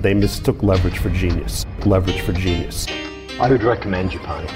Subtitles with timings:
[0.00, 1.66] They mistook leverage for genius.
[1.84, 2.86] Leverage for genius.
[3.40, 4.46] I would recommend Japan.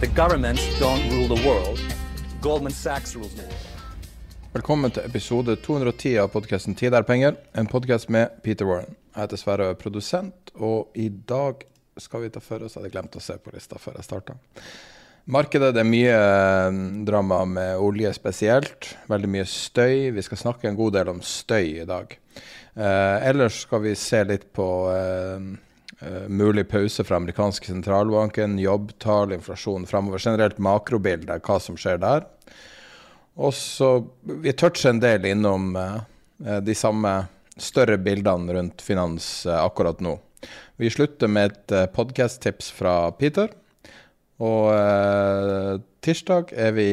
[0.00, 1.80] The governments don't rule the world.
[2.42, 3.66] Goldman Sachs rules the world.
[4.52, 8.96] Velkommen til episode 210 av podkasten 'Tid er penger', en podkast med Peter Warren.
[9.16, 11.54] Jeg heter Sverre og er produsent, og i dag
[11.98, 14.34] skal vi ta for oss Jeg hadde glemt å se på lista før jeg starta.
[15.26, 18.96] Markedet det er mye eh, drama med olje spesielt.
[19.08, 20.10] Veldig mye støy.
[20.12, 22.18] Vi skal snakke en god del om støy i dag.
[22.74, 25.42] Eh, ellers skal vi se litt på eh,
[26.06, 30.22] eh, mulig pause fra amerikanske sentralbanken, jobbtall, inflasjon framover.
[30.22, 32.28] Generelt makrobilde, hva som skjer der.
[33.40, 35.70] Og så Vi toucher en del innom
[36.38, 37.12] de samme
[37.56, 40.18] større bildene rundt finans akkurat nå.
[40.76, 43.48] Vi slutter med et podkast-tips fra Peter.
[44.40, 46.90] Og tirsdag er vi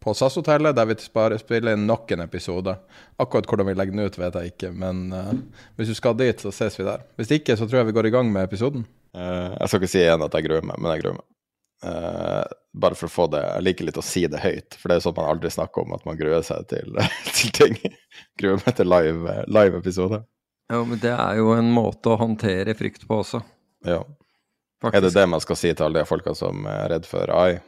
[0.00, 2.74] på SAS-hotellet, der vi bare spiller inn nok en episode.
[3.20, 5.34] Akkurat hvordan vi legger den ut, vet jeg ikke, men uh,
[5.76, 7.04] hvis du skal dit, så ses vi der.
[7.20, 8.86] Hvis ikke, så tror jeg vi går i gang med episoden.
[9.16, 11.28] Uh, jeg skal ikke si igjen at jeg gruer meg, men jeg gruer meg.
[11.80, 12.44] Uh,
[12.76, 15.04] bare for å få det Jeg liker litt å si det høyt, for det er
[15.04, 16.98] sånn at man aldri snakker om at man gruer seg til,
[17.38, 17.78] til ting.
[18.40, 20.20] gruer meg til live, live episode.
[20.70, 23.40] Jo, men det er jo en måte å håndtere frykt på også.
[23.88, 24.04] Ja.
[24.80, 24.96] Faktisk.
[24.96, 27.58] Er det det man skal si til alle de folka som er redd for AI?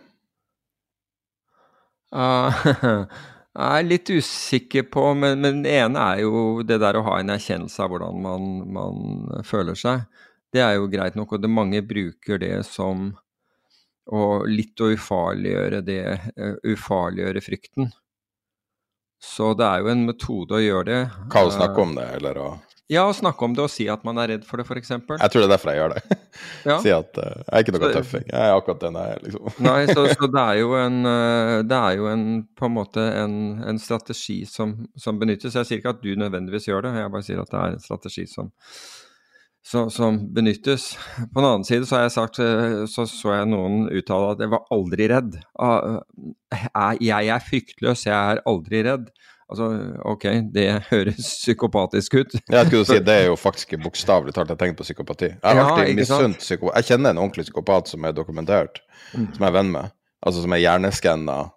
[2.12, 2.52] Ah,
[3.56, 7.18] jeg er litt usikker på, men, men det ene er jo det der å ha
[7.20, 10.04] en erkjennelse av hvordan man, man føler seg.
[10.52, 13.10] Det er jo greit nok, og det mange bruker det som
[14.12, 16.02] å litt å ufarliggjøre det,
[16.36, 17.92] eh, ufarliggjøre frykten.
[19.22, 21.02] Så det er jo en metode å gjøre det.
[21.30, 22.48] Hva å snakke om det, eller å
[22.92, 24.90] Ja, å snakke om det og si at man er redd for det, f.eks.
[24.92, 26.02] Jeg tror det er derfor jeg gjør det.
[26.64, 26.76] Ja.
[26.80, 28.24] si at uh, jeg er ikke noe Så- tøffing.
[28.28, 29.50] Jeg er akkurat den jeg er, liksom.
[29.66, 32.24] Nei, så, så det er jo en, eh, det er jo en
[32.58, 33.34] på en måte en,
[33.72, 35.56] en strategi som, som benyttes.
[35.58, 37.84] Jeg sier ikke at du nødvendigvis gjør det, jeg bare sier at det er en
[37.84, 38.48] strategi som,
[39.72, 40.88] som, som benyttes.
[41.32, 44.42] På den annen side så har jeg sagt, eh, så så jeg noen uttale at
[44.46, 45.36] jeg var aldri redd.
[45.60, 46.00] Ah,
[47.00, 49.12] Jeg er fryktløs, jeg er aldri redd.
[49.50, 49.66] Altså,
[50.08, 52.36] ok, det høres psykopatisk ut.
[52.48, 55.28] Jeg skulle si, Det er jo faktisk bokstavelig talt et tegn på psykopati.
[55.32, 56.76] Jeg har Ja, alltid misunt psykopat.
[56.80, 58.80] Jeg kjenner en ordentlig psykopat som er dokumentert,
[59.12, 59.26] Mm.
[59.34, 59.90] som jeg er venn med.
[60.24, 61.50] Altså som er hjerneskanna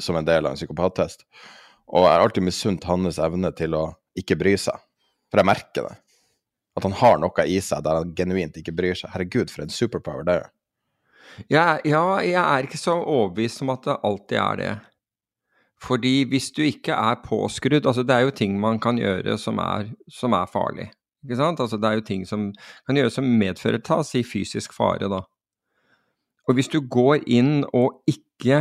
[0.00, 1.26] som en del av en psykopattest.
[1.92, 3.82] Og jeg har alltid misunt hans evne til å
[4.16, 4.78] ikke bry seg.
[5.30, 5.96] For jeg merker det.
[6.78, 9.10] At han har noe i seg der han genuint ikke bryr seg.
[9.12, 10.48] Herregud, for en superpower det er.
[11.50, 14.72] Ja, ja, jeg er ikke så overbevist om at det alltid er det.
[15.84, 19.58] Fordi hvis du ikke er påskrudd altså Det er jo ting man kan gjøre som
[19.58, 20.88] er, som er farlig.
[21.24, 21.60] Ikke sant?
[21.60, 22.50] Altså det er jo ting som
[22.86, 25.22] kan gjøres som medfører ta si fysisk fare, da.
[26.48, 28.60] Og hvis du går inn og ikke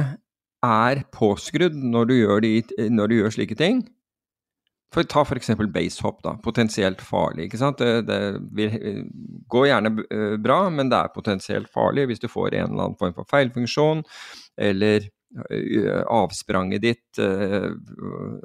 [0.64, 2.54] er påskrudd når du gjør, de,
[2.90, 3.84] når du gjør slike ting
[4.94, 5.50] for Ta f.eks.
[5.74, 6.36] basehopp, da.
[6.44, 7.48] Potensielt farlig.
[7.48, 7.82] ikke sant?
[7.82, 8.20] Det, det
[8.54, 9.08] vil,
[9.50, 13.00] går gjerne eh, bra, men det er potensielt farlig hvis du får en eller annen
[13.00, 14.04] form for feilfunksjon,
[14.62, 17.72] eller avspranget ditt eh,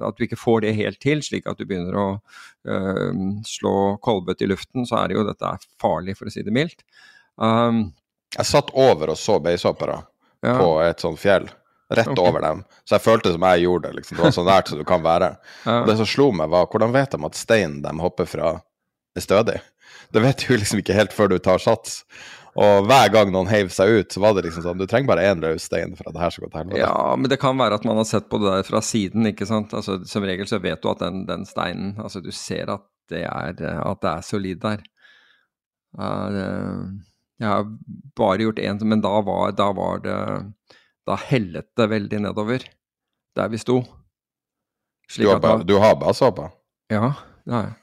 [0.00, 2.08] At du ikke får det helt til, slik at du begynner å
[2.68, 3.12] eh,
[3.46, 6.54] slå kolbøtt i luften, så er det jo dette er farlig, for å si det
[6.54, 6.84] mildt.
[7.36, 7.90] Um,
[8.36, 10.02] Jeg satt over og så beishoppere
[10.44, 10.54] Ja.
[10.58, 11.48] på et sånt fjell.
[11.88, 12.28] Rett okay.
[12.28, 12.64] over dem.
[12.84, 13.96] Så jeg følte som jeg gjorde det.
[13.96, 14.18] Liksom.
[14.18, 15.30] Det var så nært som du kan være.
[15.64, 15.80] Ja.
[15.80, 18.50] Og det som slo meg, var hvordan vet de at steinen de hopper fra,
[19.16, 19.56] er stødig?
[20.12, 22.02] Det vet du liksom ikke helt før du tar sats.
[22.58, 25.26] Og hver gang noen heiv seg ut, så var det liksom sånn Du trenger bare
[25.30, 26.80] én løs stein for at det her skal gå til helvete.
[26.82, 29.46] Ja, men det kan være at man har sett på det der fra siden, ikke
[29.46, 29.74] sant.
[29.78, 33.22] Altså, som regel så vet du at den, den steinen Altså, du ser at det
[33.28, 34.82] er, at det er solid der.
[35.98, 36.34] Er,
[37.38, 37.68] jeg har
[38.18, 40.18] bare gjort én, men da var, da var det
[41.08, 42.66] Da hellet det veldig nedover.
[43.38, 43.78] der vi sto.
[45.16, 46.50] Du har, du har basehoppa?
[46.90, 47.12] Ja,
[47.46, 47.76] det har jeg.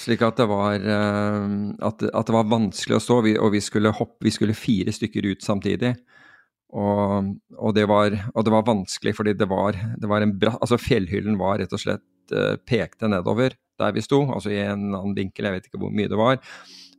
[0.00, 1.46] Slik at det var, uh,
[1.86, 5.30] at, at, det var vanskelig å stå, og vi skulle hoppe, vi skulle fire stykker
[5.30, 5.94] ut samtidig.
[6.74, 10.56] Og, og, det, var, og det, var, vanskelig fordi det var, det var en bra
[10.56, 14.92] Altså fjellhyllen var rett og slett uh, pekte nedover der vi sto, altså i en
[14.94, 16.38] annen vinkel, jeg vet ikke hvor mye det var.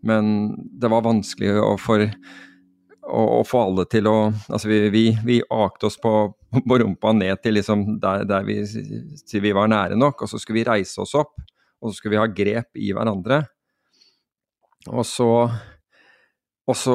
[0.06, 5.06] Men det var vanskelig å, for, å, å få alle til å Altså vi, vi,
[5.25, 6.13] vi akte oss på,
[6.68, 8.60] på rumpa ned til liksom der, der vi,
[9.24, 11.40] til vi var nære nok, og så skulle vi reise oss opp
[11.86, 13.44] og så skulle vi ha grep i hverandre.
[14.90, 15.30] Og så
[16.66, 16.94] og så,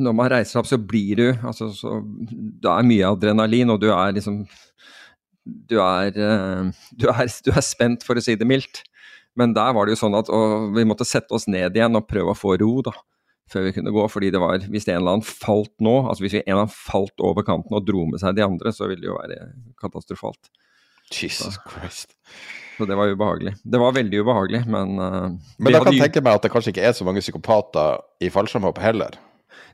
[0.00, 3.90] når man reiser opp, så blir du altså, så, Det er mye adrenalin, og du
[3.92, 4.46] er liksom
[5.44, 8.80] du er, eh, du er, du er spent, for å si det mildt.
[9.36, 10.30] Men der var det jo sånn at
[10.72, 12.94] vi måtte sette oss ned igjen og prøve å få ro, da.
[13.52, 14.06] Før vi kunne gå.
[14.08, 17.20] fordi det var, hvis en eller annen falt nå, altså hvis en eller annen falt
[17.20, 19.50] over kanten og dro med seg de andre, så ville det jo være
[19.82, 20.48] katastrofalt.
[21.12, 22.16] Jesus Christ.
[22.74, 23.54] Så det var ubehagelig.
[23.62, 26.74] Det var veldig ubehagelig, men uh, Men da kan jeg tenke meg at det kanskje
[26.74, 29.18] ikke er så mange psykopater i fallskjermhopp heller?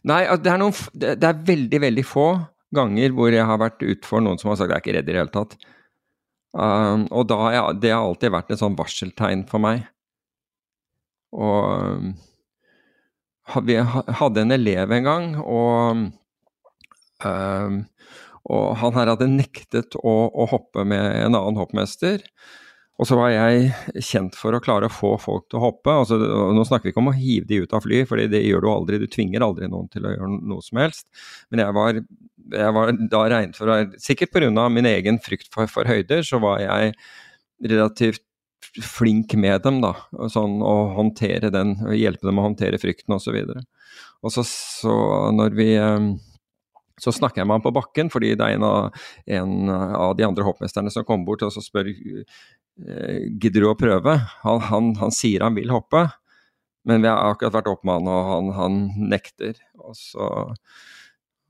[0.08, 2.29] Nei, det er, noen, det er, veldig, veldig få
[2.76, 5.12] ganger hvor jeg har vært utfor noen som har sagt jeg er ikke redd i
[5.12, 5.56] det hele tatt.
[6.50, 9.85] Um, og da har jeg, det har alltid vært et sånn varseltegn for meg.
[11.37, 12.14] Og um,
[13.67, 16.11] vi hadde en elev en gang, og
[17.25, 17.81] um,
[18.50, 22.23] og han her hadde nektet å, å, hoppe med en annen hoppmester.
[23.00, 25.93] Og så var jeg kjent for å klare å få folk til å hoppe.
[26.02, 28.67] Altså, nå snakker vi ikke om å hive de ut av fly, for det gjør
[28.67, 28.99] du aldri.
[29.00, 31.06] Du tvinger aldri noen til å gjøre noe som helst.
[31.49, 32.00] Men jeg var,
[32.61, 34.69] jeg var da regnet for å Sikkert pga.
[34.69, 36.93] min egen frykt for, for, høyder, så var jeg
[37.73, 38.26] relativt
[38.85, 39.94] flink med dem, da.
[40.29, 43.32] Sånn å håndtere den, hjelpe dem å håndtere frykten osv.
[43.32, 43.64] Og, så
[44.20, 44.97] og så, så
[45.32, 46.11] når vi eh,
[47.00, 50.26] så snakker jeg med ham på bakken, fordi det er en av, en av de
[50.26, 51.88] andre hoppmesterne som kommer bort og så spør
[53.41, 54.17] gidder du å prøve.
[54.44, 56.06] Han, han, han, sier han vil hoppe,
[56.88, 58.81] men vi har akkurat vært han, og han, han
[59.12, 59.61] nekter.
[59.85, 60.27] Og så,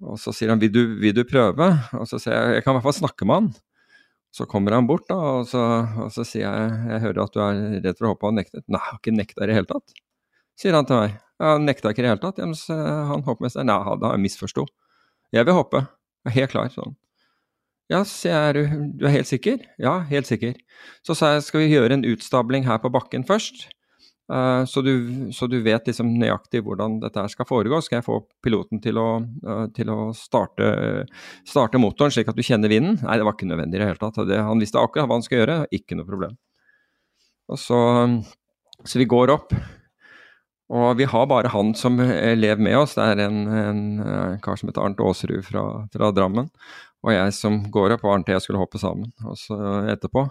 [0.02, 1.72] og så, sier han vil du, vil du prøve?
[1.98, 3.50] Og så sier jeg jeg kan i hvert fall snakke med han.
[4.30, 5.60] Så kommer han bort, da, og så,
[6.04, 8.38] og så sier jeg jeg hører at du er redd for å hoppe, og han
[8.42, 8.62] nekter.
[8.68, 9.96] Nei, jeg har ikke nekta i det hele tatt,
[10.60, 11.16] sier han til meg.
[11.40, 12.38] Jeg nekta ikke i det hele tatt.
[12.38, 14.66] Ja, han hoppmesteren Nei, da misforsto.
[15.34, 15.86] Jeg vil hoppe.
[16.26, 16.70] Jeg er helt klar.
[16.74, 16.94] sånn.
[17.90, 18.62] Ja, sier du,
[19.00, 19.58] du er helt sikker?
[19.82, 20.54] Ja, helt sikker.
[21.06, 23.64] Så sa jeg skal vi gjøre en utstabling her på bakken først,
[24.30, 24.92] uh, så, du,
[25.34, 27.80] så, du, vet liksom nøyaktig hvordan dette skal foregå.
[27.82, 29.08] Skal jeg få piloten til å,
[29.42, 30.70] uh, til å starte,
[31.42, 33.00] starte, motoren slik at du kjenner vinden?
[33.02, 34.22] Nei, det var ikke nødvendig i det hele tatt.
[34.30, 36.38] Det, han visste akkurat hva han skulle gjøre, ikke noe problem.
[37.58, 37.82] Så,
[38.86, 39.50] så vi går opp.
[40.70, 42.94] Og vi har bare han som elev med oss.
[42.94, 46.46] Det er en, en, en kar som heter Arnt Aasrud fra, fra, Drammen.
[47.00, 49.56] Og jeg som går opp, var og jeg skulle hoppe sammen også
[49.92, 50.26] etterpå.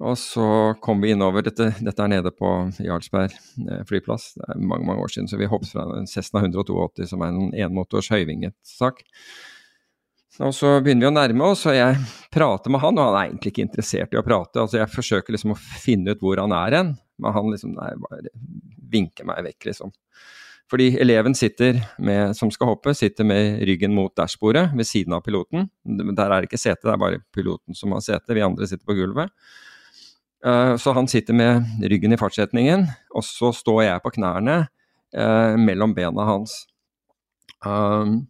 [0.00, 0.44] Og så
[0.80, 2.48] kom vi innover dette, dette er nede på
[2.80, 4.30] Jarlsberg eh, flyplass.
[4.38, 7.34] Det er mange mange år siden, så vi hoppet fra en Cessna 182, som er
[7.34, 9.02] en enmotors høyvinget sak.
[10.40, 12.00] Og så begynner vi å nærme oss, og jeg
[12.32, 14.62] prater med han, og han er egentlig ikke interessert i å prate.
[14.62, 17.90] Altså Jeg forsøker liksom å finne ut hvor han er hen, men han liksom nei,
[18.00, 18.32] bare
[18.90, 19.92] vinker meg vekk, liksom.
[20.70, 25.24] Fordi eleven sitter med, som skal hoppe, sitter med ryggen mot dashbordet ved siden av
[25.26, 25.66] piloten.
[25.82, 28.86] Der er det ikke sete, det er bare piloten som har sete, vi andre sitter
[28.86, 29.34] på gulvet.
[30.46, 34.60] Uh, så han sitter med ryggen i fartsretningen, og så står jeg på knærne
[35.18, 36.62] uh, mellom bena hans.
[37.66, 38.22] Um,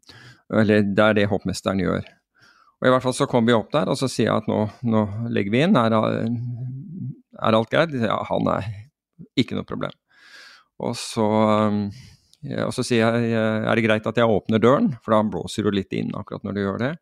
[0.50, 2.08] eller det er det hoppmesteren gjør.
[2.80, 4.62] Og I hvert fall så kommer vi opp der, og så sier jeg at nå,
[4.88, 5.76] nå legger vi inn.
[5.76, 7.92] Er, er alt greit?
[8.00, 8.70] Ja, han er
[9.38, 9.92] ikke noe problem.
[10.80, 11.90] Og så, ja,
[12.64, 15.74] og så sier jeg er det greit at jeg åpner døren, for da blåser du
[15.76, 16.92] litt inn akkurat når du gjør det.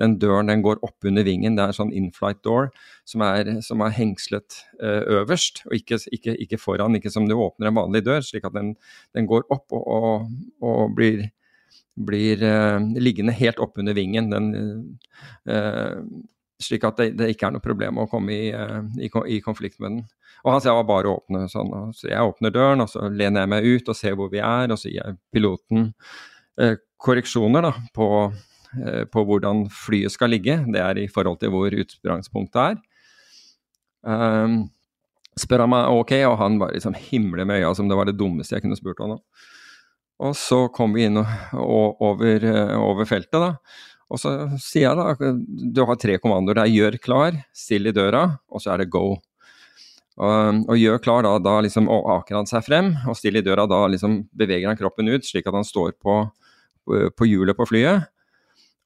[0.00, 2.68] Den døren den går opp under vingen, det er en sånn inflight door
[3.08, 7.36] som er, som er hengslet uh, øverst, og ikke, ikke, ikke, foran, ikke som du
[7.38, 8.74] åpner en vanlig dør, slik at den,
[9.16, 10.28] den går opp og, og,
[10.64, 11.24] og blir,
[11.96, 14.28] blir uh, liggende helt oppunder vingen.
[14.34, 14.50] Den,
[15.48, 16.04] uh,
[16.62, 18.46] slik at det, det, ikke er noe problem å komme i,
[19.02, 20.04] i, i konflikt med den.
[20.44, 21.72] Og han sier bare å åpne sånn.
[21.96, 24.70] Så jeg åpner døren, og så lener jeg meg ut og ser hvor vi er,
[24.70, 25.88] og så gir jeg piloten
[26.62, 28.08] eh, korreksjoner da, på,
[28.78, 30.60] eh, på, hvordan flyet skal ligge.
[30.72, 32.80] Det er i forhold til hvor utsprangspunktet er.
[34.06, 34.68] Um,
[35.34, 38.16] spør han meg ok, og han bare liksom himler med øya som det var det
[38.20, 39.22] dummeste jeg kunne spurt han om.
[40.22, 41.26] Og så kom vi inn og,
[41.60, 43.50] og, over, eh, over, feltet, da.
[44.06, 44.32] Og så
[44.62, 45.32] sier jeg da
[45.74, 46.60] du har tre kommandoer.
[46.60, 49.16] Det er gjør klar, still i døra, og så er det go.
[50.16, 53.66] Og, og, gjør klar, da, da liksom aker han seg frem og still i døra.
[53.68, 56.20] Da liksom beveger han kroppen ut, slik at han står på,
[56.86, 58.12] på hjulet på flyet.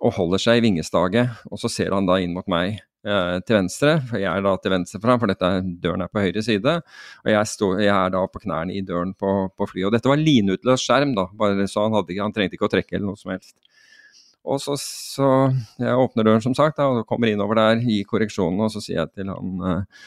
[0.01, 1.43] og holder seg i vingestaget.
[1.53, 4.55] Og så ser han da inn mot meg eh, til venstre, for jeg er da
[4.57, 5.51] til venstre for ham, for dette
[5.83, 6.77] døren er på høyre side.
[7.25, 9.91] Og jeg, står, jeg er da på knærne i døren på, på flyet.
[9.91, 12.97] Og dette var linutløst skjerm, da, bare så han, hadde, han trengte ikke å trekke
[12.97, 13.59] eller noe som helst.
[14.49, 15.31] Og så, så
[15.81, 19.13] jeg åpner døren, som sagt, og kommer innover der, gir korreksjonen, og så sier jeg
[19.13, 20.07] til han eh,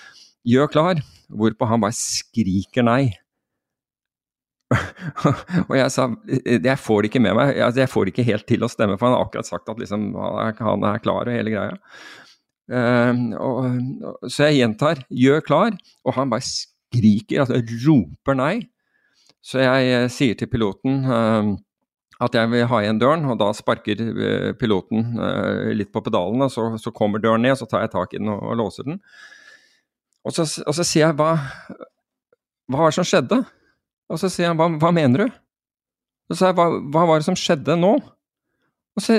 [0.56, 3.04] gjør klar, hvorpå han bare skriker nei.
[5.68, 8.66] og jeg sa jeg får det ikke med meg, jeg, får det ikke helt til
[8.66, 11.78] å stemme, for han har akkurat sagt at liksom, han er klar og hele greia.
[12.72, 15.76] Uh, og, så jeg gjentar 'gjør klar',
[16.08, 18.54] og han bare skriker, altså roper nei.
[19.44, 21.52] Så jeg uh, sier til piloten uh,
[22.24, 24.00] at jeg vil ha igjen døren, og da sparker
[24.60, 25.14] piloten
[25.76, 28.22] litt på pedalen, og så, så, kommer døren ned, og så tar jeg tak i
[28.22, 29.02] den og, og låser den.
[30.24, 31.34] Og så, og så sier jeg hva,
[32.72, 33.42] hva var det som skjedde?
[34.12, 35.40] Og så sier han hva, hva mener du?
[36.30, 37.94] Og Så sier jeg hva, hva, var det som skjedde nå?
[38.94, 39.18] Og så,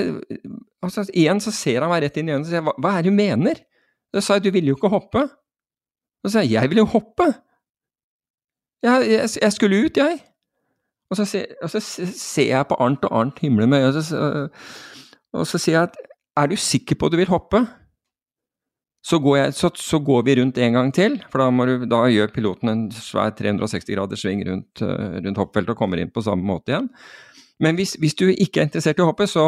[0.81, 2.93] og så igjen så ser han meg rett inn i øynene og sier hva, hva
[2.95, 3.59] er det du mener?
[4.15, 5.25] Så sa jeg du ville jo ikke hoppe.
[6.23, 7.27] Og Så sier jeg jeg ville jo hoppe.
[8.85, 10.21] Jeg, jeg, jeg skulle ut, jeg.
[11.11, 14.47] Og så, og så, ser jeg på Arnt, og Arnt himler med og, så,
[15.37, 15.99] og så sier jeg at
[16.35, 17.61] er du sikker på at du vil hoppe?
[19.05, 21.99] Så går, jeg, så, så går, vi rundt en gang til, for da, du, da
[22.09, 26.23] gjør piloten en svær 360 graders sving rundt, uh, rundt hoppfeltet og kommer inn på
[26.25, 26.89] samme måte igjen.
[27.61, 29.45] Men hvis, hvis, du ikke er interessert i å hoppe, så,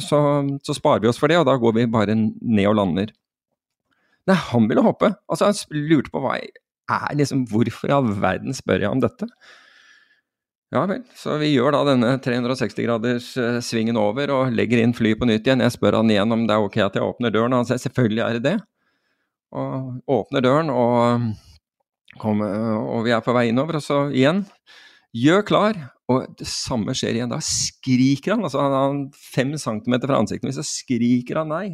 [0.00, 0.20] så,
[0.64, 3.10] så, sparer vi oss for det, og da går vi bare ned og lander.
[4.30, 5.10] Nei, han ville hoppe.
[5.28, 6.54] Altså, han lurte på hva jeg
[6.94, 9.28] er liksom, Hvorfor i all verden spør jeg om dette?
[10.74, 15.20] Ja vel, så vi gjør da denne 360-graders uh, svingen over og legger inn flyet
[15.20, 15.62] på nytt igjen.
[15.62, 17.82] Jeg spør han igjen om det er ok at jeg åpner døren, og han sier
[17.84, 18.56] selvfølgelig er det det
[19.54, 21.28] og åpner døren, og,
[22.20, 22.54] kommer,
[22.90, 23.78] og vi er på vei innover.
[23.78, 24.42] Og så igjen,
[25.14, 25.80] gjør klar.
[26.10, 27.32] Og det samme skjer igjen.
[27.32, 28.44] Da skriker han.
[28.44, 31.66] altså Han har fem centimeter fra ansiktet mitt, så skriker han nei.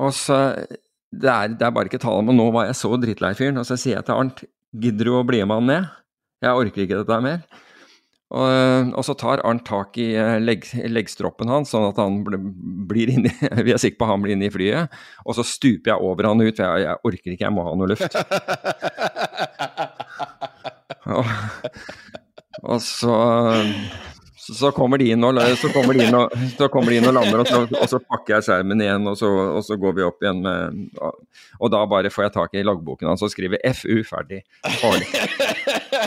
[0.00, 0.38] Og så
[1.14, 3.60] det er, det er bare ikke tale om Og nå var jeg så drittlei fyren.
[3.60, 5.92] Og så sier jeg til Arnt, gidder du å bli med han ned?
[6.44, 7.40] Jeg orker ikke dette mer.
[8.34, 13.08] Og, og, så tar Arnt tak i eh, legg, leggstroppen hans, sånn at han blir
[13.12, 13.30] inni
[13.66, 14.84] Vi er sikre på han blir inne i flyet.
[15.22, 17.72] Og så stuper jeg over han ut, for jeg, jeg orker ikke, jeg må ha
[17.78, 18.12] noe luft.
[21.14, 21.24] og,
[22.64, 23.14] og så
[24.44, 27.14] så kommer de inn og, så kommer de inn og, så kommer de inn og
[27.16, 30.04] lander, og så, og så, pakker jeg skjermen igjen, og så, og så, går vi
[30.04, 30.60] opp igjen med
[31.64, 34.40] Og da bare får jeg tak i loggboken hans og skriver FU ferdig.
[34.82, 35.08] Farlig.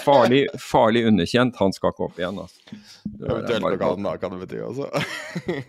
[0.05, 1.55] Farlig, farlig underkjent.
[1.61, 2.77] Han skal ikke opp igjen, altså.
[3.17, 4.89] Eventuelt noe annet kan det bety også.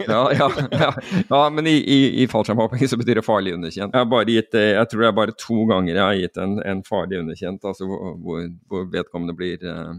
[0.08, 0.90] ja, ja, ja,
[1.28, 3.96] ja, men i, i, i fallskjermhopping så betyr det farlig underkjent.
[3.96, 7.22] Jeg gitt, jeg tror det er bare to ganger jeg har gitt en, en farlig
[7.22, 9.96] underkjent, altså hvor, hvor vedkommende blir eh,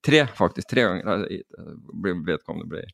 [0.00, 0.68] Tre, faktisk.
[0.70, 1.26] Tre ganger
[1.92, 2.86] blir vedkommende blir,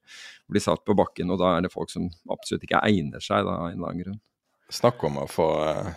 [0.50, 3.54] blir, satt på bakken, og da er det folk som absolutt ikke egner seg, da,
[3.54, 4.18] av en eller annen grunn.
[4.74, 5.92] Snakk om å få uh,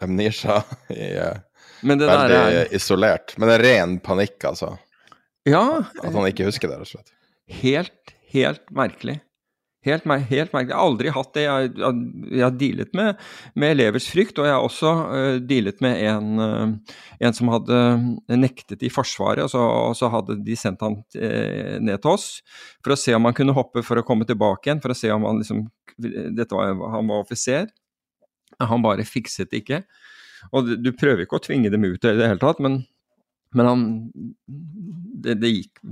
[0.00, 0.62] amnesia
[0.94, 1.36] i uh,
[1.82, 3.36] Veldig er, isolert.
[3.36, 4.74] Men det er ren panikk, altså.
[5.46, 5.66] Ja.
[6.02, 7.14] At han ikke husker det, rett og slett.
[7.62, 9.20] Helt, helt merkelig.
[9.86, 10.72] Helt, helt merkelig.
[10.72, 11.44] Jeg har aldri hatt det.
[11.44, 13.20] Jeg, jeg, jeg har dealet med,
[13.54, 17.78] med, elevers frykt, og jeg har også uh, dealet med en, uh, en, som hadde
[18.34, 22.26] nektet i Forsvaret, og så, og så hadde de sendt han uh, ned til oss
[22.82, 25.12] for å se om han kunne hoppe for å komme tilbake igjen, for å se
[25.14, 25.68] om han liksom
[26.50, 27.70] var, Han var offiser.
[28.58, 29.84] Han bare fikset det ikke.
[30.54, 32.82] Og du, prøver ikke å tvinge dem ut i det hele tatt, men,
[33.56, 33.86] men han
[34.46, 35.82] det, det gikk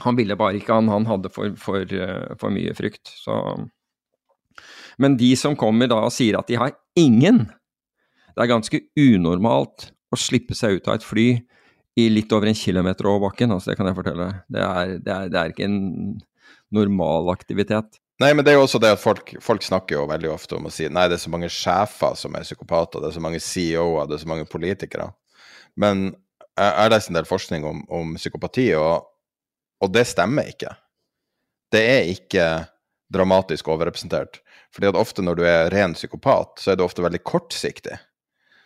[0.00, 3.12] han ville bare ikke, han, han hadde for, for, eh, for, mye frykt.
[3.20, 3.34] Så.
[5.02, 7.46] Men de som kommer da og sier at de har ingen
[8.32, 11.26] Det er ganske unormalt å slippe seg ut av et fly
[12.00, 14.28] i litt over en kilometer over bakken, altså det kan jeg fortelle.
[14.48, 15.82] Det er, det er, det er ikke en
[16.72, 17.98] normal aktivitet.
[18.22, 20.68] Nei, men det er jo også det at folk, folk, snakker jo veldig ofte om
[20.68, 23.40] å si nei, det er så mange sjefer som er psykopater, det er så mange
[23.42, 25.08] CEO-er, det er så mange politikere.
[25.80, 26.10] Men
[26.52, 29.08] jeg har en del forskning om, om psykopati, og
[29.82, 30.70] og det stemmer ikke.
[31.72, 32.46] Det er ikke
[33.12, 34.40] dramatisk overrepresentert.
[34.72, 37.98] Fordi at ofte når du er ren psykopat, så er du ofte veldig kortsiktig.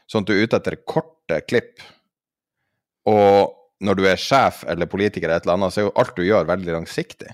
[0.07, 1.81] Sånn at du er ute etter korte klipp.
[3.11, 6.15] Og når du er sjef eller politiker eller et eller annet, så er jo alt
[6.19, 7.33] du gjør, veldig langsiktig.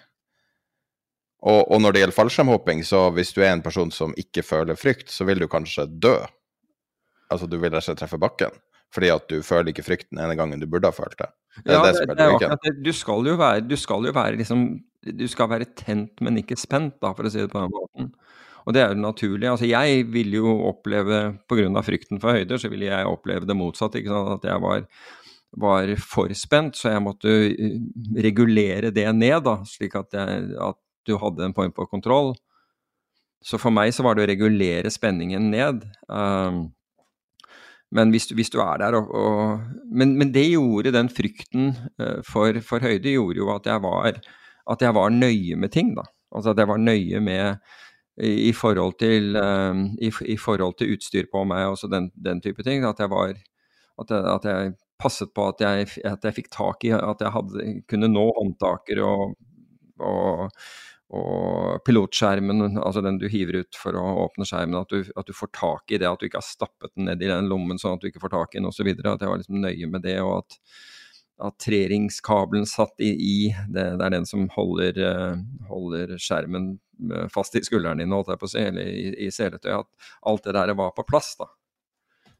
[1.42, 4.78] Og, og når det gjelder fallskjermhopping, så hvis du er en person som ikke føler
[4.78, 6.20] frykt, så vil du kanskje dø.
[7.32, 8.60] Altså du vil rett og slett treffe bakken
[8.92, 11.30] fordi at du føler ikke frykten ene gangen du burde ha følt det.
[11.64, 12.72] Det ja, det, det, det det.
[12.84, 14.66] Du skal jo være, du skal jo være liksom
[15.02, 18.12] Du skal være tent, men ikke spent, da, for å si det på den måten.
[18.62, 19.48] Og det er jo naturlig.
[19.50, 21.82] Altså, jeg vil jo oppleve, pga.
[21.82, 23.98] frykten for høyder, så ville jeg oppleve det motsatte.
[23.98, 24.84] ikke sant, At jeg var,
[25.64, 27.34] var for spent, så jeg måtte
[28.28, 30.78] regulere det ned, da, slik at, jeg, at
[31.08, 32.32] du hadde en form for kontroll.
[33.42, 35.82] Så for meg så var det å regulere spenningen ned.
[36.06, 36.68] Um,
[37.92, 42.22] men hvis, hvis, du er der og, og men, men, det gjorde den frykten uh,
[42.24, 44.20] for, for, høyde gjorde jo at jeg, var,
[44.72, 46.06] at jeg var nøye med ting, da.
[46.32, 47.58] Altså at jeg var nøye med
[48.16, 52.40] i, i forhold, til, um, i, i, forhold til utstyr på meg og den, den,
[52.44, 52.86] type ting.
[52.88, 53.34] At jeg var
[54.00, 57.34] at jeg, at jeg passet på at jeg, at jeg, fikk tak i At jeg
[57.34, 59.34] hadde, kunne nå håndtaker og,
[60.00, 60.46] og
[61.12, 65.34] og pilotskjermen, altså den du hiver ut for å åpne skjermen, at du, at du,
[65.36, 67.98] får tak i det, at du ikke har stappet den ned i den lommen sånn
[67.98, 68.88] at du ikke får tak i den osv.
[68.88, 70.56] At jeg var liksom nøye med det, og at,
[71.48, 73.34] at treringskabelen satt i, i
[73.68, 76.70] det, det, er den som holder, uh, holder, skjermen
[77.12, 79.84] eh, fast i skulderen din, holdt jeg på å si, eller i, i seletøyet.
[79.84, 81.50] At alt det der var på plass, da.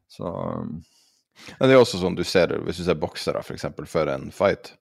[0.09, 0.31] Så
[0.65, 3.69] Men det er også sånn du ser, hvis du ser boksere f.eks.
[3.89, 4.73] før en fight,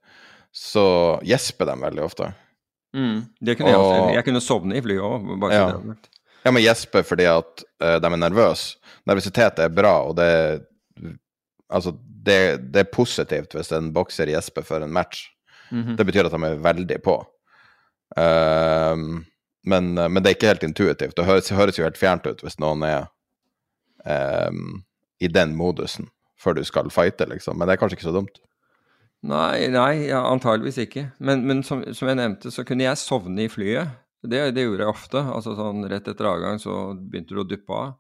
[0.53, 0.87] så
[1.29, 2.31] gjesper de veldig ofte.
[2.93, 5.47] Mm, det kunne og, jeg, jeg kunne sovne i flyet òg.
[5.53, 5.67] Ja.
[6.45, 8.77] ja, men gjespe fordi at uh, de er nervøse.
[9.09, 10.33] Nervøsitet er bra, og det
[11.73, 15.31] Altså, det, det, er positivt hvis en bokser gjesper for en match.
[15.71, 15.97] Mm -hmm.
[15.97, 17.15] Det betyr at de er veldig på.
[18.17, 19.23] Uh,
[19.65, 21.17] men, men, det er ikke helt intuitivt.
[21.17, 23.07] Det høres, høres jo helt fjernt ut hvis noen er
[24.49, 24.85] um,
[25.21, 26.09] i den modusen
[26.43, 27.59] før du skal fighte, liksom.
[27.59, 28.39] Men det er kanskje ikke så dumt.
[29.23, 31.07] Nei, nei antageligvis ikke.
[31.23, 33.99] Men, men som, som, jeg nevnte, så kunne jeg sovne i flyet.
[34.23, 35.23] Det, det, gjorde jeg ofte.
[35.23, 37.99] altså sånn Rett etter avgang så begynte du å duppe av.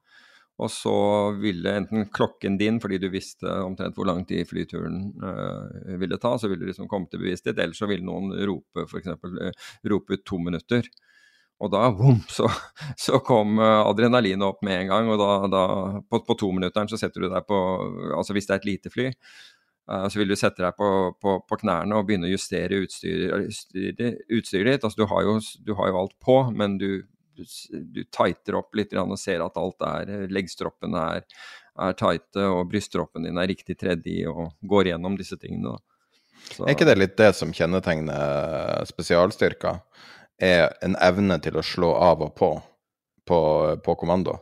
[0.62, 0.96] Og så
[1.40, 6.36] ville enten klokken din, fordi du visste omtrent hvor lang tid flyturen øh, ville ta,
[6.38, 7.58] så ville du liksom komme til bevissthet.
[7.58, 9.14] Eller så ville noen rope f.eks.
[9.14, 10.90] Øh, rope ut to minutter.
[11.62, 12.48] Og da boom, så,
[12.98, 15.10] så, kom eh, adrenalinet opp med en gang.
[15.14, 15.64] Og da, da
[16.02, 17.58] på, på tominutteren så setter du deg på
[18.18, 19.08] Altså hvis det er et lite fly,
[19.86, 20.88] så vil du sette deg på,
[21.20, 23.98] på, på, knærne og begynne å justere utstyret, utstyret,
[24.70, 24.84] ditt.
[24.84, 26.90] Altså, du, har jo, du, har jo, alt på, men du,
[27.36, 31.26] du, tighter opp litt og ser at alt er Leggstroppene er,
[31.82, 35.78] er tighte, og bryststroppen din er riktig tredd i, og går gjennom disse tingene.
[36.62, 39.83] Er ikke det litt det som kjennetegner spesialstyrker?
[40.42, 42.54] Er en evne til å slå av og på
[43.24, 43.40] på,
[43.85, 44.38] på kommando?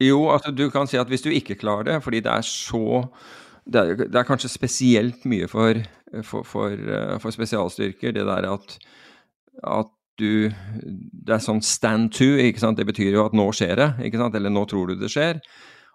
[0.00, 3.10] Jo, altså du kan si at hvis du ikke klarer det, fordi det er så
[3.70, 5.78] det er, det er, kanskje spesielt mye for,
[6.26, 8.76] for, for, eh, for spesialstyrker, det der at,
[9.62, 12.76] at, du Det er sånn stand to, ikke sant.
[12.76, 14.34] Det betyr jo at nå skjer det, ikke sant.
[14.36, 15.38] Eller nå tror du det skjer.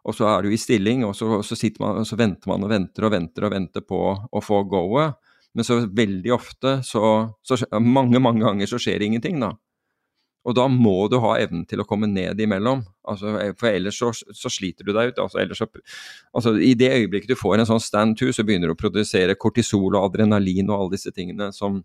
[0.01, 3.05] Og så er du i stilling, og så, så, man, så venter man og venter
[3.05, 5.13] og venter og venter på å få go-et.
[5.53, 7.03] Men så veldig ofte, så,
[7.45, 9.53] så Mange, mange ganger så skjer ingenting, da.
[10.45, 12.83] Og da må du ha evnen til å komme ned imellom.
[13.09, 15.21] Altså, for ellers så, så, sliter du deg ut.
[15.23, 15.67] Altså, så,
[16.37, 19.37] altså, I det øyeblikket du får en sånn stand to, så begynner du å produsere
[19.41, 21.79] kortisol og adrenalin og alle disse tingene som,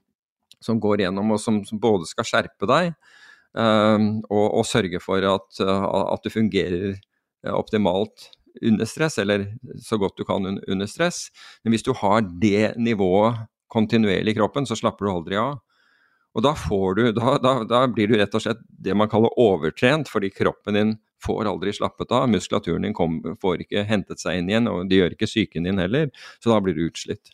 [0.61, 2.93] som går gjennom, og som, som både skal skjerpe deg
[3.57, 7.01] um, og, og, sørge for at, at, du fungerer
[7.57, 8.29] optimalt
[8.67, 9.47] under stress, eller
[9.81, 11.31] så godt du kan under stress.
[11.65, 15.61] Men hvis du har det nivået kontinuerlig i kroppen, så slapper du aldri av.
[16.35, 16.53] Og da,
[16.95, 20.79] du, da, da, da, blir du rett og slett det man kaller overtrent, fordi kroppen
[20.79, 20.93] din
[21.25, 22.29] får aldri slappet av.
[22.31, 25.83] Muskulaturen din kom, får ikke hentet seg inn igjen, og det gjør ikke psyken din
[25.83, 26.09] heller.
[26.39, 27.33] Så da blir du utslitt.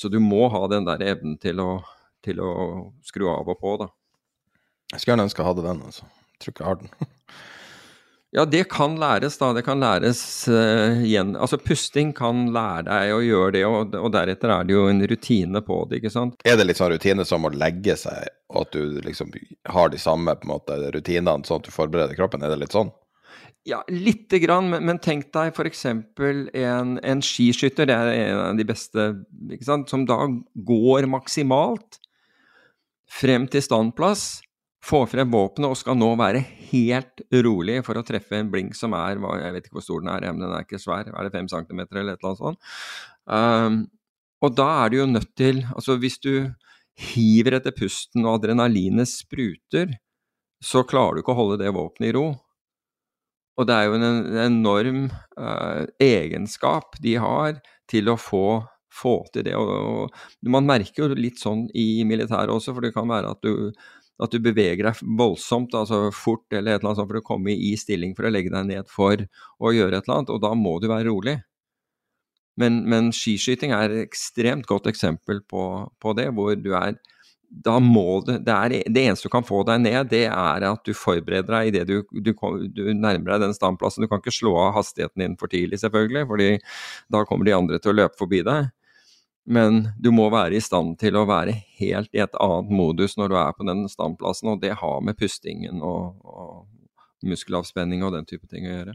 [0.00, 1.70] Så du må ha den der evnen til å,
[2.24, 2.52] til å
[3.04, 3.90] skru av og på, da.
[4.90, 6.08] Jeg skulle gjerne ønske jeg hadde den, altså.
[6.08, 6.94] Jeg tror ikke jeg har den.
[8.30, 9.48] Ja, det kan læres, da.
[9.52, 11.32] Det kan læres uh, igjen.
[11.34, 15.02] Altså, pusting kan lære deg å gjøre det, og, og, deretter er det jo en
[15.10, 16.36] rutine på det, ikke sant.
[16.46, 19.32] Er det litt sånn rutine som å legge seg, og at du liksom
[19.74, 22.44] har de samme på en måte rutinene, sånn at du forbereder kroppen?
[22.46, 22.92] Er det litt sånn?
[23.66, 25.82] Ja, lite grann, men, men tenk deg f.eks.
[25.90, 29.08] En, en skiskytter, det er en av de beste,
[29.50, 30.22] ikke sant, som da
[30.70, 31.98] går maksimalt
[33.10, 34.38] frem til standplass
[34.84, 36.40] får frem våpenet og skal nå være
[36.70, 40.12] helt rolig for å treffe en blink som er Jeg vet ikke hvor stor den
[40.12, 41.08] er, men den er ikke svær.
[41.08, 42.70] Er det fem centimeter eller et eller annet sånt?
[43.30, 43.80] Um,
[44.40, 46.48] og da er du jo nødt til Altså, hvis du
[47.00, 49.92] hiver etter pusten og adrenalinet spruter,
[50.60, 52.26] så klarer du ikke å holde det våpenet i ro.
[53.60, 58.60] Og det er jo en, en enorm uh, egenskap de har til å få,
[58.92, 59.56] få til det.
[59.56, 63.44] Og, og, man merker jo litt sånn i militæret også, for det kan være at
[63.44, 63.72] du
[64.20, 67.54] at du beveger deg voldsomt, altså fort eller et eller annet sånt for å komme
[67.54, 69.24] i stilling for å legge deg ned for
[69.58, 71.38] å gjøre et eller annet, og da må du være rolig.
[72.60, 75.64] Men, men skiskyting er et ekstremt godt eksempel på,
[76.02, 76.98] på det, hvor du er
[77.50, 80.84] da må du, det, er, det eneste du kan få deg ned, det er at
[80.86, 82.30] du forbereder deg idet du, du,
[82.70, 84.04] du nærmer deg den standplassen.
[84.04, 86.50] Du kan ikke slå av hastigheten din for tidlig, selvfølgelig, fordi
[87.10, 88.70] da kommer de andre til å løpe forbi deg.
[89.50, 93.32] Men du må være i stand til å være helt i et annet modus når
[93.32, 98.28] du er på den standplassen, og det har med pustingen og, og muskelavspenning og den
[98.30, 98.94] type ting å gjøre.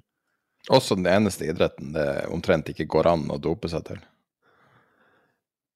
[0.74, 4.00] Også den eneste idretten det omtrent ikke går an å dope seg til.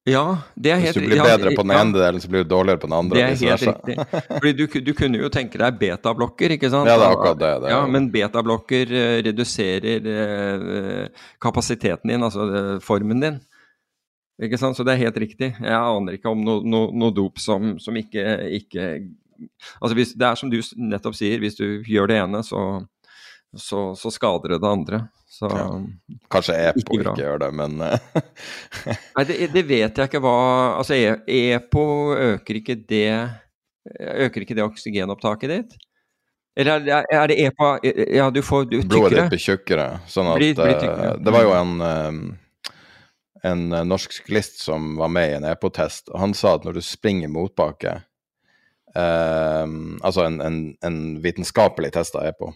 [0.08, 0.24] Ja,
[0.56, 1.10] det er helt riktig.
[1.10, 3.20] Hvis du blir bedre på den ene delen, så blir du dårligere på den andre.
[3.20, 4.22] Det er helt riktig.
[4.30, 6.88] Fordi du, du, kunne jo tenke deg betablokker, ikke sant?
[6.88, 7.50] Ja, det er akkurat det.
[7.52, 7.74] det er.
[7.76, 13.38] Ja, Men betablokker uh, reduserer uh, kapasiteten din, altså uh, formen din.
[14.40, 14.76] Ikke sant?
[14.76, 15.50] Så det er helt riktig.
[15.60, 18.24] Jeg aner ikke om noe no, no dop som, som ikke,
[18.60, 18.86] ikke,
[19.80, 22.62] Altså hvis, Det er som du nettopp sier, hvis du gjør det ene, så,
[23.56, 25.02] så, så skader det det andre.
[25.30, 25.66] Så, ja.
[26.32, 27.76] Kanskje EPO ikke, ikke, gjør det, men
[29.16, 30.32] Nei, det, det, vet jeg ikke hva
[30.80, 31.84] Altså EPO
[32.16, 33.12] øker ikke det
[34.26, 35.78] Øker ikke det oksygenopptaket ditt?
[36.58, 37.70] Eller er, er det EPO
[38.18, 38.90] Ja, du får du, tykkere.
[38.90, 39.88] Blodet ditt blir tjukkere.
[40.10, 41.14] Sånn at blir, blir tykkere.
[41.22, 41.74] Det var jo en
[43.46, 46.82] en norsk syklist som var med i en EPO-test, og han sa at når du
[46.84, 47.94] springer motbakke
[48.96, 49.66] eh,
[50.04, 52.52] Altså en, en, en, vitenskapelig test av EPO.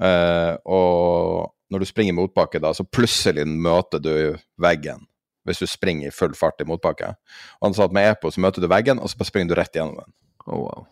[0.00, 4.14] Eh, og når du springer motbakke, da, så plutselig møter du
[4.60, 5.04] veggen
[5.48, 7.14] hvis du springer i full fart i motbakke.
[7.60, 9.56] Og han sa at med EPO så møter du veggen, og så bare springer du
[9.56, 10.10] rett gjennom den.
[10.44, 10.82] Oh, wow.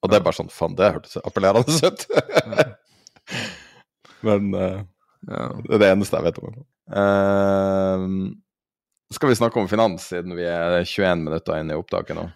[0.00, 2.06] Og det er bare sånn Faen, det hørtes appellerende ut.
[4.26, 4.78] Men uh,
[5.28, 5.42] ja.
[5.66, 6.62] det er det eneste jeg vet om.
[6.90, 8.06] Uh,
[9.14, 12.28] skal vi snakke om finans, siden vi er 21 minutter inne i opptaket nå?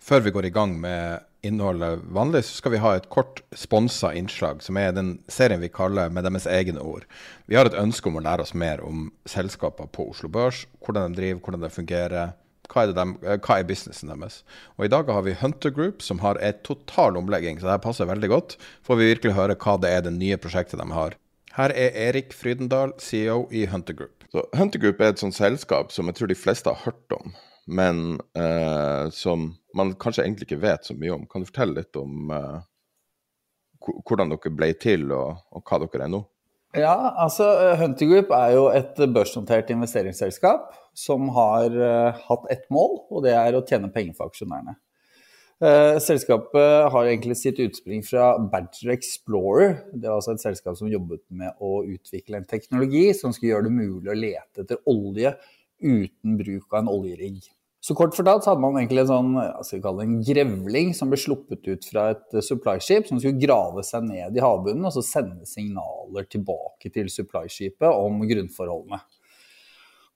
[0.00, 4.12] Før vi går i gang med innholdet vanlig, så skal vi ha et kort sponsa
[4.16, 7.06] innslag, som er den serien vi kaller Med deres egne ord.
[7.46, 10.66] Vi har et ønske om å lære oss mer om selskaper på Oslo Børs.
[10.84, 12.36] Hvordan de driver, hvordan de fungerer.
[12.70, 14.42] Hva er, de, eh, hva er businessen deres?
[14.78, 18.06] Og I dag har vi Hunter Group, som har et total omlegging, så det passer
[18.06, 18.56] veldig godt.
[18.86, 21.16] Får vi virkelig høre hva det er det nye prosjektet de har.
[21.56, 24.19] Her er Erik Frydendal, CEO i Hunter Group.
[24.30, 27.32] Så Hunter Group er et sånt selskap som jeg tror de fleste har hørt om
[27.70, 31.26] men uh, som man kanskje egentlig ikke vet så mye om.
[31.30, 32.58] Kan du fortelle litt om uh,
[33.80, 36.24] hvordan dere ble til, og, og, hva dere er nå?
[36.76, 37.46] Ja, altså
[37.80, 43.34] Hunter Group er jo et børsnotert investeringsselskap som har uh, hatt ett mål, og det
[43.38, 44.76] er å tjene penger for aksjonærene.
[45.60, 49.74] Selskapet har egentlig sitt utspring fra Badger Explorer.
[49.92, 53.68] Det var altså et selskap som jobbet med å utvikle en teknologi som skulle gjøre
[53.68, 55.34] det mulig å lete etter olje
[55.80, 57.42] uten bruk av en oljerigg.
[57.80, 60.90] Så kort fortalt så hadde man egentlig en sånn, skal vi kalle det en grevling
[60.96, 64.92] som ble sluppet ut fra et supply-skip, som skulle grave seg ned i havbunnen og
[64.92, 69.00] så sende signaler tilbake til supply-skipet om grunnforholdene.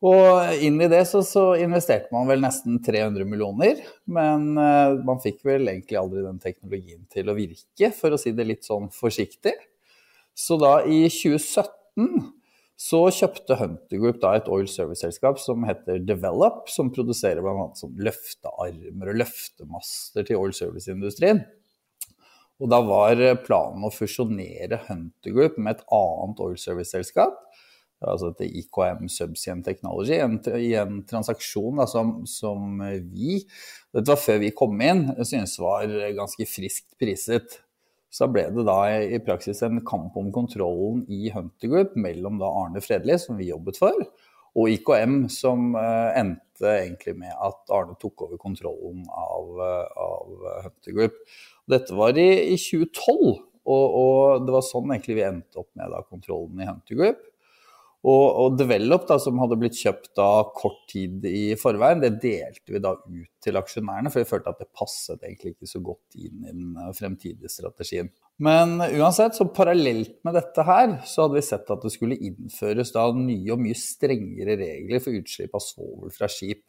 [0.04, 5.22] Og inn i det så, så, investerte man vel nesten 300 millioner, men uh, man
[5.22, 8.90] fikk vel egentlig aldri den teknologien til å virke, for å si det litt sånn
[8.92, 9.54] forsiktig.
[10.36, 12.34] Så da i 2017
[12.84, 17.68] så kjøpte Hunter Group da et oil service-selskap som heter Develop, som produserer bl.a.
[17.78, 21.44] Sånn løftearmer og løftemaster til oil service-industrien.
[22.60, 27.38] Og da var planen å fusjonere Hunter Group med et annet oil service-selskap,
[28.10, 33.40] altså til IKM Subsea Technology, en, i en transaksjon da, som, som, vi,
[33.94, 37.60] dette var før vi kom inn, syntes var ganske friskt priset
[38.14, 42.50] så ble det da i praksis en kamp om kontrollen i Hunter Group mellom da
[42.62, 44.04] Arne Fredli, som vi jobbet for,
[44.54, 50.46] og IKM, som uh, endte egentlig med at Arne tok over kontrollen av, uh, av
[50.68, 51.18] Hunter Group.
[51.74, 55.90] Dette var i, i 2012, og, og, det var sånn egentlig vi endte opp med
[55.90, 57.30] da, kontrollen i Hunter Group.
[58.04, 62.74] Og, og Develop, da, som hadde blitt kjøpt da kort tid i forveien, det delte
[62.74, 66.18] vi da ut til aksjonærene, for vi følte at det passet egentlig ikke så godt
[66.20, 68.10] inn i den eh, fremtidige strategien.
[68.44, 72.92] Men uansett, så parallelt med dette her, så hadde vi sett at det skulle innføres
[72.92, 76.60] da nye og mye strengere regler for utslipp av svovel fra skip.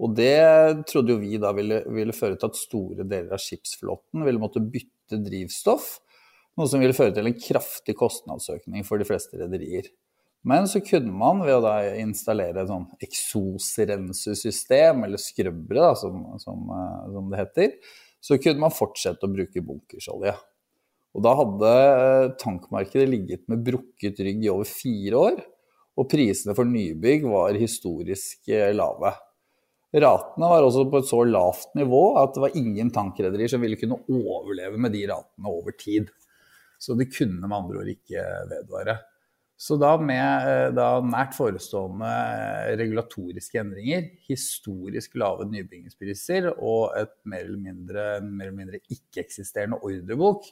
[0.00, 4.24] Og det trodde jo vi da ville, ville føre til at store deler av skipsflåten
[4.24, 5.98] ville måtte bytte drivstoff,
[6.56, 9.92] noe som ville føre til en kraftig kostnadsøkning for de fleste rederier.
[10.44, 16.66] Men så kunne man ved å da installere et sånn eksosrensesystem, eller skrøbbere, som, som,
[16.68, 17.70] eh, som, det heter,
[18.24, 20.34] så kunne man fortsette å bruke bunkersolje.
[21.16, 25.40] Og da hadde eh, tankmarkedet ligget med brukket rygg i over fire år,
[25.94, 29.14] og prisene for nybygg var historisk eh, lave.
[29.94, 33.78] Ratene var også på et så lavt nivå at det var ingen tankrederier som ville
[33.78, 36.10] kunne overleve med de ratene over tid.
[36.82, 38.98] Så det kunne med andre ord ikke vedvare.
[39.64, 47.14] Så da med eh, da nært forestående eh, regulatoriske endringer, historisk lave nybyggingspriser og et
[47.30, 48.04] mer eller mindre,
[48.52, 50.50] mindre ikke-eksisterende ordrebok,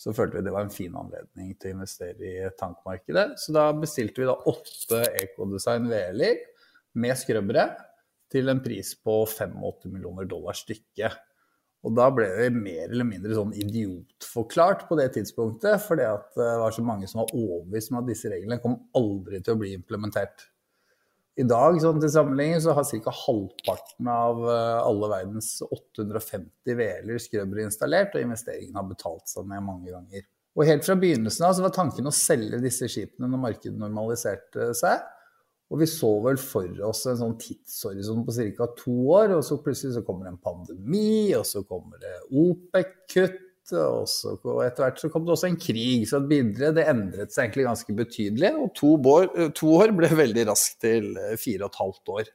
[0.00, 3.34] så følte vi det var en fin anledning til å investere i tankmarkedet.
[3.40, 6.44] Så da bestilte vi da åtte Ecodesign VL-er
[7.00, 7.66] med skrøbbere
[8.32, 11.16] til en pris på 85 millioner dollar stykket.
[11.80, 16.48] Og da ble vi mer eller mindre sånn idiotforklart på det tidspunktet, fordi at det
[16.60, 19.72] var så mange som var overbevist om at disse reglene kom aldri til å bli
[19.78, 20.50] implementert.
[21.40, 23.14] I dag sånn til sammenligning, så har ca.
[23.22, 29.64] halvparten av eh, alle verdens 850 VL-er skrøbbere installert, og investeringen har betalt seg ned
[29.64, 30.26] mange ganger.
[30.58, 34.72] Og helt fra begynnelsen av så var tanken å selge disse skipene når markedet normaliserte
[34.76, 35.06] seg.
[35.70, 38.66] Og vi så vel for oss en sånn tidshorisont på ca.
[38.78, 43.46] to år, og så plutselig så kommer det en pandemi, og så kommer det OPEC-kutt,
[43.78, 46.08] og, og etter hvert så kom det også en krig.
[46.10, 50.48] Så bildet det endret seg egentlig ganske betydelig, og to år, to år ble veldig
[50.50, 52.34] raskt til fire og et halvt år.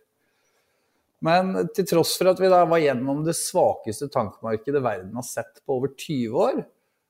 [1.26, 5.60] Men til tross for at vi da var gjennom det svakeste tankmarkedet verden har sett
[5.66, 6.64] på over 20 år,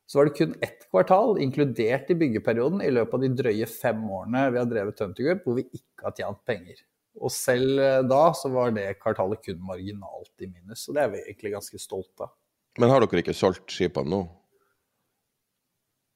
[0.06, 4.04] så var det kun ett kvartal, inkludert i byggeperioden, i løpet av de drøye fem
[4.06, 6.84] årene vi har drevet Hunter Group, hvor vi ikke har tjent penger.
[7.16, 11.14] Og selv eh, da så var det kvartalet kun marginalt i minus, og det er
[11.14, 12.34] vi egentlig ganske stolt av.
[12.78, 14.22] Men har dere ikke solgt skipene nå?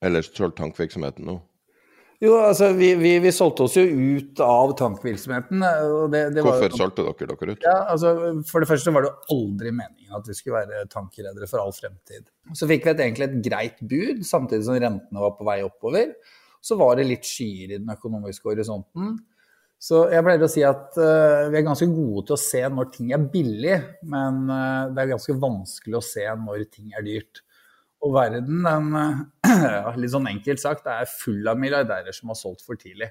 [0.05, 1.39] Eller solgt tankvirksomheten nå?
[2.19, 5.61] Jo, altså vi, vi, vi, solgte oss jo ut av tankvirksomheten.
[6.11, 7.63] Det, det Hvorfor var, solgte dere dere ut?
[7.63, 8.11] Ja, altså
[8.49, 12.27] For det første var det aldri meningen at vi skulle være tankredere for all fremtid.
[12.51, 16.11] Så fikk vi et, egentlig et greit bud, samtidig som rentene var på vei oppover.
[16.59, 19.15] Så var det litt skyer i den økonomiske horisonten.
[19.79, 22.89] Så jeg pleier å si at uh, vi er ganske gode til å se når
[22.97, 23.77] ting er billig,
[24.11, 27.45] men uh, det er ganske vanskelig å se når ting er dyrt.
[28.05, 32.63] Og verden, den, uh, litt sånn enkelt sagt, er full av milliardærer som har solgt
[32.65, 33.09] for tidlig.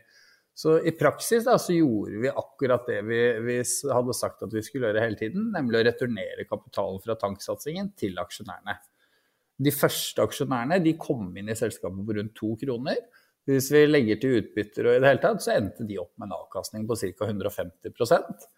[0.58, 3.58] Så i praksis da, så gjorde vi akkurat det vi, vi,
[3.94, 8.18] hadde sagt at vi skulle gjøre hele tiden, nemlig å returnere kapitalen fra tanksatsingen til
[8.18, 8.74] aksjonærene.
[9.58, 12.98] De første aksjonærene de kom inn i selskapet på rundt to kroner.
[13.48, 16.26] Hvis vi legger til utbytter og i det hele tatt, så endte de opp med
[16.26, 17.30] en avkastning på ca.
[17.30, 18.48] 150%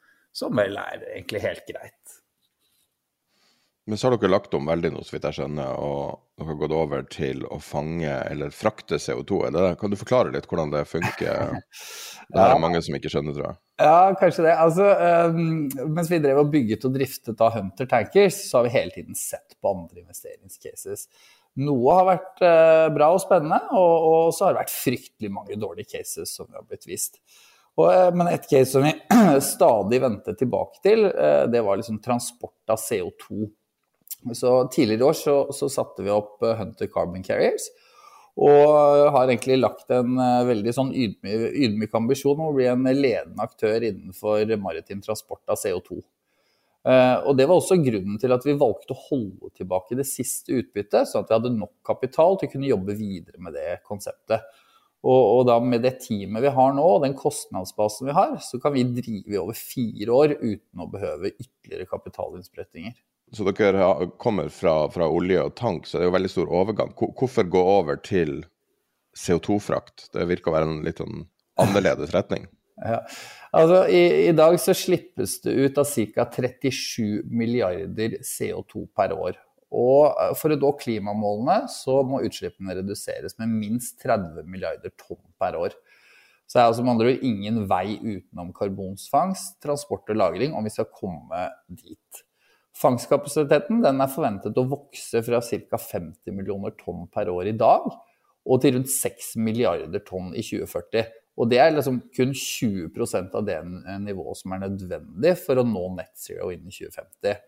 [0.40, 2.19] som vel er egentlig helt greit.
[3.88, 6.58] Men så har dere lagt om veldig nå, så vidt jeg skjønner, og dere har
[6.60, 9.40] gått over til å fange eller frakte CO2.
[9.56, 11.56] Det, kan du forklare litt hvordan det funker?
[12.30, 13.58] Det er mange som ikke skjønner, tror jeg.
[13.82, 14.52] Ja, kanskje det.
[14.62, 14.84] Altså,
[15.34, 15.64] um,
[15.96, 19.18] mens vi drev og bygget og driftet av Hunter Tankers, så har vi hele tiden
[19.18, 21.08] sett på andre investeringscases.
[21.58, 25.58] Noe har vært uh, bra og spennende, og, og, så har det vært fryktelig mange
[25.58, 27.18] dårlige cases som vi har blitt vist.
[27.80, 28.94] Og, uh, men et case som vi
[29.56, 33.50] stadig vendte tilbake til, uh, det var liksom transport av CO2
[34.36, 37.70] så tidligere i år så, så satte vi opp eh, Hunter Carbon Carriers.
[38.40, 42.86] Og har egentlig lagt en eh, veldig sånn ydmyk, ydmyk ambisjon om å bli en
[42.86, 46.00] ledende aktør innenfor maritim transport av CO2.
[46.80, 50.54] Uh, og Det var også grunnen til at vi valgte å holde tilbake det siste
[50.62, 54.46] utbyttet, sånn at vi hadde nok kapital til å kunne jobbe videre med det konseptet.
[55.00, 58.60] Og, og da med det teamet vi har nå, og den kostnadsbasen vi har, så
[58.60, 62.96] kan vi drive i over fire år uten å behøve ytterligere kapitalinnsprøytninger.
[63.32, 66.94] Så dere kommer fra, fra, olje og tank, så det er jo veldig stor overgang.
[66.98, 68.40] Hvorfor gå over til
[69.18, 70.08] CO2-frakt?
[70.14, 71.26] Det virker å være en litt sånn
[71.60, 72.48] annerledes retning.
[72.80, 73.02] Ja.
[73.52, 76.24] Altså, i, i, dag så slippes det ut av ca.
[76.32, 79.36] 37 milliarder CO2 per år.
[79.68, 85.20] Og eh, for å nå klimamålene så må utslippene reduseres med minst 30 milliarder tonn
[85.36, 85.76] per år.
[86.48, 90.64] Så det er altså med andre ord ingen vei utenom karbonsfangst, transport og lagring om
[90.64, 92.24] vi skal komme dit.
[92.78, 95.80] Fangstkapasiteten er forventet å vokse fra ca.
[95.80, 97.88] 50 millioner tonn per år i dag
[98.50, 101.10] og til rundt 6 milliarder tonn i 2040.
[101.40, 103.58] Og det er liksom kun 20% av det
[104.02, 107.40] nivået som er nødvendig for å nå net zero innen 2050.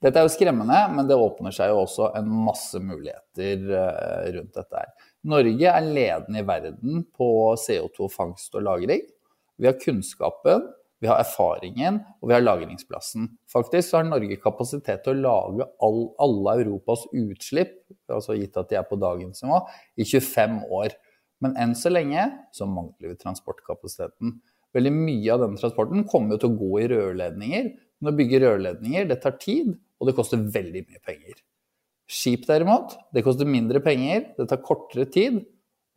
[0.00, 4.54] Dette er jo skremmende, men det åpner seg jo også en masse muligheter eh, rundt
[4.56, 4.94] dette her.
[5.28, 7.28] Norge er ledende i verden på
[7.60, 9.02] CO2-fangst og -lagring.
[9.60, 10.70] Vi har kunnskapen,
[11.00, 13.30] vi har erfaringen, og vi har lagringsplassen.
[13.50, 17.78] Faktisk har Norge kapasitet til å lage all, alle Europas utslipp,
[18.12, 19.62] altså gitt at de er på dagens nivå,
[19.96, 20.96] i 25 år.
[21.40, 24.36] Men enn så lenge så mangler vi transportkapasiteten.
[24.76, 27.70] Veldig mye av denne transporten kommer jo til å gå i rørledninger.
[28.00, 31.40] Men å bygge rørledninger, det tar tid, og det koster veldig mye penger.
[32.10, 35.40] Skip derimot, det koster mindre penger, det tar kortere tid,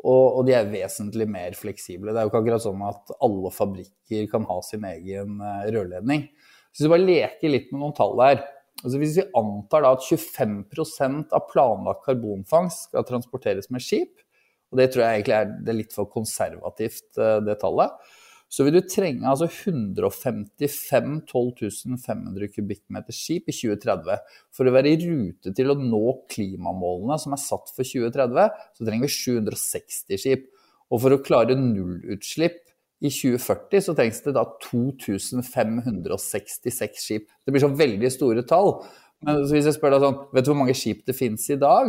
[0.04, 2.12] og, og, de er vesentlig mer fleksible.
[2.12, 6.26] Det er jo ikke akkurat sånn at alle fabrikker kan ha sin egen uh, rørledning.
[6.74, 8.44] Hvis vi bare leker litt med noen tall her
[8.84, 14.18] altså Hvis vi antar da at 25% av planlagt karbonfangst skal transporteres med skip,
[14.74, 17.94] og det tror jeg egentlig er, er litt for konservativt, uh, det tallet,
[18.54, 24.20] så vil du trenge altså 155 12 500 kubikkmeter skip i 2030.
[24.54, 28.86] For å være i rute til å nå klimamålene som er satt for 2030, så
[28.86, 30.46] trenger vi 760 skip.
[30.94, 32.60] Og for å klare nullutslipp
[33.04, 37.26] I 2040 så trengs det da 2566 skip.
[37.44, 38.70] Det blir så veldig store tall.
[39.26, 41.88] Men hvis jeg spør deg sånn, vet du hvor mange skip det finnes i dag?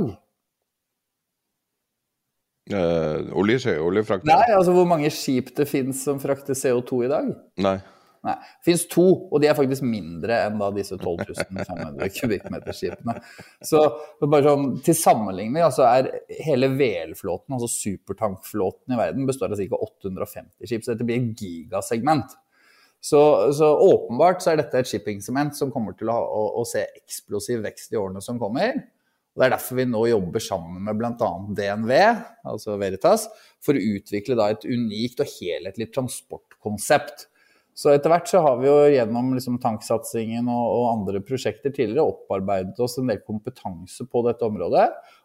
[2.72, 4.24] Uh, olje, oljefrakt?
[4.28, 7.34] Nei, altså hvor mange skip det finnes som frakter CO2 i dag?
[7.64, 7.76] Nei.
[8.24, 8.34] Nei.
[8.40, 13.18] Det finnes to, og de er faktisk mindre enn da disse 12.500 kubikkmeterskipene.
[13.68, 13.82] Så
[14.22, 16.08] bare sånn, til sammenligning altså er
[16.46, 19.82] hele VL-flåten, altså supertankflåten i verden, består av ca.
[19.90, 20.86] 850 skip.
[20.86, 22.32] Så dette blir et gigasegment.
[23.04, 23.20] Så,
[23.52, 26.86] så, åpenbart så er dette et shippingsement som kommer til å, ha, å, å, se
[27.02, 28.78] eksplosiv vekst i årene som kommer.
[29.34, 31.30] Og Det er derfor vi nå jobber sammen med bl.a.
[31.58, 31.92] DNV,
[32.46, 33.26] altså Veritas,
[33.64, 37.26] for å utvikle da et unikt og helhetlig transportkonsept.
[37.74, 42.06] Så etter hvert så har vi jo gjennom liksom tanksatsingen og, og, andre prosjekter tidligere
[42.06, 44.84] opparbeidet oss en del kompetanse på dette området.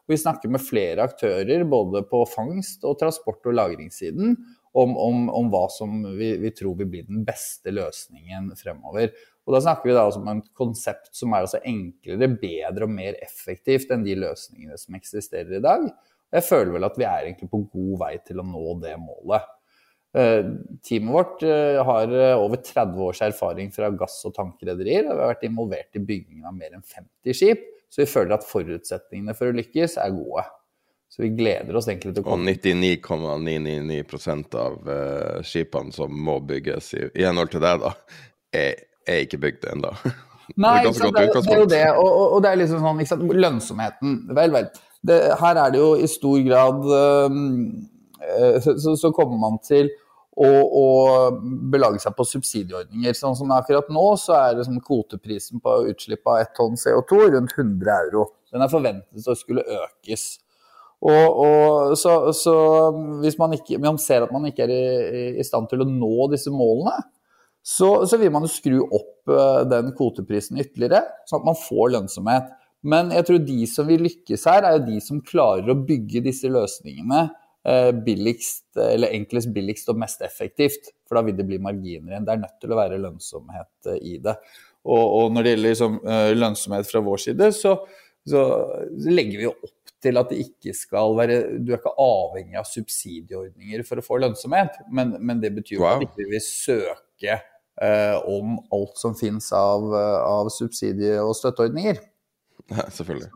[0.10, 4.34] Og vi snakker med flere aktører både på fangst- og transport- og lagringssiden
[4.74, 9.13] om, om, om hva som vi, vi, tror vil bli den beste løsningen fremover.
[9.49, 12.91] Og da snakker vi da også om et konsept som er altså enklere, bedre og
[12.93, 15.88] mer effektivt enn de løsningene som eksisterer i dag.
[16.29, 19.47] Jeg føler vel at vi er egentlig på god vei til å nå det målet.
[20.13, 20.45] Eh,
[20.85, 25.07] teamet vårt eh, har eh, over 30 års erfaring fra gass- og tankrederier.
[25.07, 28.38] Og vi har vært involvert i byggingen av mer enn 50 skip, så vi føler
[28.38, 30.45] at forutsetningene for å lykkes er gode.
[31.09, 32.53] Så vi gleder oss egentlig til å komme.
[32.53, 34.91] Og 99,999 av
[35.45, 37.95] skipene som må bygges i, i henhold til det, da,
[38.53, 39.93] er, er ikke bygd ennå.
[40.56, 41.86] Nei, det, er, det, er jo det.
[41.93, 43.26] Og, og, og, det er liksom sånn, sant?
[43.45, 44.19] lønnsomheten.
[44.38, 44.69] Vel, vel.
[45.06, 46.84] Det, her er det jo i stor grad
[47.32, 47.39] um,
[48.63, 49.88] så, så, så, kommer man til
[50.39, 50.88] å, å,
[51.72, 53.15] belage seg på subsidieordninger.
[53.17, 57.24] Sånn som akkurat nå, så er det sånn kvoteprisen på utslipp av ett tonn CO2
[57.36, 58.30] rundt 100 euro.
[58.52, 60.32] Den er forventet å skulle økes.
[61.00, 62.54] Og, og så, så,
[63.24, 66.28] hvis man, ikke, man ser at man ikke er i, i stand til å nå
[66.34, 66.98] disse målene,
[67.69, 71.91] så, så, vil man jo skru opp uh, den kvoteprisen ytterligere, sånn at man får
[71.95, 72.47] lønnsomhet.
[72.89, 76.23] Men jeg tror de som vil lykkes her, er jo de som klarer å bygge
[76.25, 80.89] disse løsningene uh, billigst, eller enklest, billigst og mest effektivt.
[81.05, 82.25] For da vil det bli marginer igjen.
[82.25, 84.38] Det er nødt til å være lønnsomhet uh, i det.
[84.89, 85.97] Og, og, når det gjelder liksom,
[86.39, 87.73] lønnsomhet fra vår side, så,
[88.32, 88.43] så
[89.12, 92.67] legger vi jo opp til at det ikke skal være Du er ikke avhengig av
[92.67, 95.97] subsidieordninger for å få lønnsomhet, men, men det betyr jo wow.
[95.97, 97.48] at vi ikke vil søke eh,
[98.28, 102.02] om alt som finnes av, av subsidie- og støtteordninger.
[102.70, 103.32] Ja, selvfølgelig.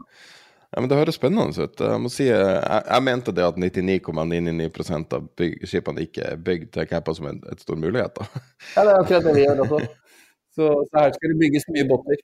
[0.74, 1.80] Ja, men Det høres spennende ut.
[1.80, 6.98] Jeg må si, jeg, jeg mente det at 99,99% av skipene ikke er bygd, tenker
[6.98, 8.14] jeg på som en et stor mulighet.
[8.18, 8.44] da.
[8.76, 9.82] Ja, det er akkurat det vi gjør også.
[10.54, 12.20] Så, så her skal det bygges mye båter.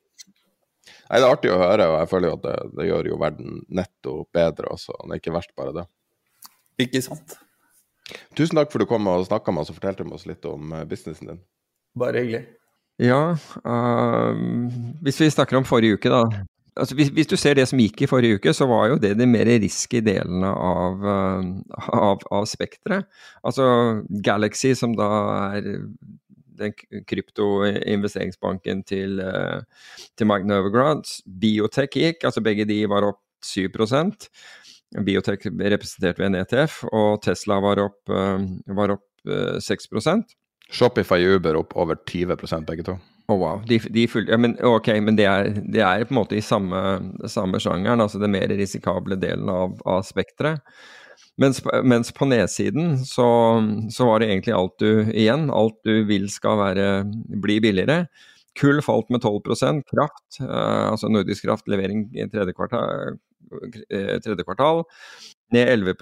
[1.09, 3.15] Nei, Det er artig å høre, og jeg føler jo at det, det gjør jo
[3.23, 4.93] verden netto bedre også.
[5.01, 5.85] Det er ikke verst bare det.
[6.85, 7.33] Ikke sant.
[8.37, 10.75] Tusen takk for at du kom og snakka med oss og fortalte oss litt om
[10.77, 11.41] eh, businessen din.
[11.97, 12.45] Bare hyggelig.
[12.99, 14.39] Ja, uh,
[15.05, 16.43] hvis vi snakker om forrige uke, da.
[16.79, 19.13] Altså, hvis, hvis, du ser det som gikk i forrige uke, så var jo det
[19.19, 23.07] de mer risky delene av, uh, av, av spekteret.
[23.43, 23.65] Altså
[24.25, 25.09] Galaxy, som da
[25.57, 25.71] er
[26.59, 26.75] den
[27.07, 29.63] kryptoinvesteringsbanken til, uh,
[30.19, 31.07] til Mike Novograd.
[31.39, 34.27] Biotech gikk, altså begge de var opp 7%
[34.97, 39.05] Biotech representert ved en ETF, og Tesla var opp, eh, var opp
[39.61, 40.23] 6 eh,
[40.69, 42.97] Shopify og Uber opp over 20 begge to.
[43.29, 43.59] Oh, wow.
[43.69, 46.41] De, de fulgte, ja, men, ok, men det er, det er, på en måte i
[46.41, 46.79] samme,
[47.29, 50.65] samme sjangeren, altså den mer risikable delen av, av spekteret.
[51.39, 53.27] Mens, mens, på nedsiden så,
[53.93, 56.87] så, var det egentlig alt du igjen, alt du vil skal være,
[57.43, 58.01] bli billigere.
[58.59, 63.19] Kull falt med 12% kraft, eh, altså nordisk kraft levering i tredje kvartal,
[63.87, 64.83] eh, tredje kvartal
[65.55, 65.95] ned 11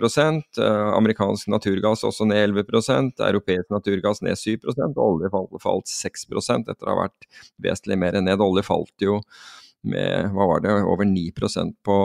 [0.59, 6.71] eh, amerikansk naturgass også ned 11% europeisk naturgass ned 7 og olje falt, falt 6%
[6.73, 7.29] etter å ha vært
[7.63, 8.43] vesentlig mer ned.
[8.43, 9.21] Olje falt jo
[9.87, 11.97] med hva var det, over 9% på,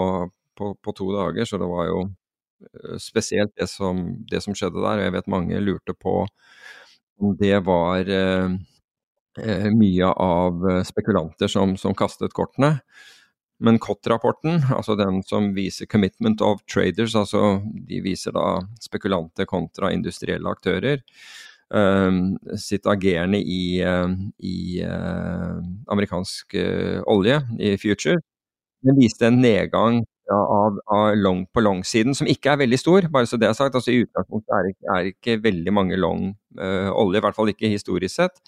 [0.58, 2.02] på, på to dager, så det var jo
[2.62, 4.98] Eh, spesielt det som, det som, skjedde der.
[4.98, 6.26] og Jeg vet mange lurte på
[7.22, 8.54] om det var eh,
[9.38, 12.80] eh mye av spekulanter som, som kastet kortene.
[13.62, 19.92] Men COT-rapporten, altså den som viser 'commitment of traders', altså de viser da spekulanter kontra
[19.94, 21.02] industrielle aktører,
[21.70, 25.62] um, sitt agerende i, um, i uh,
[25.94, 28.18] amerikansk uh, olje, i future,
[28.82, 30.02] den viste en nedgang
[30.32, 33.76] av, av long på long-siden, som ikke er veldig stor, bare så det er sagt.
[33.78, 37.70] Altså I utgangspunktet er er ikke veldig mange long uh, olje, i hvert fall ikke
[37.70, 38.42] historisk sett.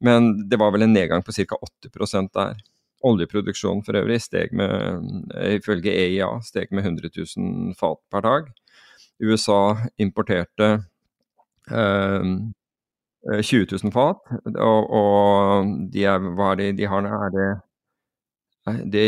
[0.00, 1.56] Men det var vel en nedgang på ca.
[1.88, 2.60] 8% der.
[3.06, 5.06] Oljeproduksjonen for øvrig steg med,
[5.56, 8.48] ifølge EIA, steg med 100 000 fat per dag.
[9.22, 9.60] USA
[10.02, 10.70] importerte
[11.70, 12.22] eh,
[13.42, 14.20] 20 000 fat.
[14.54, 17.12] Og, og de er, hva er de har nå?
[17.26, 17.46] Er det,
[18.92, 19.04] det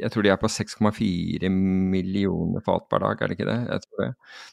[0.00, 3.80] Jeg tror de er på 6,4 millioner fat per dag, er det ikke det?
[3.98, 4.12] Det.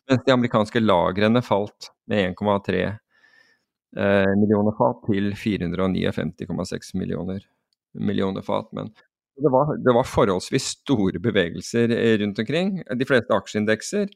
[0.09, 7.43] Mens de amerikanske lagrene falt med 1,3 eh, millioner fat til 459,6 millioner,
[7.93, 8.69] millioner fat.
[8.75, 8.91] Men
[9.39, 12.81] det var, det var forholdsvis store bevegelser eh, rundt omkring.
[12.99, 14.09] De fleste aksjeindekser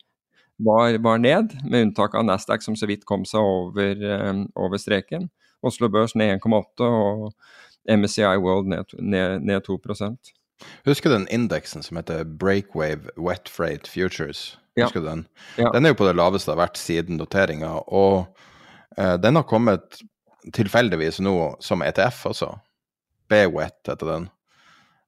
[0.57, 4.82] var, var, ned, med unntak av Nasdaq som så vidt kom seg over, um, over
[4.82, 5.30] streken.
[5.63, 7.30] Oslo Børs ned 1,8 og
[7.89, 9.80] MSCI World ned, ned, ned 2
[10.86, 14.57] Husker du den indeksen som heter Breakwave Wet Freight Futures?
[14.80, 15.01] Husker ja.
[15.01, 15.26] du den?
[15.57, 15.71] Ja.
[15.74, 18.26] Den er jo på det laveste det har vært siden noteringa, og
[18.97, 20.01] eh, den har kommet
[20.53, 22.53] tilfeldigvis nå som ETF også.
[23.32, 24.30] BWET heter den.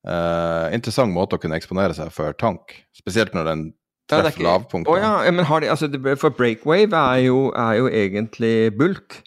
[0.06, 3.64] Uh, interessant måte å kunne eksponere seg for tank, spesielt når den
[4.12, 4.92] treffer ja, lavpunktet.
[4.92, 5.90] Oh, ja, men har de, altså,
[6.22, 9.22] for breakwave er jo, er jo egentlig bulk.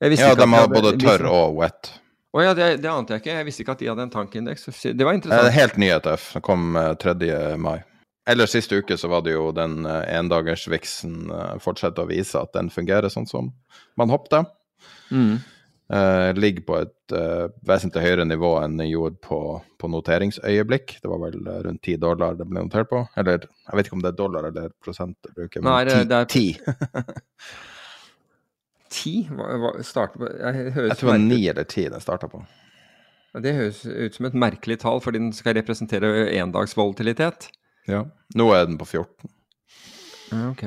[0.00, 1.92] ja, de har både tørr og wet.
[2.32, 3.32] Å oh, ja, det, det, ante jeg ikke.
[3.36, 4.70] Jeg visste ikke at de hadde en tankindeks.
[4.96, 5.44] Det var interessant.
[5.44, 6.30] Det er helt ny ETF.
[6.38, 7.12] Den kom 3.
[7.28, 7.82] Eh, mai.
[8.32, 12.54] Eller siste uke så var det jo den uh, endagersviksen uh, fortsette å vise at
[12.56, 13.50] den fungerer sånn som
[14.00, 14.46] man håpte.
[15.12, 15.42] Mm.
[15.92, 19.38] Uh, ligger på et uh, vesentlig høyere nivå enn den gjorde på,
[19.76, 20.94] på, noteringsøyeblikk.
[21.02, 23.02] Det var vel uh, rundt 10 dollar det ble notert på.
[23.20, 25.98] Eller jeg vet ikke om det er dollar eller prosent det bruker, men Nei, det,
[26.08, 26.24] det er...
[26.32, 26.46] ti.
[28.92, 29.12] Ti?
[29.32, 32.42] Hva, hva starter på jeg, jeg, tror det var ni eller ti den starta på.
[33.40, 37.48] Det høres ut som et merkelig tall, fordi den skal representere endagsvolatilitet.
[37.88, 38.04] Ja.
[38.36, 39.32] Nå er den på 14.
[40.52, 40.64] Ok.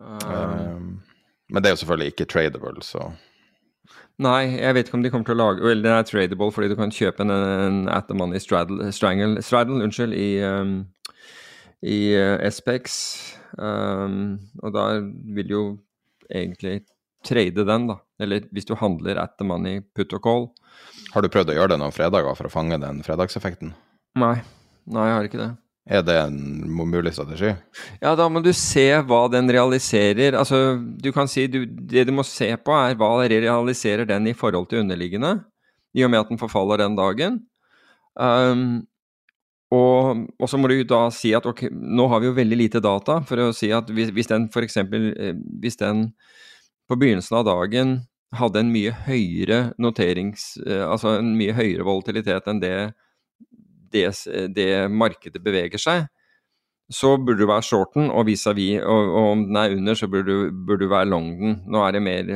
[0.00, 3.10] men det er jo selvfølgelig ikke tradable, så
[4.22, 6.68] Nei, jeg vet ikke om de kommer til å lage Vel, den er tradable fordi
[6.70, 10.74] du kan kjøpe en, en At the Money straddle, strangle, straddle unnskyld, i, um,
[11.82, 12.98] i uh, SPX.
[13.58, 15.64] Um, og da vil du jo
[16.28, 16.82] egentlig
[17.26, 17.98] trade den, da.
[18.22, 20.48] Eller hvis du handler at the money put og call.
[21.14, 23.74] Har du prøvd å gjøre det noen fredager for å fange den fredagseffekten?
[24.18, 24.36] Nei.
[24.92, 25.50] Nei, jeg har ikke det.
[25.82, 26.36] Er det en
[26.70, 27.50] mulig strategi?
[27.98, 30.36] Ja, da må du se hva den realiserer.
[30.38, 34.36] Altså, du kan si du, Det du må se på, er hva realiserer den i
[34.36, 35.40] forhold til underliggende,
[35.94, 37.40] i og med at den forfaller den dagen.
[38.14, 38.86] Um,
[39.72, 42.80] og, og, så må du da si at ok, nå har vi jo veldig lite
[42.84, 44.76] data for å si at hvis, hvis den f.eks.
[44.76, 46.10] Eh, hvis den
[46.90, 47.94] på begynnelsen av dagen
[48.36, 50.54] hadde en mye høyere noterings...
[50.66, 52.76] Eh, altså en mye høyere volatilitet enn det
[53.92, 54.08] det,
[54.56, 56.06] det markedet beveger seg,
[56.92, 60.28] så burde du være shorten, og vis-à-vis, og, og, om den er under, så burde
[60.28, 61.60] du, burde du være long den.
[61.72, 62.32] Nå, er mer,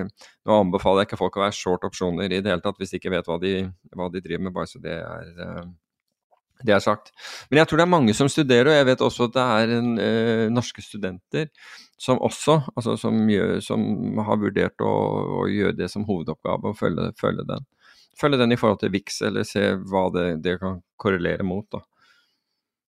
[0.47, 3.01] nå anbefaler jeg ikke folk å være short opsjoner i det hele tatt, hvis de
[3.01, 3.57] ikke vet hva de,
[3.97, 5.67] hva de driver med, bare så det er, eh,
[6.65, 7.13] det er sagt.
[7.51, 9.77] Men jeg tror det er mange som studerer, og jeg vet også at det er
[9.77, 11.51] en, eh, norske studenter
[12.01, 13.83] som også, altså som, gjør, som
[14.25, 14.95] har vurdert å,
[15.43, 17.69] å, gjøre det som hovedoppgave, å følge, følge den
[18.21, 21.67] følge den i forhold til VIX, eller se hva det, det kan korrelere mot.
[21.73, 21.83] da.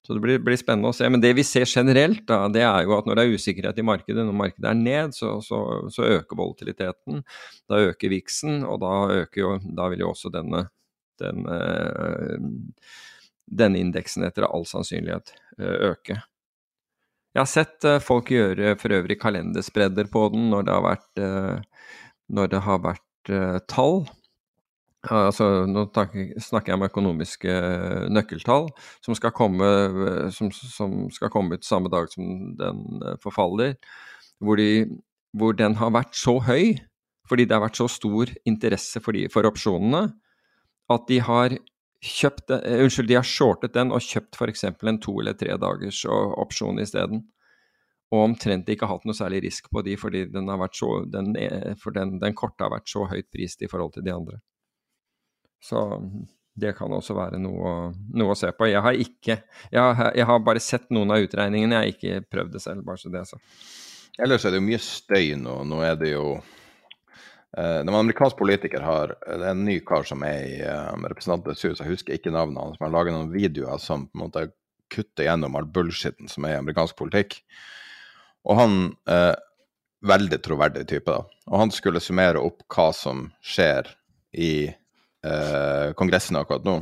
[0.09, 1.05] Så det blir, blir, spennende å se.
[1.13, 3.85] Men det vi ser generelt, da, det er jo at når det er usikkerhet i
[3.85, 5.59] markedet, når markedet er ned, så, så,
[5.93, 7.21] så øker volatiliteten.
[7.69, 10.63] Da øker VIX-en, og da, øker jo, da, vil jo også denne,
[11.21, 12.89] denne, eh,
[13.61, 16.17] denne indeksen etter all sannsynlighet eh, øke.
[17.37, 21.21] Jeg har sett uh, folk gjøre for øvrig kalenderspredder på den når det har vært,
[22.49, 23.35] det har vært
[23.69, 24.07] tall.
[25.09, 28.69] Altså, nå snakker jeg om økonomiske eh, nøkkeltall
[29.05, 29.69] som skal komme,
[30.05, 33.77] eh, som, som skal komme ut samme dag som den eh, forfaller,
[34.45, 34.85] hvor, de,
[35.33, 36.77] hvor, den har vært så høy
[37.29, 40.07] fordi det har vært så stor interesse for, de, for opsjonene,
[40.89, 41.57] at de har
[42.01, 44.65] kjøpt, unnskyld, de har shortet den og kjøpt f.eks.
[44.65, 47.27] en to eller tre dagers opsjon isteden.
[48.09, 51.35] Og omtrent ikke hatt noe særlig risk på de, fordi den, har vært så, den,
[51.83, 54.41] for den, den korte har vært så høyt prist i forhold til de andre.
[55.61, 55.85] Så
[56.59, 58.69] det kan også være noe, noe å se på.
[58.71, 59.39] Jeg har ikke
[59.71, 62.85] jeg har, jeg har, bare sett noen av utregningene, jeg har ikke prøvd det selv.
[62.87, 63.41] bare så det så.
[64.19, 65.61] Ellers er det jo mye støy nå.
[65.69, 70.07] Nå er det jo eh, Når man amerikansk politiker har Det er en ny kar
[70.09, 73.31] som er i um, Representantenes hus, jeg husker ikke navnet hans, men har laget noen
[73.35, 74.49] videoer som på en måte
[74.91, 77.43] kutter gjennom all bullshitten som er i amerikansk politikk.
[78.49, 78.81] Og han
[79.11, 79.37] eh,
[79.99, 81.25] Veldig troverdig type, da.
[81.51, 83.89] Og han skulle summere opp hva som skjer
[84.31, 84.69] i
[85.27, 86.79] eh, Kongressen akkurat nå.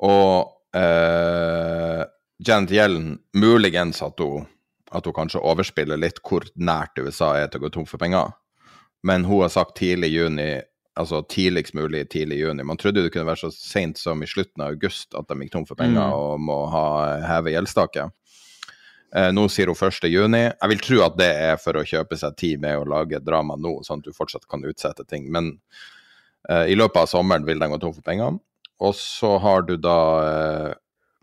[0.00, 2.02] Og eh,
[2.46, 4.46] Janet Yellen muligens at hun,
[4.90, 8.32] at hun kanskje overspiller litt hvor nært USA er til å gå tom for penger.
[9.06, 10.60] Men hun har sagt tidlig juni,
[10.98, 12.64] altså tidligst mulig tidlig juni.
[12.64, 15.52] Man trodde det kunne være så seint som i slutten av august at de gikk
[15.54, 16.16] tom for penger mm.
[16.16, 16.86] og må ha
[17.28, 18.16] heve gjeldstaket.
[19.16, 20.06] Eh, nå sier hun 1.
[20.10, 20.42] juni.
[20.48, 23.56] Jeg vil tro at det er for å kjøpe seg tid med å lage drama
[23.58, 25.26] nå, sånn at du fortsatt kan utsette ting.
[25.34, 25.88] Men eh,
[26.48, 28.40] i løpet av sommeren vil den gå tom for pengene.
[28.80, 30.70] Og så har du da eh,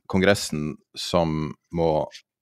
[0.08, 1.92] Kongressen som må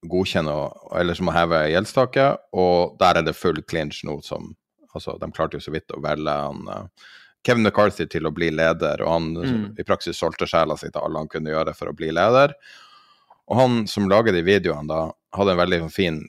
[0.06, 0.54] godkjenne,
[1.00, 4.54] eller som må heve gjeldstaket, og der er det full clinch nå som
[4.96, 7.08] Altså, de klarte jo så vidt å velge han eh,
[7.44, 9.66] Kevin McCarthy til å bli leder, og han Mm.
[9.78, 12.54] i praksis solgte sjela si til alle han kunne gjøre for å bli leder.
[13.52, 16.22] Og han som lager de videoene, da, hadde en veldig fin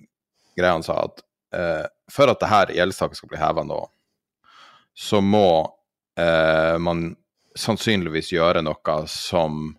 [0.59, 0.73] greie.
[0.73, 1.23] Han sa at
[1.55, 3.79] eh, for at det her gjeldstaket skal bli heva nå,
[4.99, 5.47] så må
[6.19, 7.11] eh, man
[7.57, 9.75] sannsynligvis gjøre noe som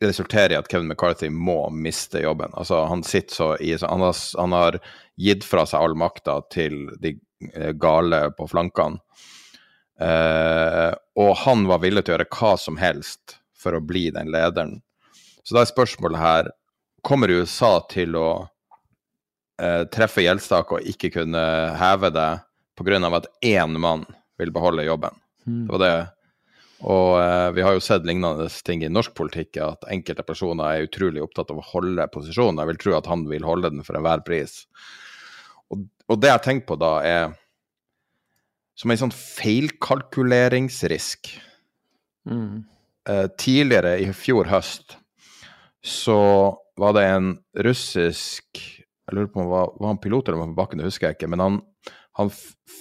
[0.00, 2.54] resulterer i at Kevin McCarthy må miste jobben.
[2.54, 4.78] Altså, han sitter så i han, har, han har
[5.20, 7.18] gitt fra seg all makta til de
[7.52, 9.02] eh, gale på flankene.
[10.00, 14.32] Eh, og han var villig til å gjøre hva som helst for å bli den
[14.32, 14.78] lederen.
[15.44, 16.50] Så da er spørsmålet her
[17.00, 18.26] Kommer USA til å
[19.56, 21.44] eh, treffe gjeldstaket og ikke kunne
[21.80, 22.26] heve det
[22.76, 22.98] pga.
[23.16, 24.04] at én mann
[24.40, 25.14] vil beholde jobben?
[25.46, 25.62] Mm.
[25.66, 25.98] Det var det.
[26.80, 30.88] Og eh, vi har jo sett lignende ting i norsk politikk, at enkelte personer er
[30.88, 32.60] utrolig opptatt av å holde posisjonen.
[32.62, 34.52] Jeg vil tro at han vil holde den for enhver pris.
[35.70, 35.76] Og,
[36.08, 37.24] og det jeg tenker på da, er
[38.80, 41.34] som en sånn feilkalkuleringsrisk.
[42.30, 42.64] Mm.
[43.08, 44.96] Eh, tidligere i fjor høst
[45.84, 46.20] så
[46.80, 47.28] var det en
[47.64, 50.86] russisk Jeg lurer på om han var, var han pilot eller var på bakken, det
[50.86, 51.30] husker jeg ikke.
[51.32, 51.54] Men han,
[52.18, 52.30] han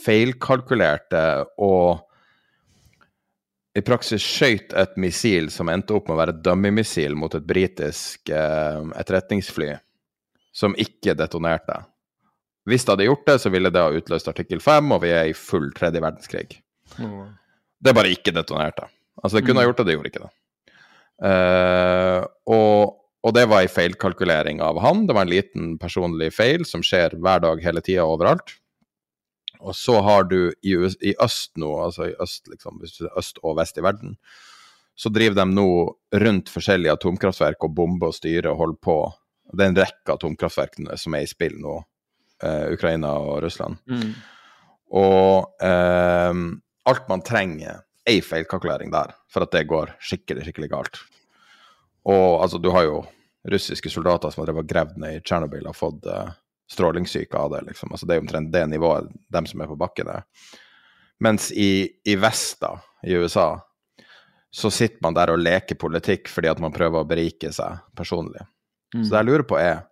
[0.06, 1.24] feilkalkulerte
[1.62, 2.06] og
[3.78, 7.46] i praksis skøyt et missil som endte opp med å være et dummy-missil mot et
[7.48, 9.70] britisk eh, etterretningsfly,
[10.56, 11.78] som ikke detonerte.
[12.70, 15.30] Hvis det hadde gjort det, så ville det ha utløst artikkel 5, og vi er
[15.30, 16.60] i full tredje verdenskrig.
[17.80, 18.90] Det bare ikke detonerte.
[19.22, 20.34] Altså, det kunne ha gjort det, det gjorde ikke det.
[21.30, 25.06] Eh, og, og det var en feilkalkulering av han.
[25.08, 28.58] Det var en liten personlig feil som skjer hver dag, hele tida, overalt.
[29.60, 32.80] Og så har du i, i øst nå, altså i øst, liksom,
[33.20, 34.16] øst og vest i verden,
[35.00, 35.70] så driver de nå
[36.24, 38.98] rundt forskjellige atomkraftverk og bomber og styrer og holder på.
[39.52, 41.78] Det er en rekke atomkraftverk som er i spill nå,
[42.44, 43.80] eh, Ukraina og Russland.
[43.88, 44.12] Mm.
[45.00, 46.42] Og eh,
[46.92, 51.02] alt man trenger, er en feilkalkulering der, for at det går skikkelig, skikkelig galt.
[52.10, 53.02] Og altså, du har jo
[53.50, 56.32] russiske soldater som har drevet gravd ned i Tsjernobyl, har fått eh,
[56.72, 57.92] strålingssyke av det, liksom.
[57.92, 60.28] Altså, det er omtrent det nivået dem som er på bakken er.
[61.20, 63.52] Mens i, i vest, da, i USA,
[64.52, 68.46] så sitter man der og leker politikk fordi at man prøver å berike seg personlig.
[68.96, 69.04] Mm.
[69.04, 69.84] Så det jeg lurer på er,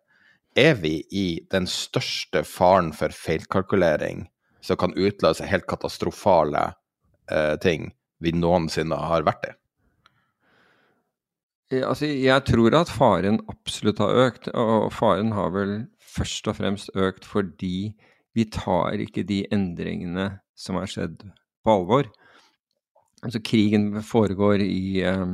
[0.57, 4.25] er vi i den største faren for feilkalkulering
[4.65, 6.71] som kan utløse helt katastrofale
[7.29, 7.91] eh, ting
[8.23, 9.53] vi noensinne har vært i?
[11.83, 15.73] Altså, jeg tror at faren absolutt har økt, og faren har vel
[16.17, 17.91] først og fremst økt fordi
[18.37, 21.25] vi tar ikke de endringene som har skjedd,
[21.65, 22.07] på alvor.
[23.25, 25.31] Altså, krigen foregår i, eh,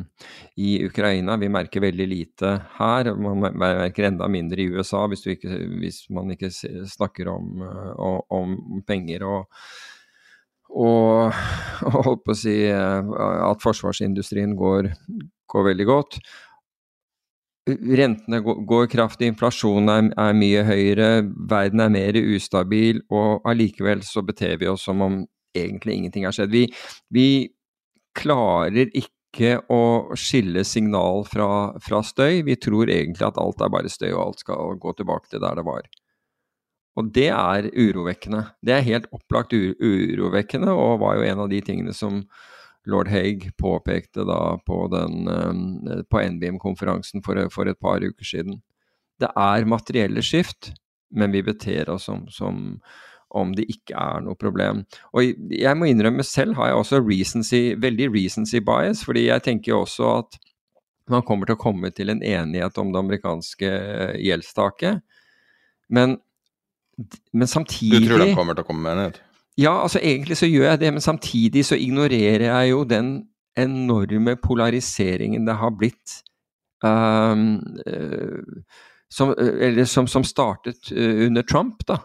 [0.55, 1.35] i Ukraina.
[1.37, 3.11] Vi merker veldig lite her.
[3.15, 8.55] Man merker enda mindre i USA hvis, ikke, hvis man ikke snakker om, eh, om
[8.87, 9.59] penger og,
[10.71, 11.35] og,
[11.91, 13.13] og holdt på å si eh,
[13.51, 14.93] at forsvarsindustrien går,
[15.51, 16.21] går veldig godt.
[17.63, 21.09] Rentene går, kraftig, inflasjonen er, mye høyere,
[21.47, 25.21] verden er mer ustabil, og allikevel så beter vi oss som om
[25.55, 26.51] egentlig ingenting har skjedd.
[26.51, 26.65] Vi,
[27.13, 27.27] vi
[28.19, 31.47] klarer ikke å skille signal fra,
[31.81, 32.43] fra støy.
[32.43, 35.61] Vi tror egentlig at alt er bare støy, og alt skal gå tilbake til der
[35.61, 35.87] det var.
[36.99, 38.43] Og det er urovekkende.
[38.61, 42.25] Det er helt opplagt uro urovekkende, og var jo en av de tingene som
[42.89, 48.61] lord Haig påpekte da på, den, eh, på NBIM-konferansen for, for et par uker siden.
[49.21, 50.73] Det er materielle skift,
[51.13, 52.79] men vi beter oss som, som
[53.33, 54.83] om det ikke er noe problem.
[55.17, 59.73] Og jeg må innrømme selv har jeg også recency, veldig recency bias, fordi jeg tenker
[59.73, 60.39] jo også at
[61.11, 65.01] man kommer til å komme til en enighet om det amerikanske eh, gjeldstaket.
[65.93, 66.17] Men,
[67.33, 69.21] men samtidig Du tror de kommer til å komme med en enighet?
[69.59, 73.11] Ja, altså egentlig så gjør jeg det, men samtidig så ignorerer jeg jo den
[73.59, 76.21] enorme polariseringen det har blitt.
[76.83, 78.63] eh,
[79.13, 81.99] som, eller som, som startet eh, under Trump, da.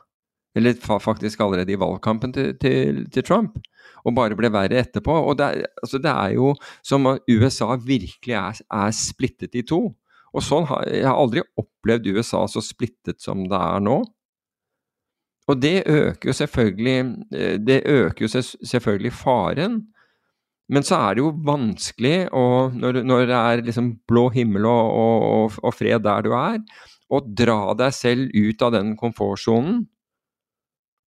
[0.56, 3.58] Eller faktisk allerede i valgkampen til, til, til Trump.
[4.04, 5.14] Og bare ble verre etterpå.
[5.30, 6.52] Og det altså det er jo
[6.86, 9.80] som at USA virkelig er, er splittet i to.
[10.34, 14.00] Og sånn har, Jeg har aldri opplevd USA så splittet som det er nå.
[15.48, 16.98] Og det øker jo selvfølgelig,
[17.32, 18.42] eh, det øker jo
[18.72, 19.80] selvfølgelig faren.
[20.68, 24.90] Men så er det jo vanskelig, å, når, når det er liksom blå himmel og,
[24.92, 26.58] og, og, fred der du er,
[27.08, 29.86] å dra deg selv ut av den komfortsonen,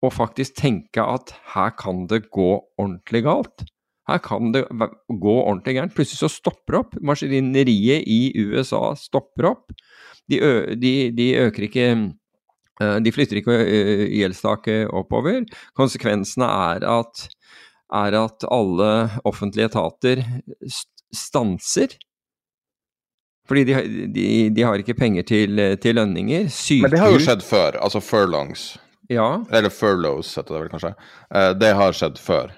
[0.04, 2.50] og faktisk tenke at her kan det gå
[2.82, 3.64] ordentlig galt.
[4.10, 5.94] Her kan det gå ordentlig gærent.
[5.96, 6.98] Plutselig så stopper opp.
[7.00, 9.72] Maskineriet i USA stopper opp.
[10.28, 11.86] De, ø, de, de øker ikke
[12.80, 13.58] De flytter ikke
[14.10, 15.44] gjeldstaket oppover.
[15.78, 17.28] Konsekvensene er at,
[17.94, 18.88] er at alle
[19.30, 20.24] offentlige etater
[21.14, 21.94] stanser.
[23.48, 23.76] Fordi de,
[24.16, 26.48] de, de, har ikke penger til, til lønninger.
[26.50, 28.72] Sykehus Men det har jo skjedd før, altså furlongs.
[29.12, 29.44] Ja.
[29.52, 30.94] Eller furloughs, heter det vel kanskje.
[31.36, 32.54] Eh, det har skjedd før.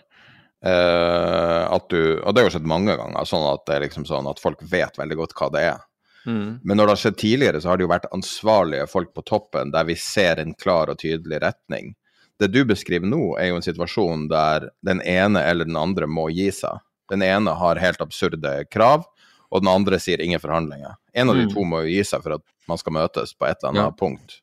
[0.66, 4.30] Eh, at du, og det har jo skjedd mange ganger, sånn at det liksom sånn
[4.30, 5.84] at folk vet veldig godt hva det er.
[6.26, 6.60] Mm.
[6.64, 9.74] Men når det har skjedd tidligere, så har det jo vært ansvarlige folk på toppen
[9.74, 11.94] der vi ser en klar og tydelig retning.
[12.40, 16.28] Det du beskriver nå, er jo en situasjon der den ene eller den andre må
[16.34, 16.82] gi seg.
[17.12, 19.06] Den ene har helt absurde krav,
[19.54, 20.98] og den andre sier ingen forhandlinger.
[21.14, 21.54] En av de mm.
[21.54, 23.96] to må jo gi seg for at man skal møtes på et eller annet ja.
[24.02, 24.40] punkt.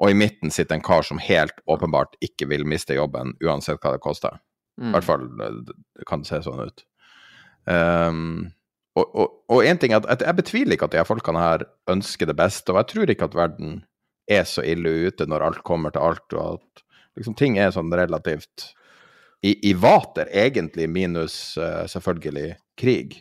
[0.00, 3.94] Og i midten sitter en kar som helt åpenbart ikke vil miste jobben, uansett hva
[3.94, 4.40] det koster.
[4.80, 6.84] I hvert fall det kan se sånn ut.
[7.68, 8.48] Um,
[8.98, 12.72] og én ting er at jeg betviler ikke at de folkene her ønsker det beste,
[12.72, 13.82] og jeg tror ikke at verden
[14.30, 16.82] er så ille ute når alt kommer til alt, og at
[17.18, 18.72] liksom, ting er sånn relativt
[19.46, 23.20] i, i vater, egentlig, minus uh, selvfølgelig krig.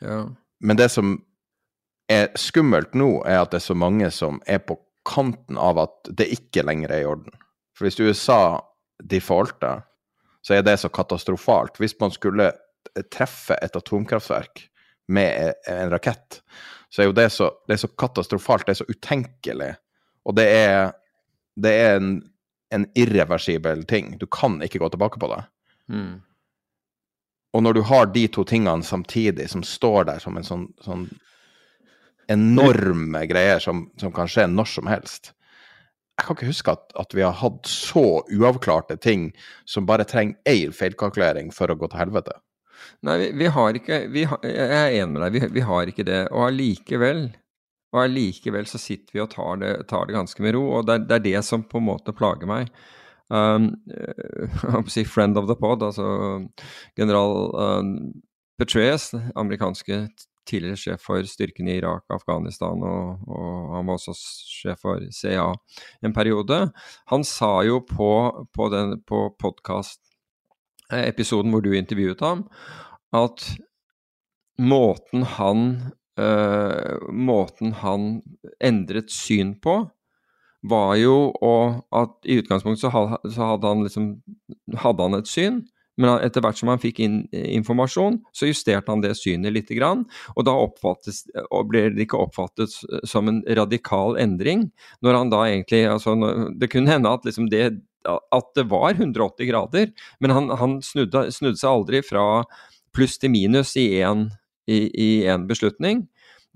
[0.00, 0.28] Ja.
[0.60, 1.16] Men det som
[2.08, 4.78] er skummelt nå, er at det er så mange som er på
[5.08, 7.34] kanten av at det ikke lenger er i orden.
[7.76, 8.60] For hvis USA
[9.02, 9.82] defaulter,
[10.44, 11.78] så er det så katastrofalt.
[11.80, 12.52] Hvis man skulle
[13.12, 14.68] treffe et atomkraftverk
[15.08, 16.40] med en rakett,
[16.88, 19.72] så er jo det så, det er så katastrofalt, det er så utenkelig.
[20.28, 20.92] Og det er,
[21.56, 22.10] det er en,
[22.74, 24.16] en, irreversibel ting.
[24.20, 25.42] Du kan ikke gå tilbake på det.
[25.92, 26.18] Mm.
[27.56, 31.06] Og når du har de to tingene samtidig, som står der som en sånn, sånn
[32.28, 35.32] enorme greier som, som, kan skje når som helst,
[36.18, 39.30] jeg kan ikke huske at, at, vi har hatt så uavklarte ting
[39.68, 42.34] som bare trenger én feilkalkulering for å gå til helvete.
[43.06, 45.90] Nei, vi, vi har ikke vi har, Jeg er enig med deg, vi, vi har
[45.90, 46.22] ikke det.
[46.32, 47.28] Og allikevel
[47.94, 51.06] og allikevel så sitter vi og tar det, tar det ganske med ro, og det
[51.08, 52.68] det er, det som på en måte plager meg.
[53.32, 53.70] Um,
[54.74, 56.48] jeg si friend of the pod, altså
[56.96, 57.94] general um,
[58.60, 60.06] Petraeus, amerikanske
[60.48, 65.50] tidligere sjef for styrkene i Irak, Afghanistan, og, og, han var også sjef for CIA
[66.04, 66.60] en periode.
[67.12, 68.12] Han sa jo på,
[68.56, 68.68] på,
[69.08, 69.22] på
[70.88, 72.48] podkast-episoden hvor du intervjuet ham,
[73.12, 73.56] at
[74.58, 78.22] måten han, Uh, måten han
[78.58, 79.88] endret syn på,
[80.66, 84.08] var jo å, at i utgangspunktet så hadde han, liksom,
[84.82, 85.60] hadde han et syn,
[85.94, 89.78] men etter hvert som han fikk inn eh, informasjon, så justerte han det synet lite
[89.78, 90.02] grann.
[90.34, 90.56] Og da
[91.70, 92.74] ble det ikke oppfattet
[93.06, 94.72] som en radikal endring.
[95.06, 96.14] Når han da egentlig altså,
[96.58, 99.90] Det kunne hende at, liksom det, at det var 180 grader,
[100.20, 102.44] men han, han snudde, snudde, seg aldri fra
[102.94, 106.06] pluss til minus i én beslutning.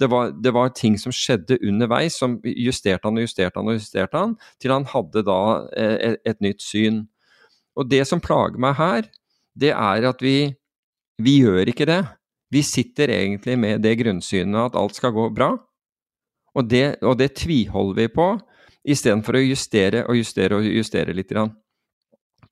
[0.01, 3.77] Det var, det var, ting som skjedde underveis, som justerte han og justerte han og
[3.77, 5.43] justerte han, til han hadde da
[5.77, 7.05] et, eh, et nytt syn.
[7.79, 9.07] Og det som plager meg her,
[9.55, 10.55] det er at vi,
[11.23, 12.01] vi gjør ikke det.
[12.53, 15.53] Vi sitter egentlig med det grunnsynet at alt skal gå bra,
[16.53, 18.27] og det, og det tviholder vi på,
[18.83, 21.35] istedenfor å justere og justere og justere litt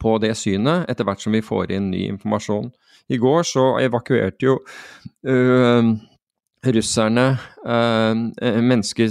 [0.00, 2.70] på det synet etter hvert som vi får inn ny informasjon.
[3.10, 4.54] I går så evakuerte jo
[5.26, 5.90] øh,
[6.76, 7.26] russerne
[7.66, 8.22] øh,
[8.62, 9.10] mennesker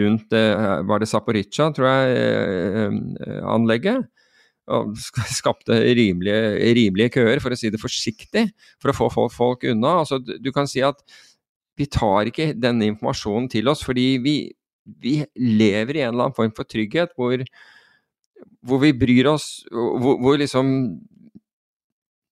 [0.00, 3.00] rundt øh, Var det Zaporizjzja, tror jeg,
[3.44, 4.08] anlegget?
[4.72, 4.94] og
[5.38, 8.46] skapte rimelige, rimelige, køer, for å si det forsiktig,
[8.80, 9.98] for å få folk unna.
[10.00, 11.02] Altså, du kan si at
[11.78, 14.36] vi tar ikke denne informasjonen til oss fordi vi,
[14.84, 17.40] vi lever i en eller annen form for trygghet hvor,
[18.64, 20.70] hvor vi bryr oss Hvor, hvor liksom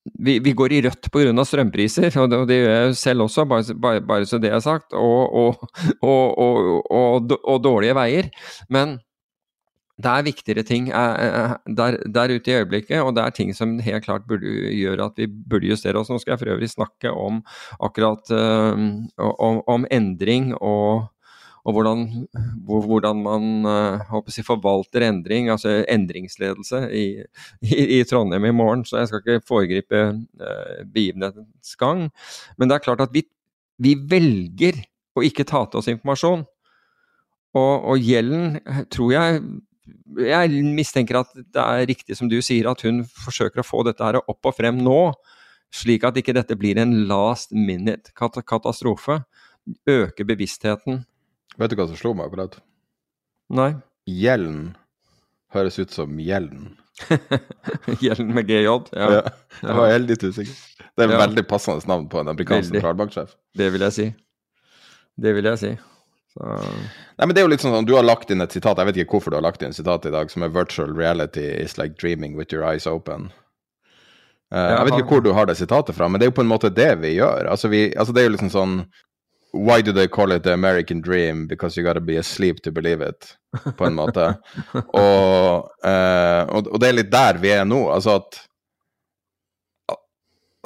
[0.03, 1.45] vi, vi, går i rødt pga.
[1.47, 4.59] strømpriser, og det, og det, gjør jeg selv også, bare, bare, bare så det er
[4.59, 5.63] sagt, og,
[6.03, 7.23] og,
[7.53, 8.29] og dårlige veier.
[8.69, 8.99] Men
[10.03, 13.53] det er viktigere ting eh, eh, der, der, ute i øyeblikket, og det er ting
[13.55, 16.11] som helt klart burde gjøre at vi burde justere oss.
[16.11, 17.43] Nå skal jeg for øvrig snakke om
[17.81, 21.09] akkurat um, om, om, endring og,
[21.63, 22.07] og hvordan,
[22.67, 27.05] hvordan, man uh, si, forvalter endring, altså endringsledelse, i,
[27.63, 28.83] i, i, Trondheim i morgen.
[28.85, 30.01] Så jeg skal ikke foregripe
[30.43, 32.09] uh, begivenhetens gang.
[32.59, 33.23] Men det er klart at vi,
[33.79, 34.81] vi velger
[35.15, 36.43] å ikke ta til oss informasjon.
[37.53, 38.59] Og, og, gjelden
[38.91, 39.45] tror jeg
[40.23, 44.05] jeg mistenker at det er riktig som du sier, at hun forsøker å få dette
[44.05, 45.13] her opp og frem nå,
[45.73, 49.23] slik at ikke dette blir en last minute katastrofe.
[49.89, 51.03] Øke bevisstheten.
[51.59, 52.59] Vet du hva som slo meg akkurat?
[53.53, 53.75] Nei.
[54.09, 54.75] Gjelden
[55.53, 56.77] høres ut som Gjelden.
[58.05, 58.67] Gjelden med GJ?
[58.97, 59.09] Ja.
[59.19, 59.23] Ja.
[59.63, 60.59] Jeg var heldig usikker.
[60.97, 61.21] Det er Ja.
[61.27, 63.35] veldig passende navn på en amerikansk sentralbanksjef.
[63.57, 64.07] Det vil jeg si.
[65.21, 65.73] Det vil jeg si.
[66.33, 68.87] Så Nei, men det er jo litt sånn Du har lagt inn et sitat, jeg
[68.89, 71.45] vet ikke hvorfor du har lagt inn et sitat i dag, som er 'virtual reality
[71.45, 73.31] is like dreaming with your eyes open'.
[74.53, 76.45] Eh, jeg vet ikke hvor du har det sitatet fra, men det er jo på
[76.45, 77.49] en måte det vi gjør.
[77.51, 78.87] Altså, vi, altså Det er jo liksom sånn
[79.53, 81.47] Why do they call it the American dream?
[81.47, 83.37] Because you gotta be asleep to believe it.
[83.77, 84.31] På en måte.
[84.75, 87.83] og, uh, og, og det er litt der vi er nå.
[87.93, 88.41] Altså at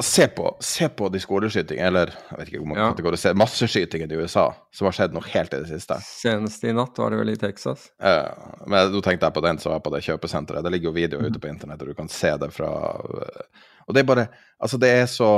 [0.03, 2.89] Se på, se på de skoleskytingene, eller jeg vet ikke hvor mange Ja.
[2.93, 5.97] kategorier, masseskytingene i USA, som har skjedd noe helt i det siste.
[6.05, 7.87] Senest i natt var det vel i Texas.
[7.97, 8.29] Uh,
[8.69, 10.61] men nå tenkte jeg på den som var på det kjøpesenteret.
[10.67, 13.97] Det ligger jo videoer ute på internett, og du kan se det fra uh, Og
[13.97, 14.27] det er bare
[14.61, 15.31] Altså, det er så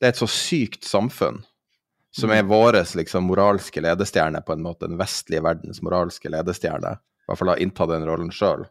[0.00, 1.42] Det er et så sykt samfunn
[2.18, 4.88] som er våres liksom moralske ledestjerne, på en måte.
[4.88, 6.96] Den vestlige verdens moralske ledestjerne.
[6.98, 8.66] I hvert fall har inntatt den rollen sjøl.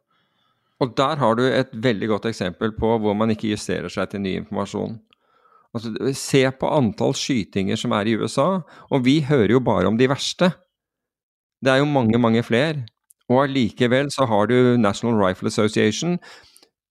[0.84, 4.22] Og der har du et veldig godt eksempel på hvor man ikke justerer seg til
[4.24, 5.00] ny informasjon.
[5.76, 8.62] Altså, se på antall skytinger som er i USA,
[8.93, 10.52] og vi hører jo bare om de verste.
[11.62, 12.86] Det er jo mange, mange flere.
[13.28, 16.16] Og allikevel så har du National Rifle Association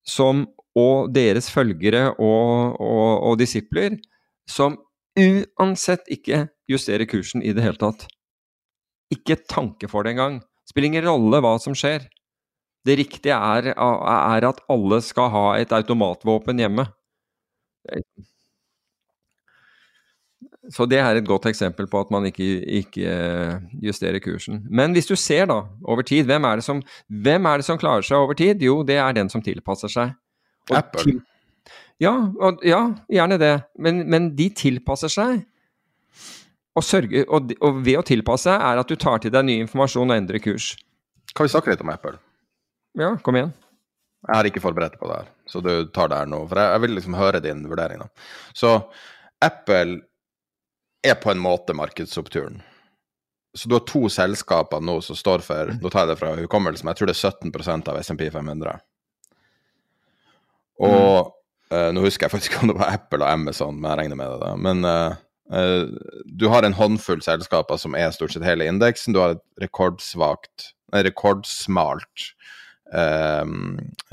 [0.07, 0.45] som,
[0.77, 3.97] og deres følgere og, og, og disipler
[4.51, 4.77] som
[5.17, 8.07] uansett ikke justere kursen i det hele tatt.
[9.13, 10.41] Ikke tanke for det engang.
[10.67, 12.09] Spiller ingen rolle hva som skjer.
[12.87, 16.87] Det riktige er, er at alle skal ha et automatvåpen hjemme.
[20.75, 22.47] Så det er et godt eksempel på at man ikke,
[22.81, 23.11] ikke
[23.83, 24.65] justerer kursen.
[24.71, 27.79] Men hvis du ser da, over tid, hvem er, det som, hvem er det som
[27.79, 28.63] klarer seg over tid?
[28.63, 30.15] Jo, det er den som tilpasser seg.
[30.71, 31.21] Og Apple.
[32.03, 33.55] Ja, og, ja, gjerne det.
[33.81, 35.45] Men, men de tilpasser seg.
[36.77, 39.61] Og, sørger, og, og ved å tilpasse seg er at du tar til deg ny
[39.65, 40.75] informasjon og endrer kurs.
[41.33, 42.19] Kan vi snakke litt om Apple?
[43.01, 43.55] Ja, kom igjen.
[44.27, 46.43] Jeg har ikke forberedt på det her, så du tar det her nå.
[46.51, 48.03] For jeg, jeg vil liksom høre din vurdering.
[48.03, 48.29] da.
[48.57, 48.73] Så
[49.45, 50.01] Apple
[51.07, 52.59] er på en måte markedsoppturen.
[53.57, 56.85] Så du har to selskaper nå som står for Nå tar jeg det fra hukommelsen,
[56.85, 58.83] men jeg tror det er 17% av SMP 500.
[60.85, 61.36] Og
[61.73, 64.21] eh, nå husker jeg faktisk ikke om det var Apple og Amazon, men jeg regner
[64.21, 64.39] med det.
[64.45, 64.55] da.
[64.69, 65.17] Men uh,
[65.53, 69.17] uh, du har en håndfull selskaper som er stort sett hele indeksen.
[69.17, 72.31] Du har et rekordsvakt, rekordsmalt
[72.95, 73.45] eh,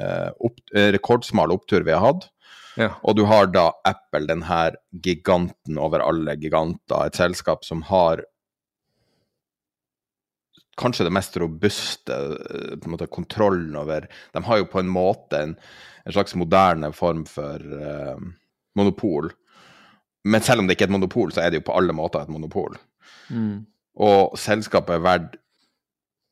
[0.05, 2.29] eh, opp, rekordsmal opptur vi har hatt.
[2.79, 2.89] Ja.
[3.05, 7.05] Og du har da Apple, den her giganten over alle giganter.
[7.05, 8.23] Et selskap som har
[10.81, 12.15] kanskje det mest robuste
[12.89, 15.51] måte, kontrollen over De har jo på en måte en,
[16.05, 18.19] en slags moderne form for uh,
[18.75, 19.31] monopol.
[20.23, 22.23] Men selv om det ikke er et monopol, så er det jo på alle måter
[22.23, 22.77] et monopol.
[23.29, 23.65] Mm.
[24.03, 25.39] Og selskapet er verdt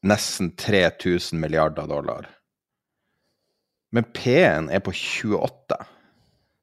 [0.07, 2.30] nesten 3000 milliarder dollar.
[3.91, 5.78] Men P-en er på 28.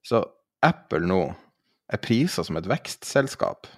[0.09, 0.23] Så
[0.65, 1.23] Apple nå
[1.89, 3.69] er prisa som et vekstselskap.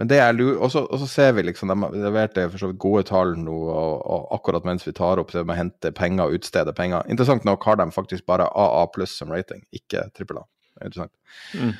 [0.00, 2.80] Men det er lurt, Og så ser vi liksom, de har leverte for så vidt
[2.82, 6.26] gode tall nå, og, og akkurat mens vi tar opp det med å hente penger
[6.26, 10.42] og utstede penger Interessant nok har de faktisk bare AA pluss som rating, ikke trippel
[10.42, 10.46] A.
[10.80, 11.14] Er Interessant.
[11.54, 11.74] Mm.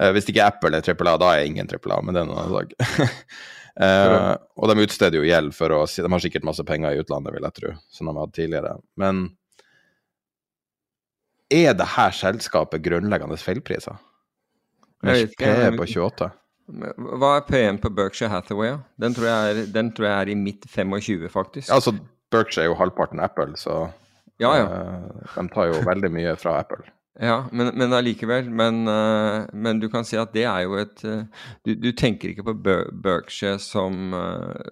[0.00, 2.28] Uh, hvis ikke Apple er trippel A, da er ingen trippel A, men det er
[2.28, 2.74] en annen sak.
[3.84, 7.36] uh, og de utsteder jo gjeld for å De har sikkert masse penger i utlandet,
[7.36, 8.74] vil jeg tro, som de har hatt tidligere.
[8.98, 9.28] Men
[11.50, 13.98] er det her selskapet grunnleggende feilpriser?
[15.06, 15.46] Med P
[15.78, 16.32] på 28?
[16.70, 18.76] Hva er P1 på Berkshire Hathaway?
[19.00, 21.68] Den, tror jeg er, den tror jeg er i midt 25, faktisk.
[21.68, 21.96] Ja, altså,
[22.30, 23.88] Berkshire er jo halvparten Apple, så
[24.40, 24.64] Ja, ja.
[24.64, 26.86] Uh, de tar jo veldig mye fra Apple.
[27.20, 28.46] Ja, men, men allikevel.
[28.48, 31.26] Men, uh, men du kan si at det er jo et uh,
[31.66, 34.14] Du, du tenker ikke på Ber Berkshire som,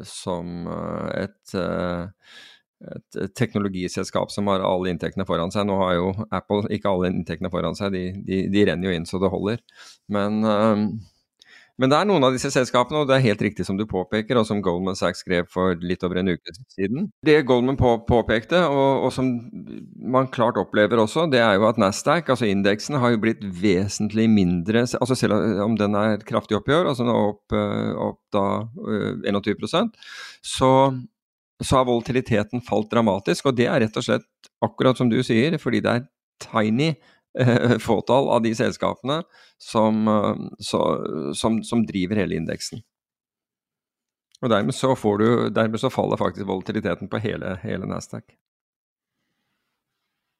[0.06, 0.70] som
[1.12, 1.52] et,
[2.94, 5.66] et teknologiselskap som har alle inntektene foran seg.
[5.68, 9.10] Nå har jo Apple ikke alle inntektene foran seg, de, de, de renner jo inn
[9.10, 9.60] så det holder.
[10.08, 10.40] Men,
[11.78, 14.38] men det er noen av disse selskapene, og det er helt riktig som du påpeker,
[14.40, 17.06] og som Goldman Sachs skrev for litt over en uke siden.
[17.24, 19.30] Det Goldman på, påpekte, og, og som
[20.02, 24.26] man klart opplever også, det er jo at Nasdaq, altså indeksen, har jo blitt vesentlig
[24.30, 28.44] mindre altså Selv om den er kraftig oppgjør, altså er opp, eh, opp da
[28.90, 29.66] eh, 21
[30.44, 30.70] så,
[31.62, 33.48] så har volatiliteten falt dramatisk.
[33.50, 34.26] Og det er rett og slett,
[34.64, 36.06] akkurat som du sier, fordi det er
[36.42, 37.17] tiny eh,
[37.88, 39.20] fåtall av de selskapene
[39.62, 40.80] som, eh, så,
[41.38, 42.82] som, som driver hele indeksen.
[44.42, 48.36] Og dermed så, får du, dermed så faller faktisk volatiliteten på hele, hele Nasdaq.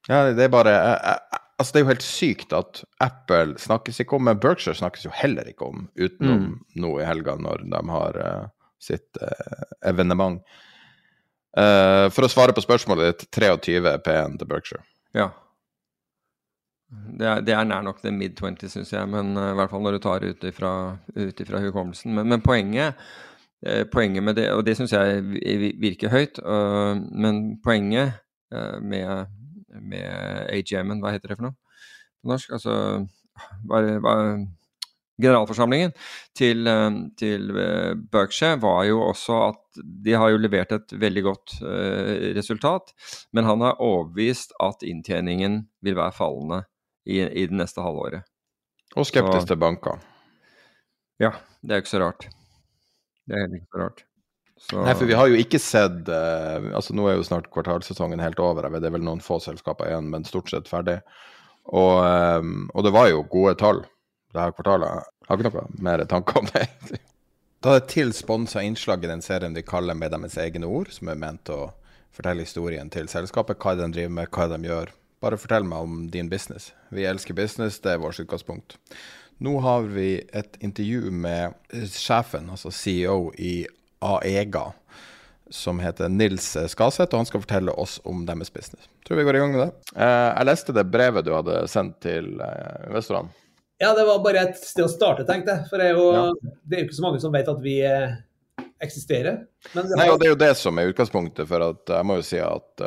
[0.09, 3.97] Ja, det er bare jeg- jeg- Altså, det er jo helt sykt at Apple snakkes
[3.99, 6.61] ikke om, men Berkshire snakkes jo heller ikke om utenom Mm.
[6.77, 8.47] nå i helga, når de har uh,
[8.79, 10.39] sitt uh, evenement.
[11.59, 14.85] Uh, for å svare på spørsmålet ditt, 23 P1 til Berkshire.
[15.19, 15.33] Ja.
[16.89, 19.83] Det er, det er nær nok det mid-20, syns jeg, men uh, i hvert fall
[19.85, 20.73] når du tar ifra,
[21.19, 22.15] ut ifra hukommelsen.
[22.17, 22.97] Men, men poenget,
[23.67, 25.21] uh, poenget med det, og det syns jeg
[25.83, 28.17] virker høyt, uh, men poenget
[28.81, 29.27] med,
[29.85, 31.59] med AGM-en, hva heter det for noe
[32.23, 32.55] på norsk?
[32.57, 32.77] Altså
[33.69, 34.15] hva, hva,
[35.21, 35.93] generalforsamlingen
[36.39, 36.65] til,
[37.21, 37.53] til,
[38.09, 41.59] Berkshire var jo også at de har jo levert et veldig godt
[42.39, 42.95] resultat,
[43.37, 46.63] men han har overbevist at inntjeningen vil være fallende
[47.09, 48.29] i, i det neste halvåret.
[48.97, 50.03] Og skeptisk så, til banker.
[51.21, 51.33] Ja,
[51.63, 52.29] det er ikke så rart.
[53.29, 54.05] Det er heller ikke så rart.
[54.59, 54.79] Så...
[54.83, 58.41] Nei, for vi har jo ikke sett uh, altså Nå er jo snart kvartalsesongen helt
[58.43, 58.67] over.
[58.67, 60.99] Jeg vet det er vel noen få selskaper igjen, men stort sett ferdig.
[61.69, 63.85] Og, um, og det var jo gode tall
[64.35, 65.07] det her kvartalet.
[65.23, 66.65] Jeg har ikke noe mer tanker om det.
[67.65, 70.91] da er det til sponsa innslag i den serien de kaller Med deres egne ord,
[70.95, 71.69] som er ment å
[72.15, 73.61] fortelle historien til selskapet.
[73.63, 76.73] Hva de driver med, hva de gjør, bare fortell meg om din business.
[76.95, 78.79] Vi elsker business, det er vårt utgangspunkt.
[79.39, 81.55] Nå har vi et intervju med
[81.93, 83.67] sjefen, altså CEO i
[84.03, 84.73] Aega,
[85.51, 88.89] som heter Nils Skaseth, og han skal fortelle oss om deres business.
[89.07, 89.69] Tror vi går i gang med det.
[89.95, 93.31] Eh, jeg leste det brevet du hadde sendt til eh, investorene.
[93.79, 95.69] Ja, det var bare et sted å starte, tenkte jeg.
[95.71, 96.53] For det er jo, ja.
[96.67, 98.19] det er jo ikke så mange som vet at vi eh,
[98.83, 99.45] eksisterer.
[99.71, 99.87] Har...
[99.95, 102.43] Nei, og det er jo det som er utgangspunktet, for at jeg må jo si
[102.43, 102.87] at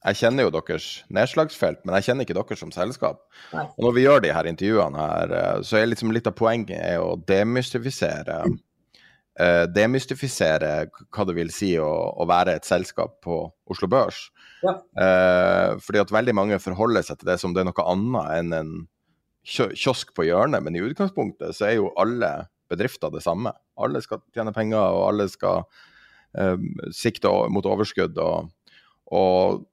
[0.00, 3.20] jeg kjenner jo deres nedslagsfelt, men jeg kjenner ikke dere som selskap.
[3.52, 6.80] Og når vi gjør de her intervjuene her, eh, så er liksom litt av poenget
[6.80, 10.72] er å demystifisere uh, Demystifisere
[11.12, 13.42] hva det vil si å, å, være et selskap på
[13.72, 14.26] Oslo Børs.
[14.64, 14.74] Ja.
[14.96, 18.56] Uh, fordi at veldig mange forholder seg til det som det er noe annet enn
[18.56, 18.72] en
[19.44, 22.32] kiosk på hjørnet, men i utgangspunktet så er jo alle
[22.72, 23.52] bedrifter det samme.
[23.80, 25.64] Alle skal tjene penger, og alle skal
[26.94, 28.20] sikte mot overskudd.
[28.20, 28.52] og
[29.10, 29.64] og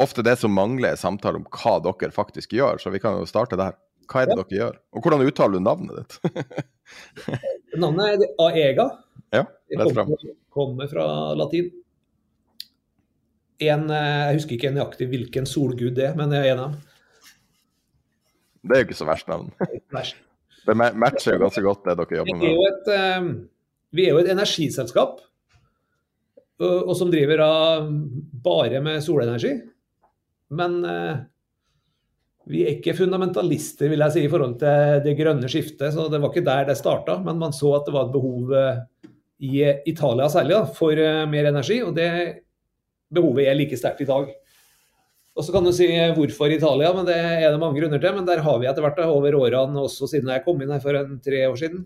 [0.00, 2.80] ofte det som mangler, er samtale om hva dere faktisk gjør.
[2.82, 3.76] Så vi kan jo starte der.
[4.10, 4.42] Hva er det ja.
[4.42, 4.78] dere gjør?
[4.96, 6.16] Og hvordan uttaler du navnet ditt?
[7.82, 8.88] navnet er Aega.
[9.30, 10.10] Ja, rett fram.
[10.10, 11.06] Kommer, kommer fra
[11.38, 11.70] latin.
[13.60, 16.72] En, eh, jeg husker ikke nøyaktig hvilken solgud det er, men det er en av
[16.72, 16.86] dem.
[18.60, 19.50] Det er jo ikke så verst navn.
[20.66, 22.46] Det matcher jo ganske godt det dere jobber med.
[22.46, 23.28] Vi er jo et, eh,
[23.96, 25.20] vi er jo et energiselskap,
[26.60, 27.86] og som driver av
[28.44, 29.54] bare med solenergi.
[30.50, 31.22] Men eh,
[32.50, 35.94] vi er ikke fundamentalister vil jeg si, i forhold til det grønne skiftet.
[35.94, 37.18] så Det var ikke der det starta.
[37.22, 39.08] Men man så at det var et behov eh,
[39.46, 41.80] i Italia særlig da, for eh, mer energi.
[41.86, 42.10] Og det
[43.14, 44.32] behovet er like sterkt i dag.
[45.38, 45.86] Og så kan du si
[46.16, 48.16] hvorfor Italia, men det er det mange grunner til.
[48.16, 50.98] Men der har vi etter hvert over årene, også siden jeg kom inn her for
[50.98, 51.84] en, tre år siden,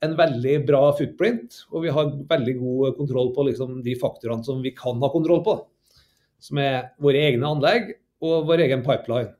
[0.00, 1.60] en veldig bra footprint.
[1.68, 5.44] Og vi har veldig god kontroll på liksom, de faktorene som vi kan ha kontroll
[5.44, 5.58] på
[6.40, 7.92] som er våre egne anlegg
[8.24, 9.34] og vår egen pipeline.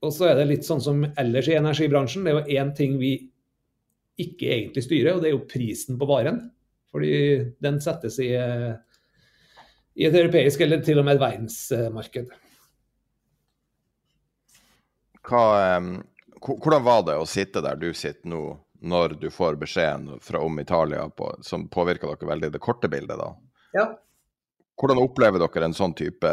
[0.00, 2.24] Og så er det litt sånn som ellers i energibransjen.
[2.24, 3.14] Det er jo én ting vi
[4.20, 6.40] ikke egentlig styrer, og det er jo prisen på varen.
[6.90, 7.12] Fordi
[7.62, 8.30] den settes i,
[9.94, 12.32] i et europeisk eller til og med et verdensmarked.
[15.28, 15.44] Hva,
[16.40, 18.44] hvordan var det å sitte der du sitter nå,
[18.80, 23.20] når du får beskjeden fra om Italia på, som påvirker dere veldig det korte bildet?
[23.20, 23.34] da?
[23.76, 23.84] Ja,
[24.80, 26.30] hvordan opplever dere en sånn type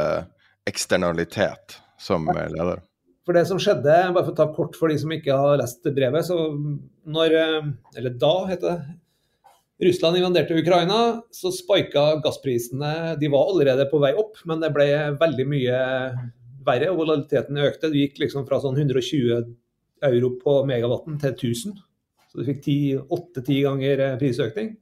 [0.68, 2.82] eksternalitet som leder?
[3.28, 5.84] For det som skjedde, bare for å ta kort for de som ikke har lest
[5.84, 6.38] brevet, så
[7.08, 7.36] når
[7.98, 8.96] Eller da, heter det.
[9.84, 13.18] Russland invaderte Ukraina, så spika gassprisene.
[13.20, 14.88] De var allerede på vei opp, men det ble
[15.20, 15.82] veldig mye
[16.66, 17.92] verre, og volatiliteten økte.
[17.92, 19.44] Det gikk liksom fra sånn 120
[20.08, 21.78] euro på megawatten til 1000.
[22.32, 24.74] Så du fikk 8-10 ganger prisøkning.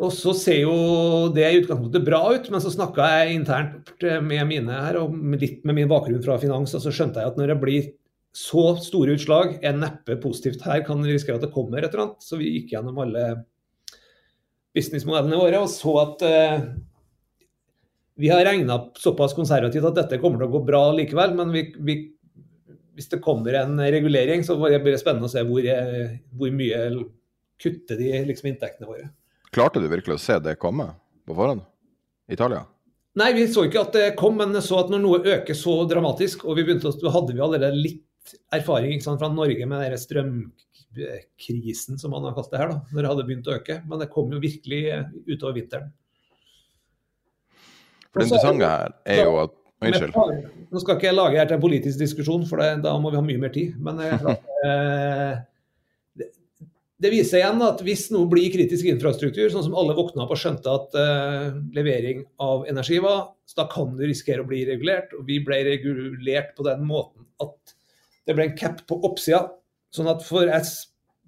[0.00, 0.76] Og så ser jo
[1.34, 3.92] det i utgangspunktet bra ut, men så snakka jeg internt
[4.24, 7.38] med mine her, og litt med min bakgrunn fra finans, og så skjønte jeg at
[7.38, 7.90] når det blir
[8.32, 12.06] så store utslag, er neppe positivt her, kan vi risikere at det kommer et eller
[12.06, 12.24] annet.
[12.24, 13.26] Så vi gikk gjennom alle
[14.72, 16.64] businessmodellene våre og så at uh,
[18.16, 21.66] vi har regna såpass konservativt at dette kommer til å gå bra likevel, men vi,
[21.84, 21.96] vi,
[22.96, 26.82] hvis det kommer en regulering, så blir det spennende å se hvor, eh, hvor mye
[27.62, 29.08] kutter de liksom, inntektene våre.
[29.52, 30.88] Klarte du virkelig å se det komme
[31.28, 31.64] på forhånd?
[32.32, 32.64] Italia?
[33.20, 36.46] Nei, vi så ikke at det kom, men så at når noe øker så dramatisk,
[36.48, 41.98] og vi begynte, så hadde vi allerede litt erfaring sant, fra Norge med den strømkrisen,
[42.00, 43.80] som man har kalt det her, da, når det hadde begynt å øke.
[43.90, 44.80] Men det kom jo virkelig
[45.26, 45.92] utover vinteren.
[48.12, 50.14] For Det interessante her er jo at Unnskyld.
[50.70, 53.18] Nå skal ikke jeg lage her til en politisk diskusjon, for det, da må vi
[53.18, 53.74] ha mye mer tid.
[53.82, 55.40] Men eh,
[57.02, 60.38] det viser igjen at hvis noe blir kritisk infrastruktur, sånn som alle våkna opp og
[60.38, 65.14] skjønte at uh, levering av energi var, så da kan du risikere å bli regulert.
[65.18, 67.74] Og vi ble regulert på den måten at
[68.28, 69.44] det ble en cap på oppsida.
[69.92, 70.68] Sånn at for jeg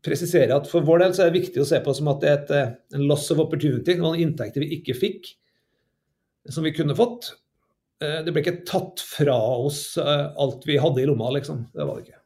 [0.05, 2.31] presiserer at for vår del så er det viktig å se på som at det
[2.31, 5.31] er et, eh, en loss of opportunity, noen inntekter vi ikke fikk,
[6.55, 7.33] som vi kunne fått.
[7.99, 11.67] Uh, det ble ikke tatt fra oss alt vi hadde i lomma, liksom.
[11.75, 12.21] Det var det ikke.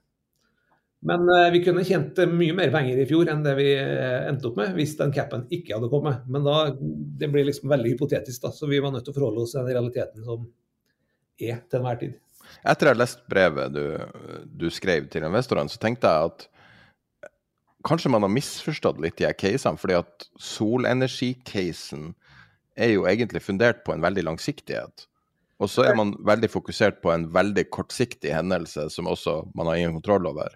[1.06, 4.50] Men uh, vi kunne tjent mye mer penger i fjor enn det vi uh, endte
[4.50, 6.24] opp med hvis den capen ikke hadde kommet.
[6.26, 8.52] Men da, det blir liksom veldig hypotetisk, da.
[8.54, 10.48] Så vi var nødt til å forholde oss til den realiteten som
[11.38, 12.16] er til enhver tid.
[12.64, 13.82] Etter jeg har lest brevet du,
[14.48, 16.46] du skrev til investorene, så tenkte jeg at
[17.86, 19.78] kanskje man har misforstått litt de her casene.
[19.78, 22.14] fordi at solenergicasen
[22.78, 25.06] er jo egentlig fundert på en veldig langsiktighet.
[25.58, 29.80] Og så er man veldig fokusert på en veldig kortsiktig hendelse som også man har
[29.80, 30.54] ingen kontroll over.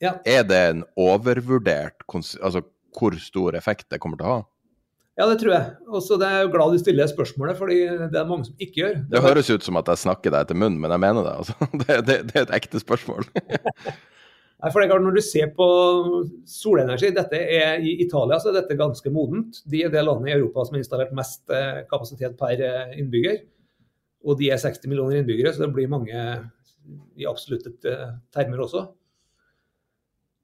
[0.00, 0.16] Ja.
[0.24, 2.62] Er det en overvurdert Altså
[2.96, 4.40] hvor stor effekt det kommer til å ha?
[5.20, 5.72] Ja, det tror jeg.
[5.90, 8.94] Og så er jeg glad du stiller spørsmålet, fordi det er mange som ikke gjør.
[9.02, 11.34] Det, det høres ut som at jeg snakker deg til munnen, men jeg mener det.
[11.42, 11.68] Altså.
[11.82, 13.28] Det, det, det er et ekte spørsmål.
[14.60, 15.66] Nei, for det er klart Når du ser på
[16.48, 19.62] solenergi, dette er i Italia så er dette ganske modent.
[19.68, 23.42] De er det landet i Europa som har installert mest eh, kapasitet per eh, innbygger.
[24.28, 26.24] Og de er 60 millioner innbyggere, så det blir mange
[27.16, 28.84] i absolutte eh, termer også.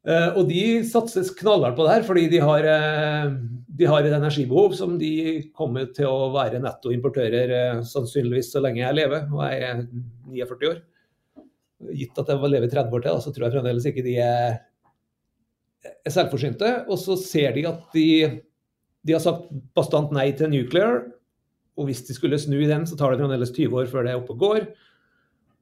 [0.06, 3.32] Eh, og de satses knallhardt på det her, fordi de har, eh,
[3.78, 8.84] de har, et energibehov som de kommer til å være nettoimportører eh, sannsynligvis så lenge
[8.84, 9.82] jeg lever, og jeg er
[10.30, 10.78] 49 år.
[11.98, 14.60] Gitt at jeg lever 30 år til, så tror jeg fremdeles ikke de er,
[15.82, 16.70] er selvforsynte.
[16.86, 18.08] Og så ser de at de,
[19.02, 21.02] de har sagt bastant nei til nuclear,
[21.76, 24.14] og hvis de skulle snu i den, så tar det fremdeles 20 år før det
[24.14, 24.70] er oppe og går.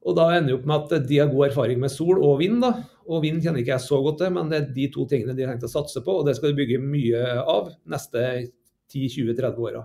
[0.05, 2.61] Og da ender det opp med at de har god erfaring med sol og vind.
[2.61, 2.75] da,
[3.09, 5.45] og vind kjenner ikke jeg så godt til, men det er de to tingene de
[5.45, 8.25] har tenkt å satse på, og det skal de bygge mye av neste
[8.93, 9.85] 10-20-30 åra.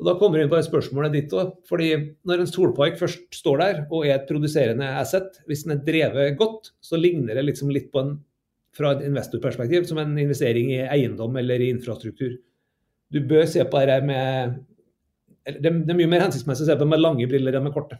[0.00, 1.52] Og Da kommer vi inn på spørsmålet ditt òg.
[1.68, 5.84] fordi Når en solpark først står der og er et produserende asset, hvis den er
[5.84, 8.14] drevet godt, så ligner det liksom litt på en,
[8.72, 12.38] fra et investorperspektiv som en investering i eiendom eller i infrastruktur.
[13.12, 14.64] Du bør se på dette med
[15.44, 17.98] Det er mye mer hensiktsmessig å se på det med lange briller enn med korte.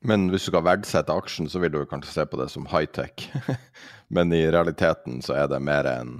[0.00, 3.26] Men hvis du skal verdsette aksjen, så vil du kanskje se på det som high-tech.
[4.14, 6.14] Men i realiteten så er det mer en,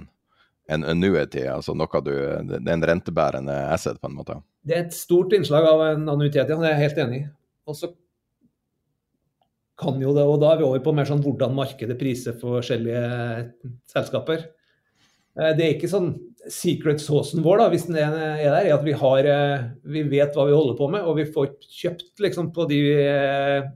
[0.69, 4.37] en annuity, altså noe du Det er en rentebærende asset, på en måte.
[4.61, 6.53] Det er et stort innslag av en annuitet, ja.
[6.53, 7.27] Det er jeg helt enig i.
[7.71, 7.91] Og så
[9.81, 12.59] kan jo det, og da er vi over på mer sånn hvordan markedet priser for
[12.59, 13.01] forskjellige
[13.89, 14.45] selskaper.
[15.39, 16.13] Eh, det er ikke sånn
[16.49, 20.33] secret saucen vår, da, hvis den er der, er at vi, har, eh, vi vet
[20.35, 23.67] hva vi holder på med, og vi får kjøpt liksom, på de eh,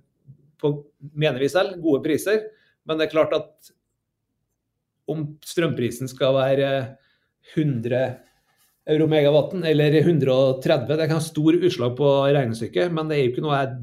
[0.61, 0.71] på,
[1.13, 2.47] mener vi selv, gode priser.
[2.85, 3.73] Men det er klart at
[5.11, 6.69] om strømprisen skal være
[7.53, 7.99] 100
[8.95, 13.33] euro megawatten eller 130, det kan ha stor utslag på regnestykket, men det er jo
[13.33, 13.77] ikke noe jeg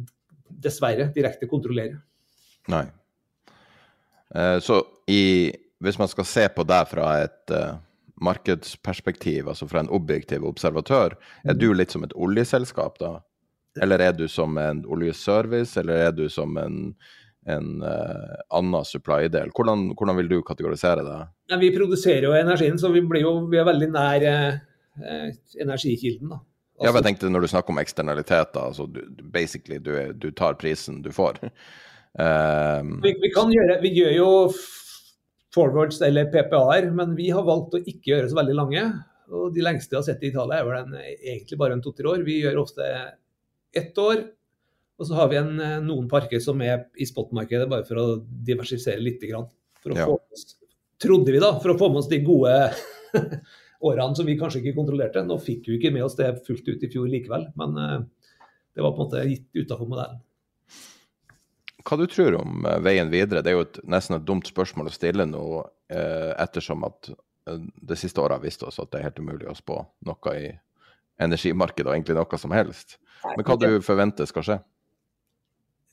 [0.62, 1.96] dessverre direkte kontrollerer.
[2.70, 2.84] Nei.
[4.62, 4.78] Så
[5.10, 5.50] i,
[5.82, 7.54] hvis man skal se på det fra et
[8.22, 13.18] markedsperspektiv, altså fra en objektiv observatør, er du litt som et oljeselskap da?
[13.82, 16.78] Eller er du som en oljeservice, eller er du som en,
[17.48, 19.52] en uh, annen supply-del?
[19.56, 21.18] Hvordan, hvordan, vil du kategorisere det?
[21.52, 26.34] Ja, vi produserer jo energien, så vi, jo, vi er veldig nær eh, energikilden.
[26.34, 26.42] da.
[26.82, 29.00] Altså, ja, jeg tenkte Når du snakker om eksternaliteter, altså du,
[29.32, 31.40] basically du, du tar prisen du får.
[32.12, 34.30] Uh, vi, vi, kan gjøre, vi gjør jo
[35.54, 38.84] forwards eller PPA-er, men vi har valgt å ikke gjøre så veldig lange.
[39.32, 42.08] Og De lengste jeg har sett i Italia, er vel en, egentlig bare en to-tre
[42.10, 42.24] år.
[42.26, 42.88] Vi gjør ofte
[43.76, 44.24] ett år.
[45.00, 45.52] Og så har vi en,
[45.86, 49.24] noen parker som er i spotmarkedet, bare for å diversifisere litt.
[49.82, 50.08] For å ja.
[50.08, 50.56] få oss,
[51.02, 52.56] trodde vi da, for å få med oss de gode
[53.88, 55.24] årene som vi kanskje ikke kontrollerte.
[55.26, 57.96] Nå fikk vi ikke med oss det fullt ut i fjor likevel, men uh,
[58.72, 60.20] det var på en måte gitt utafor modellen
[61.86, 63.42] hva du tror om eh, veien videre?
[63.42, 65.44] Det er jo et, nesten et dumt spørsmål å stille nå,
[65.92, 69.48] eh, ettersom at eh, det siste året har vist oss at det er helt umulig
[69.50, 70.52] å spå noe i
[71.22, 72.98] energimarkedet, og egentlig noe som helst.
[73.24, 74.58] Men hva du forventer skal skje?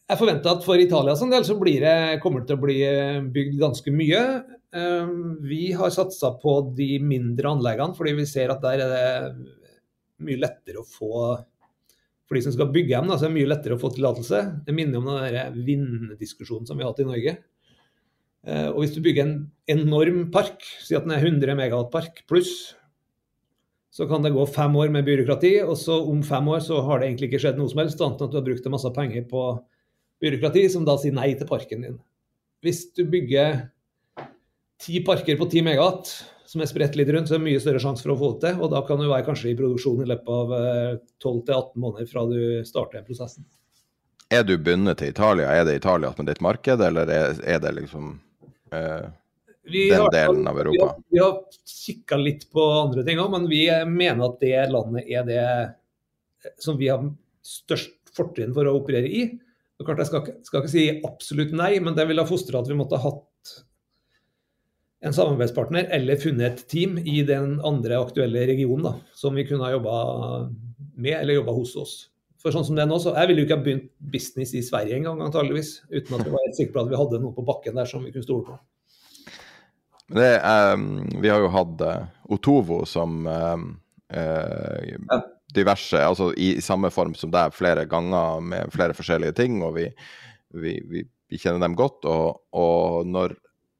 [0.09, 3.19] Jeg forventer at for Italia sin del så det, kommer det til å bli eh,
[3.21, 4.23] bygd ganske mye.
[5.49, 9.47] Vi har satsa på de mindre anleggene, fordi vi ser at der er det
[10.21, 11.39] mye lettere å få
[12.29, 14.39] for de som skal bygge dem, da, så er det mye lettere å få tillatelse.
[14.67, 17.39] Det minner om den vinddiskusjonen som vi har hatt i Norge.
[18.45, 19.33] Eh, og hvis du bygger en
[19.73, 22.53] enorm park, si at den er 100 megawatt-park pluss,
[23.89, 27.01] så kan det gå fem år med byråkrati, og så om fem år så har
[27.01, 28.91] det egentlig ikke skjedd noe som helst, annet enn at du har brukt en masse
[28.93, 29.45] penger på
[30.21, 31.97] byråkrati, som da sier nei til parken din.
[32.61, 33.63] Hvis du bygger
[34.85, 36.13] ti parker på 10 megawatt
[36.49, 38.47] som er spredt litt rundt, så er det mye større sjanse for å få det
[38.47, 38.61] til.
[38.63, 40.53] Og da kan du være kanskje i produksjon i løpet av
[41.21, 43.45] 12-18 måneder fra du starter prosessen.
[44.33, 45.51] Er du bundet til Italia?
[45.53, 48.11] Er det Italia som er ditt marked, eller er, det liksom
[48.73, 49.07] eh,
[49.69, 50.87] den har, delen av Vi Europa?
[50.87, 51.37] har, vi har
[51.85, 55.45] kikka litt på andre ting òg, men vi mener at det landet er det
[56.61, 57.05] som vi har
[57.45, 59.27] størst fortrinn for å operere i.
[59.79, 62.69] Og klart Jeg skal, skal ikke si absolutt nei, men det ville ha fostra at
[62.69, 63.25] vi måtte ha hatt
[64.99, 69.63] en samarbeidspartner eller funnet et team i den andre aktuelle regionen da, som vi kunne
[69.63, 69.99] ha jobba
[70.99, 71.93] med eller jobba hos oss.
[72.39, 74.63] For sånn som det er nå, så Jeg ville jo ikke ha begynt business i
[74.63, 77.47] Sverige engang, antageligvis, uten at vi var helt sikre på at vi hadde noe på
[77.47, 78.59] bakken der som vi kunne stole på.
[80.09, 83.65] Det, um, vi har jo hatt eh, Otovo som eh,
[84.17, 85.19] eh,
[85.53, 89.75] diverse Altså i, i samme form som deg flere ganger med flere forskjellige ting, og
[89.77, 89.85] vi,
[90.55, 92.07] vi, vi, vi kjenner dem godt.
[92.09, 93.35] Og, og når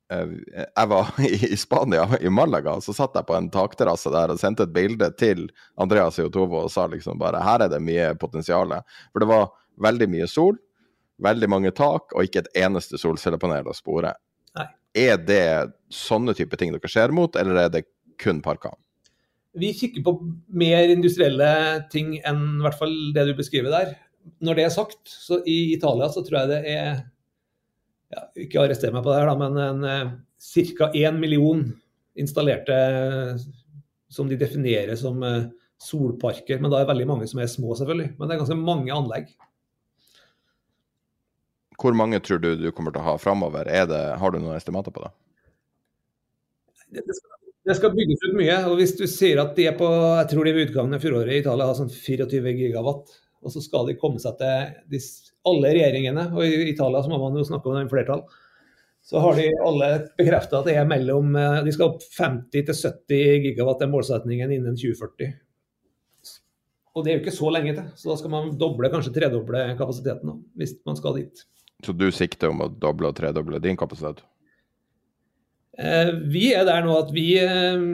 [0.09, 4.65] jeg var i, Spania, i Malaga, så satt jeg på en takterrasse der og sendte
[4.65, 5.45] et bilde til
[5.81, 8.73] Andreas i Otovo og sa liksom bare her er det mye potensial.
[9.13, 9.51] For det var
[9.85, 10.57] veldig mye sol,
[11.23, 14.15] veldig mange tak, og ikke et eneste solcellepanel å spore.
[14.57, 14.67] Nei.
[14.97, 15.45] Er det
[15.93, 17.85] sånne type ting dere ser mot, eller er det
[18.19, 18.73] kun parker?
[19.59, 20.13] Vi kikker på
[20.61, 21.51] mer industrielle
[21.93, 23.95] ting enn i hvert fall det du beskriver der.
[24.45, 26.99] Når det er sagt, så i Italia så tror jeg det er
[28.13, 30.89] ja, Ikke arrester meg på det her, da, men en, ca.
[30.95, 31.63] 1 million
[32.19, 32.77] installerte
[34.09, 35.45] som de definerer som eh,
[35.79, 36.59] solparker.
[36.59, 38.15] Men da er det veldig mange som er små, selvfølgelig.
[38.17, 39.31] Men det er ganske mange anlegg.
[41.79, 43.69] Hvor mange tror du du kommer til å ha framover?
[44.19, 45.11] Har du noen estimater på det?
[46.89, 47.37] Det, det, skal,
[47.69, 48.57] det skal bygges ut mye.
[48.67, 51.37] og Hvis du sier at de er på jeg tror de ved utgangen av fjoråret
[51.37, 54.99] i Italia har sånn 24 gigawatt, og så skal de komme seg til de,
[55.49, 58.23] alle regjeringene, og i Italia så må man jo snakke om det i flertall,
[59.09, 59.89] så har de alle
[60.19, 64.51] bekrefta at det er mellom eh, De skal opp 50 til 70 gigawatt er målsetningen
[64.53, 65.31] innen 2040.
[66.97, 69.63] Og det er jo ikke så lenge til, så da skal man doble, kanskje tredoble
[69.79, 71.45] kapasiteten hvis man skal dit.
[71.85, 74.21] Så du sikter om å doble og tredoble din kapasitet?
[75.79, 77.85] Eh, Vi er der nå at vi eh,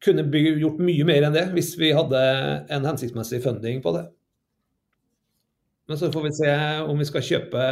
[0.00, 2.22] kunne bygge, gjort mye mer enn det hvis vi hadde
[2.72, 4.06] en hensiktsmessig funding på det.
[5.90, 6.50] Men så får vi se
[6.86, 7.62] om vi skal kjøpe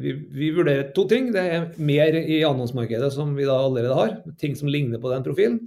[0.00, 1.26] Vi, vi vurderer to ting.
[1.34, 4.14] Det er mer i annonsmarkedet som vi da allerede har.
[4.40, 5.58] Ting som ligner på den profilen.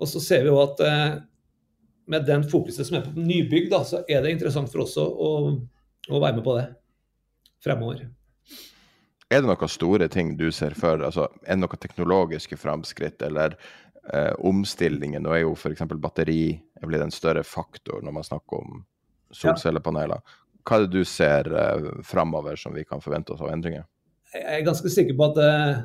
[0.00, 1.18] Og så ser vi jo at eh,
[2.08, 5.04] med den fokuset som er på nybygg, da, så er det interessant for oss å,
[5.12, 6.64] å, være med på det
[7.60, 8.06] fremover.
[9.28, 13.60] Er det noen store ting du ser for altså, Er det noen teknologiske framskritt eller
[14.14, 15.20] eh, omstillinger?
[15.20, 15.84] Nå er jo f.eks.
[16.00, 18.86] batteri er blitt en større faktor når man snakker om
[19.36, 20.24] solcellepaneler.
[20.68, 23.86] Hva er det du ser eh, framover som vi kan forvente oss av endringer?
[24.34, 25.78] Jeg er ganske sikker på at eh,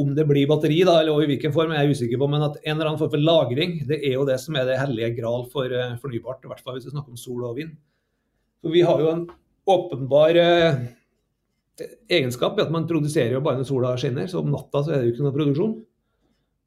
[0.00, 2.56] om det blir batteri, da, eller i hvilken form, er jeg usikker på, men at
[2.62, 5.44] en eller annen form for lagring det er jo det som er det hellige gral
[5.52, 6.40] for eh, fornybart.
[6.44, 7.76] I hvert fall hvis vi snakker om sol og vind.
[8.62, 9.24] For Vi har jo en
[9.68, 10.82] åpenbar eh,
[12.08, 14.28] egenskap i at man produserer jo bare når sola skinner.
[14.30, 15.74] Så om natta så er det jo ikke noe produksjon.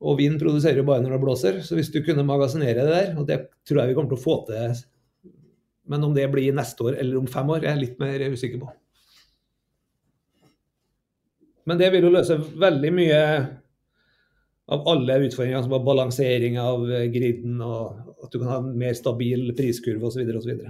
[0.05, 1.61] Og vind produserer jo bare når det blåser.
[1.65, 4.25] Så hvis du kunne magasinere det der, og det tror jeg vi kommer til å
[4.25, 4.75] få til
[5.91, 8.61] Men om det blir neste år eller om fem år, er jeg litt mer usikker
[8.63, 8.71] på.
[11.65, 13.21] Men det vil jo løse veldig mye
[14.65, 18.97] av alle utfordringer, som var balansering av griden, og at du kan ha en mer
[18.97, 20.29] stabil priskurve osv.
[20.39, 20.63] osv.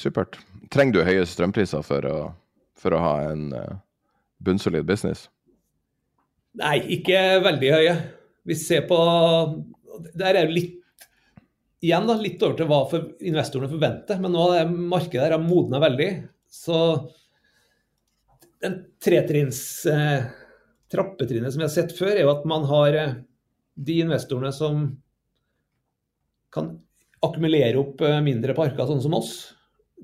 [0.00, 0.38] Supert.
[0.72, 2.16] Trenger du høye strømpriser for å,
[2.78, 3.80] for å ha en uh,
[4.44, 5.26] bunnsolid business?
[6.60, 7.96] Nei, ikke veldig høye.
[8.48, 8.98] Vi ser på
[10.16, 10.79] Der er jo litt
[11.80, 15.42] igjen da, litt over til hva for investorene forventer, men nå er markedet her har
[15.42, 16.10] modna veldig.
[16.50, 16.76] Så
[18.60, 20.26] den tretrinns eh,
[20.92, 23.14] trappetrinnet som vi har sett før, er jo at man har eh,
[23.80, 24.84] de investorene som
[26.52, 26.74] kan
[27.24, 29.32] akkumulere opp eh, mindre parker, sånn som oss.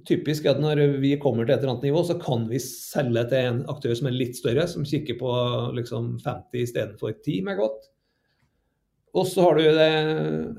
[0.08, 3.26] Typisk er at når vi kommer til et eller annet nivå, så kan vi selge
[3.32, 5.36] til en aktør som er litt større, som kikker på
[5.76, 7.88] liksom 50 istedenfor 10 megawatt.
[9.16, 9.64] Og så har du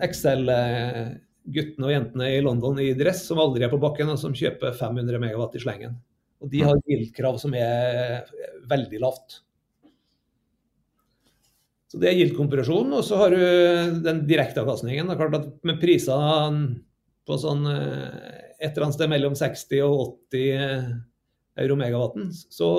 [0.05, 4.73] Excel-guttene og jentene i London i dress som aldri er på bakken, og som kjøper
[4.77, 5.93] 500 megawatt i slengen.
[6.41, 8.25] Og de har yield-krav som er
[8.69, 9.41] veldig lavt.
[11.87, 12.89] Så det er yield-kompresjon.
[12.97, 13.41] Og så har du
[14.05, 15.07] den direkteavkastningen.
[15.13, 16.81] Det med prisene
[17.27, 21.01] på sånn et eller annet sted mellom 60 og 80
[21.61, 22.69] euro megawatten, så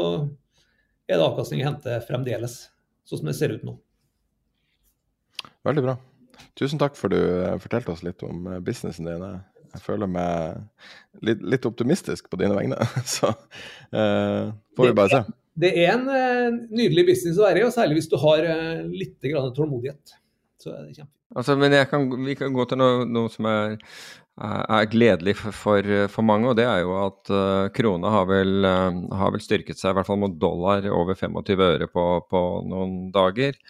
[1.09, 2.55] er det avkastning å hente fremdeles,
[3.06, 3.74] sånn som det ser ut nå.
[5.66, 5.98] Veldig bra.
[6.59, 7.19] Tusen takk for du
[7.62, 9.24] fortalte oss litt om businessen din.
[9.74, 10.62] Jeg føler meg
[11.24, 12.78] litt, litt optimistisk på dine vegne.
[13.16, 15.36] Så eh, får vi bare se.
[15.65, 18.86] det er en eh, nydelig business å være i, og særlig hvis du har eh,
[18.89, 20.16] litt grann tålmodighet.
[20.62, 21.10] Så er det.
[21.36, 23.77] Altså, men kan, vi kan gå til noe, noe som er,
[24.40, 28.65] er gledelig for, for, for, mange, og det er jo at uh, krona har vel,
[28.65, 32.43] uh, har vel, styrket seg, i hvert fall mot dollar, over 25 øre på, på
[32.70, 33.60] noen dager.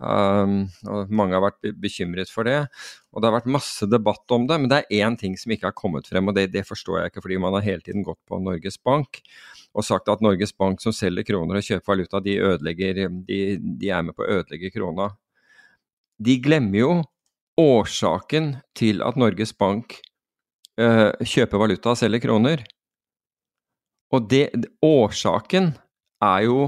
[0.00, 2.64] Um, og mange har vært bekymret for det.
[3.12, 5.68] Og det har vært masse debatt om det, men det er én ting som ikke
[5.68, 8.20] har kommet frem, og det, det, forstår jeg ikke, fordi man har hele tiden gått
[8.28, 9.20] på Norges Bank
[9.76, 13.92] og sagt at Norges Bank som selger kroner og kjøper valuta, de, ødelegger, de, de
[13.92, 15.12] er med på å ødelegge krona.
[16.20, 16.94] De glemmer jo
[17.60, 20.00] årsaken til at Norges Bank
[20.80, 22.64] uh, kjøper valuta og selger kroner.
[24.10, 24.48] Og det,
[24.82, 25.74] årsaken
[26.24, 26.66] er jo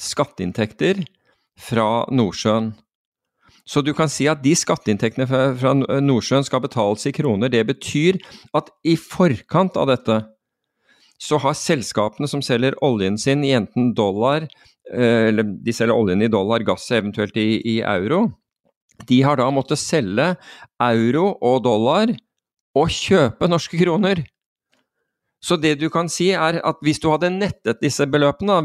[0.00, 1.02] skatteinntekter
[1.58, 2.72] fra Nordsjøen.
[3.68, 7.52] Så du kan si at de skatteinntektene fra Nordsjøen skal betales i kroner.
[7.52, 8.16] Det betyr
[8.56, 10.22] at i forkant av dette
[11.18, 14.46] så har selskapene som selger oljen sin i enten dollar,
[14.94, 18.28] eh, eller de selger oljen i dollar, gass eventuelt i, i euro,
[19.06, 20.32] de har da måttet selge
[20.82, 22.10] euro og dollar
[22.78, 24.22] og kjøpe norske kroner.
[25.38, 28.58] Så det du kan si er at hvis du hadde nettet disse beløpene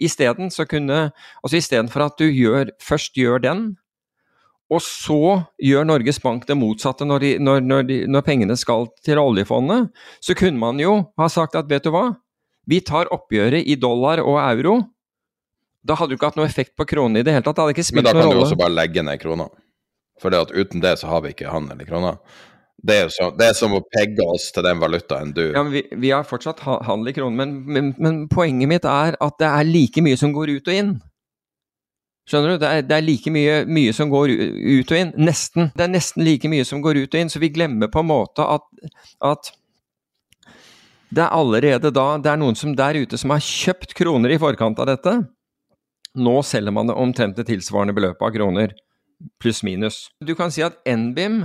[0.00, 1.10] isteden så kunne
[1.44, 3.64] Altså istedenfor at du gjør, først gjør den,
[4.70, 8.86] og så gjør Norges Bank det motsatte når, de, når, når, de, når, pengene skal
[9.04, 9.90] til oljefondet,
[10.22, 12.12] så kunne man jo ha sagt at vet du hva,
[12.70, 14.76] vi tar oppgjøret i dollar og euro.
[15.82, 17.58] Da hadde du ikke hatt noe effekt på kronen i det hele tatt.
[17.58, 18.22] Det hadde ikke spilt noen rolle.
[18.22, 19.48] Men da kan du også bare legge ned krona.
[20.20, 22.14] For uten det så har vi ikke handel i krona.
[22.80, 25.74] Det er, så, det er, som å pegge oss til den valutaen du Ja, men
[25.76, 29.68] Vi, har fortsatt handel i kroner, men, men, men, poenget mitt er at det er
[29.68, 30.94] like mye som går ut og inn.
[32.30, 32.62] Skjønner du?
[32.62, 35.12] Det er, det er like mye, mye, som går ut og inn.
[35.20, 35.72] Nesten.
[35.76, 38.10] Det er nesten like mye som går ut og inn, så vi glemmer på en
[38.12, 38.68] måte at,
[39.28, 39.52] at
[41.10, 44.38] det er allerede da Det er noen som der ute som har kjøpt kroner i
[44.40, 45.16] forkant av dette.
[46.16, 48.72] Nå selger man det omtrent det tilsvarende beløpet av kroner,
[49.42, 50.06] pluss minus.
[50.22, 51.44] Du kan si at NBIM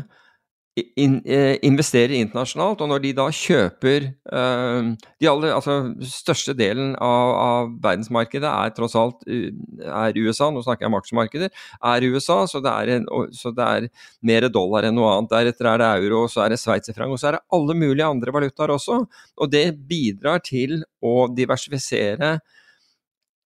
[0.76, 4.90] in, eh, investerer internasjonalt, og når de da kjøper eh,
[5.22, 10.86] De aller, altså største delen av, av, verdensmarkedet er tross alt er USA, nå snakker
[10.86, 11.54] jeg om aksjemarkeder,
[11.94, 13.88] er USA, så det er, en, så det er
[14.28, 15.32] mer dollar enn noe annet.
[15.32, 18.36] Deretter er det euro, så er det sveitserfranc, og så er det alle mulige andre
[18.36, 19.00] valutaer også.
[19.40, 22.36] Og det bidrar til å diversifisere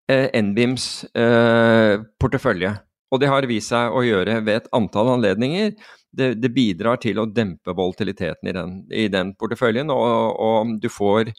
[0.09, 2.73] eh, NBIMs eh, portefølje.
[3.09, 5.73] Og det har vist seg å gjøre ved et antall anledninger
[6.11, 10.89] det, det, bidrar til å dempe volatiliteten i den, i den porteføljen, og, og, du
[10.91, 11.33] får,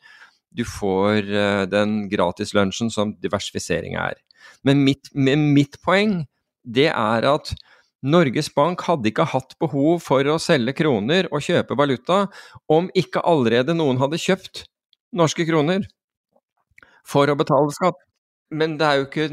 [0.55, 4.21] du får uh, den gratislunsjen som diversifisering er.
[4.67, 6.23] Men mitt, mitt, poeng
[6.63, 7.55] det er at
[8.01, 12.23] Norges Bank hadde ikke hatt behov for å selge kroner og kjøpe valuta
[12.71, 14.65] om ikke allerede noen hadde kjøpt
[15.17, 15.85] norske kroner
[17.05, 17.99] for å betale skatt.
[18.51, 19.29] Men det er, jo ikke,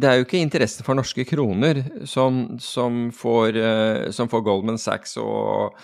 [0.00, 4.80] det er jo ikke interesse for norske kroner som, som, får, eh, som, får, Goldman
[4.80, 5.76] Sachs og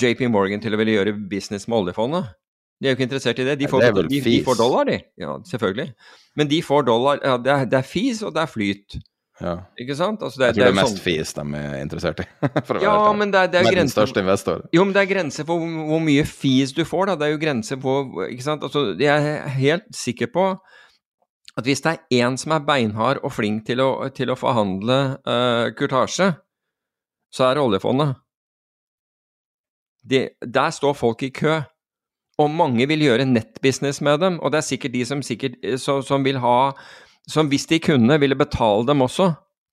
[0.00, 2.32] JP Morgan til å ville gjøre business med oljefondet.
[2.80, 3.58] De er jo ikke interessert i det.
[3.60, 4.96] De får, det de, de får dollar, de.
[5.20, 5.92] Ja, selvfølgelig.
[6.40, 8.96] Men de får dollar ja, det, er, det er fis, og det er flyt.
[9.42, 9.54] Ja.
[9.80, 10.22] Ikke sant?
[10.22, 11.04] Altså, det, jeg tror det er, det er mest sånn...
[11.04, 12.26] FIS de er interessert i.
[12.86, 14.62] ja, men det er, det er Med den største investor.
[14.74, 17.16] Jo, men det er grenser for hvor, hvor mye FIS du får, da.
[17.18, 17.96] Det er jo grenser på
[18.28, 18.64] Ikke sant.
[18.64, 20.46] Altså, jeg er helt sikker på
[21.54, 24.98] at hvis det er én som er beinhard og flink til å, til å forhandle
[25.22, 26.32] uh, kurtasje,
[27.34, 28.16] så er det oljefondet.
[30.04, 31.60] De, der står folk i kø,
[32.42, 34.40] og mange vil gjøre nettbusiness med dem.
[34.42, 36.74] Og det er sikkert de som, sikkert, så, som vil ha
[37.30, 39.30] Som hvis de kunne, ville betale dem også.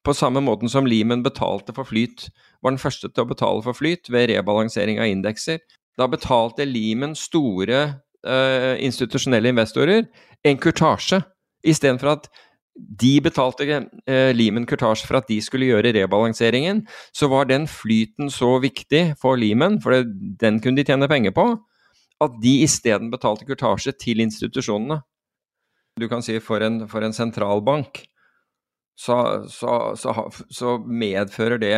[0.07, 2.29] På samme måten som Lehman betalte for flyt,
[2.63, 5.59] var den første til å betale for flyt ved rebalansering av indekser.
[5.99, 7.81] Da betalte Lehman store
[8.23, 10.07] uh, institusjonelle investorer
[10.47, 11.19] en kurtasje
[11.67, 12.31] Istedenfor at
[12.75, 18.31] de betalte eh, Limen Kurtasje for at de skulle gjøre rebalanseringen, så var den flyten
[18.31, 20.05] så viktig for Limen, for det,
[20.41, 21.49] den kunne de tjene penger på,
[22.21, 25.01] at de isteden betalte kurtasje til institusjonene.
[25.99, 28.05] Du kan si for en, for en sentralbank
[29.01, 30.13] så, så, så,
[30.53, 31.73] så, medfører det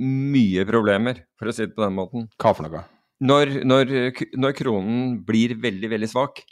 [0.00, 2.28] mye problemer, for å si det på den måten.
[2.40, 2.84] Hva for noe?
[3.22, 3.92] Når, når,
[4.40, 6.42] når kronen blir veldig, veldig svak,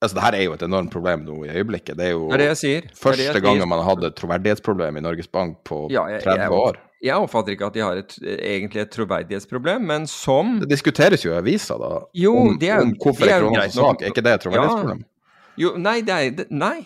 [0.00, 1.98] Altså, det her er jo et enormt problem nå i øyeblikket.
[1.98, 4.96] Det er jo det er det første det det gangen man har hatt et troverdighetsproblem
[4.96, 6.78] i Norges Bank på ja, jeg, 30 jeg, år.
[7.04, 11.34] Jeg oppfatter ikke at de har et, egentlig et troverdighetsproblem, men som Det diskuteres jo
[11.34, 14.02] i avisa, da, jo, om, det er, om hvorfor er krona så svak.
[14.02, 15.04] Er ikke det et troverdighetsproblem?
[15.04, 15.64] Ja.
[15.66, 16.78] Jo, nei, det er, nei.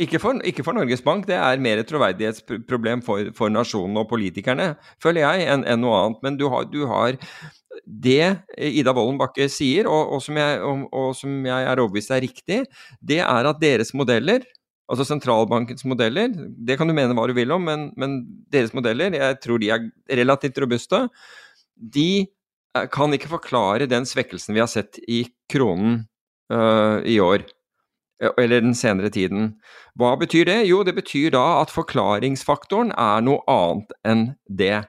[0.00, 4.08] Ikke for, ikke for, Norges Bank, det er mer et troverdighetsproblem for, for nasjonen og
[4.10, 4.72] politikerne,
[5.02, 6.22] føler jeg, enn en noe annet.
[6.24, 7.18] Men du har, du har
[7.86, 8.24] det
[8.58, 12.24] Ida Wolden Bakke sier, og, og, som jeg, og, og, som jeg, er overbevist er
[12.24, 12.64] riktig,
[13.00, 14.46] det er at deres modeller,
[14.90, 18.16] Altså sentralbankens modeller, det kan du mene hva du vil om, men, men
[18.50, 19.84] deres modeller, jeg tror de er
[20.18, 21.04] relativt robuste.
[21.78, 25.22] De eh, kan ikke forklare den svekkelsen vi har sett i
[25.52, 26.00] kronen
[26.50, 27.46] uh, i år.
[28.20, 29.52] Eh, eller den senere tiden.
[29.94, 30.58] Hva betyr det?
[30.66, 34.80] Jo, det betyr da at forklaringsfaktoren er noe annet enn det.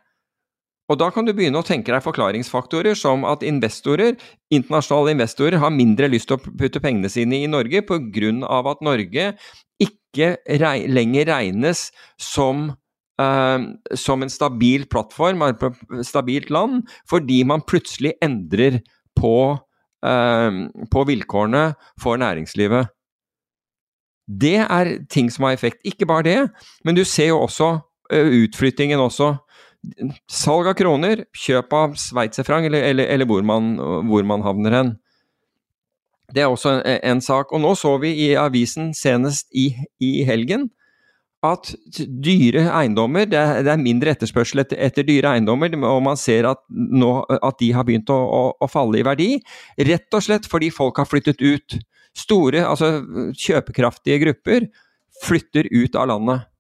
[0.92, 4.18] Og da kan du begynne å tenke deg forklaringsfaktorer som at investorer,
[4.52, 8.32] internasjonale investorer har mindre lyst til å putte pengene sine i Norge pga.
[8.60, 9.32] at Norge
[9.80, 12.74] ikke rei, lenger regnes som,
[13.22, 13.60] uh,
[13.96, 15.64] som en stabil plattform, et
[16.06, 18.82] stabilt land, fordi man plutselig endrer
[19.16, 19.58] på,
[20.04, 20.52] uh,
[20.92, 22.92] på vilkårene for næringslivet.
[24.28, 25.80] Det er ting som har effekt.
[25.86, 26.50] Ikke bare det,
[26.84, 27.80] men du ser jo også
[28.12, 29.38] utflyttingen også.
[30.30, 33.74] Salg av kroner, kjøp av sveitserfranc, eller, eller, eller hvor, man,
[34.10, 34.92] hvor man havner hen.
[36.32, 37.52] Det er også en, en, sak.
[37.52, 39.72] Og nå så vi i avisen senest i,
[40.04, 40.70] i helgen
[41.42, 46.20] at dyre eiendommer, det er, det er mindre etterspørsel etter, etter, dyre eiendommer, og man
[46.20, 49.32] ser at, nå, at de har begynt å, å, å, falle i verdi.
[49.90, 51.80] Rett og slett fordi folk har flyttet ut.
[52.14, 53.00] Store, altså
[53.40, 54.70] kjøpekraftige grupper
[55.24, 56.51] flytter ut av landet.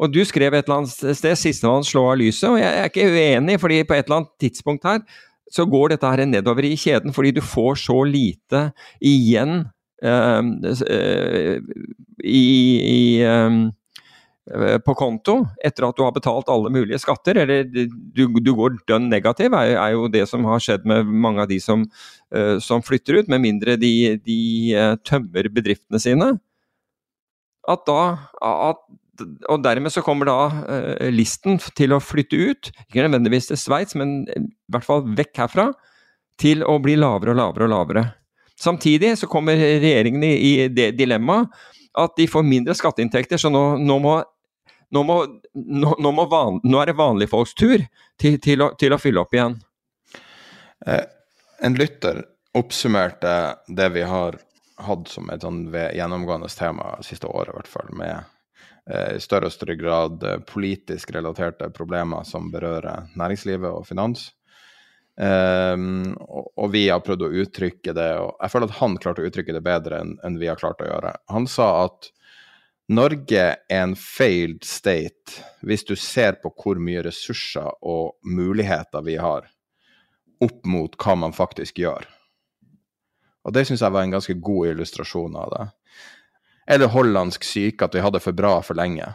[0.00, 3.10] Og du skrev et eller annet sted 'sistemann slå av lyset', og jeg er ikke
[3.10, 5.02] uenig, fordi på et eller annet tidspunkt her
[5.50, 8.70] så går dette her nedover i kjeden fordi du får så lite
[9.02, 9.66] igjen
[10.04, 10.42] uh,
[12.22, 12.46] i,
[12.86, 13.64] i um,
[14.86, 19.10] på konto etter at du har betalt alle mulige skatter, eller du, du går dønn
[19.10, 21.84] negativ, er, er, jo det som har skjedd med mange av de som,
[22.34, 24.40] uh, som flytter ut, med mindre de, de
[24.74, 26.32] uh, tømmer bedriftene sine.
[27.68, 28.00] At da
[28.40, 28.80] at
[29.20, 33.96] og dermed så kommer da uh, listen til å flytte ut, ikke nødvendigvis til Sveits,
[33.98, 34.42] men i
[34.72, 35.70] hvert fall vekk herfra,
[36.40, 38.04] til å bli lavere og lavere og lavere.
[38.60, 41.52] Samtidig så kommer regjeringen i, det dilemmaet
[42.00, 44.18] at de får mindre skatteinntekter, så nå, nå må
[44.90, 45.16] nå, må,
[45.54, 47.78] nå, må van, nå, er det vanlige folks tur
[48.18, 49.54] til, til, å, til å, fylle opp igjen.
[50.86, 51.04] Eh,
[51.62, 52.24] en lytter
[52.58, 53.34] oppsummerte
[53.70, 54.40] det vi har
[54.82, 58.39] hatt som et sånn gjennomgående tema siste året, i hvert fall, med Eh,
[58.88, 64.30] i større og større grad eh, politisk relaterte problemer som berører næringslivet og finans.
[65.20, 69.26] Um, og, vi har prøvd å uttrykke det, og jeg føler at han klarte å
[69.28, 71.12] uttrykke det bedre enn, en vi har klart å gjøre.
[71.34, 72.08] Han sa at
[72.90, 79.18] Norge er en failed state hvis du ser på hvor mye ressurser og muligheter vi
[79.20, 79.44] har,
[80.40, 82.08] opp mot hva man faktisk gjør.
[83.44, 85.68] Og det syns jeg var en ganske god illustrasjon av det
[86.66, 89.08] eller hollandsk syke, at vi hadde for bra for lenge.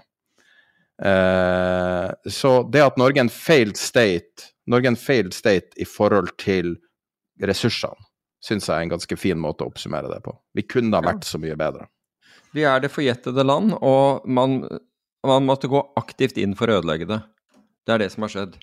[0.95, 5.87] Uh, så det at Norge er en failed state, Norge er en failed state i
[5.87, 6.77] forhold til
[7.43, 8.07] ressursene,
[8.43, 10.35] syns jeg er en ganske fin måte å oppsummere det på.
[10.55, 11.89] Vi kunne ha vært så mye bedre.
[12.55, 14.61] Vi er det forjettede land, og man,
[15.27, 17.19] man måtte gå aktivt inn for å ødelegge det.
[17.85, 18.55] Det er det som har skjedd.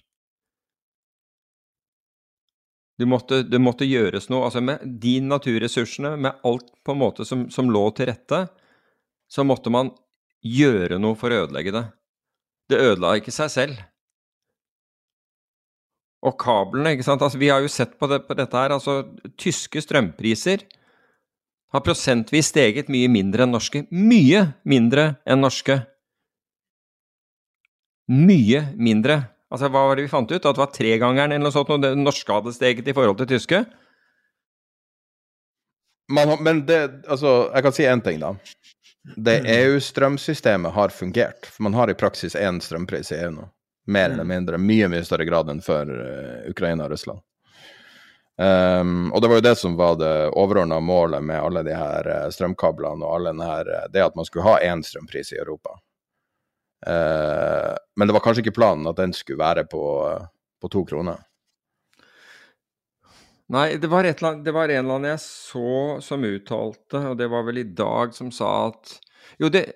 [2.99, 4.47] Det måtte, måtte gjøres noe.
[4.47, 8.47] Altså med de naturressursene, med alt på en måte som, som lå til rette,
[9.33, 9.91] så måtte man
[10.45, 11.87] gjøre noe for å ødelegge det.
[12.69, 13.81] Det ødela ikke seg selv.
[16.23, 17.23] Og kablene, ikke sant.
[17.25, 18.75] Altså, vi har jo sett på, det, på dette her.
[18.77, 19.01] Altså,
[19.41, 20.67] tyske strømpriser
[21.73, 23.87] har prosentvis steget mye mindre enn norske.
[23.91, 25.81] Mye mindre enn norske.
[28.13, 29.23] Mye mindre.
[29.53, 30.39] Altså, hva var det vi fant ut?
[30.39, 33.33] At det var tregangeren eller noe sånt når det norske hadde steget i forhold til
[33.35, 33.65] tyske?
[36.13, 38.35] Man, men det Altså, jeg kan si én ting, da.
[39.03, 39.39] Det.
[39.39, 41.47] EU-strømsystemet har fungert.
[41.47, 43.49] For man har i praksis én strømpris i EU nå.
[43.87, 44.29] Mer eller mm.
[44.29, 44.59] mindre.
[44.59, 47.23] Mye, mye større grad enn for uh, Ukraina og Russland.
[48.39, 52.07] Um, og det var jo det som var det overordna målet med alle de her
[52.09, 55.75] uh, strømkablene og alle her, uh, det at man skulle ha én strømpris i Europa.
[56.87, 59.83] Uh, men det var kanskje ikke planen at den skulle være på,
[60.63, 61.21] på to kroner.
[63.53, 67.29] Nei, det var, annet, det var, en eller annen jeg så som uttalte, og det
[67.29, 68.95] var vel i dag, som sa at
[69.41, 69.67] Jo, det,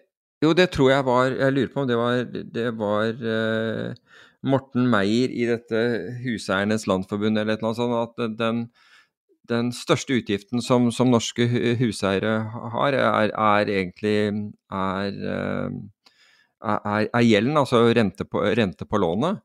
[0.44, 2.22] jo, det tror jeg var Jeg lurer på om det var,
[2.56, 3.92] det var uh,
[4.46, 5.82] Morten Meier i dette
[6.24, 8.62] Huseiernes Landforbund eller et eller annet sånt, at den,
[9.50, 11.44] den største utgiften som, som norske
[11.80, 12.36] huseiere
[12.76, 14.16] har, er, er egentlig
[14.72, 15.68] er, uh,
[16.64, 19.42] er, er, gjelden, altså rente på, rente på lånet.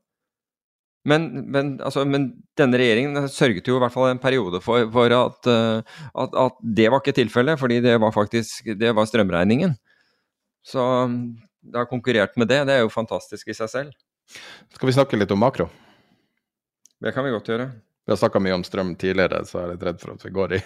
[1.08, 2.28] Men, men, altså, men,
[2.60, 6.60] denne regjeringen sørget jo i hvert fall en periode for, for at, uh, at, at,
[6.62, 9.74] det var ikke tilfellet, fordi det var faktisk det var strømregningen.
[10.62, 12.62] Så um, det har konkurrert med det.
[12.70, 13.96] Det er jo fantastisk i seg selv.
[14.76, 15.68] Skal vi snakke litt om makro?
[17.02, 17.72] Det kan vi godt gjøre.
[18.02, 20.32] Vi har snakka mye om strøm tidligere, så jeg er litt redd for at vi
[20.34, 20.60] går i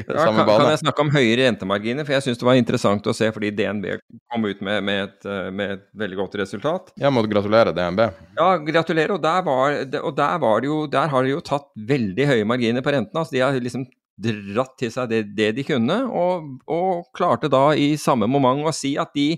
[0.00, 0.54] Ja, samme kan, bane.
[0.56, 2.06] kan jeg snakke om høyere rentemarginer?
[2.08, 3.90] For jeg syns det var interessant å se, fordi DNB
[4.32, 6.94] kom ut med, med, et, eh, med et veldig godt resultat.
[7.02, 8.06] Jeg må gratulere DNB.
[8.38, 9.12] Ja, gratulerer.
[9.18, 12.48] Og der, var, og der, var det jo, der har de jo tatt veldig høye
[12.48, 13.20] marginer på rentene.
[13.20, 13.84] Altså, de har liksom
[14.22, 18.74] dratt til seg det, det de kunne, og, og klarte da i samme moment å
[18.76, 19.34] si at de,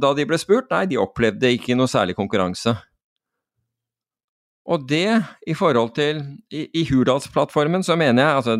[0.00, 2.76] da de ble spurt, nei, de opplevde ikke noe særlig konkurranse.
[4.70, 5.18] Og det,
[5.50, 6.20] i forhold til
[6.54, 8.54] I, i Hurdalsplattformen så mener jeg, altså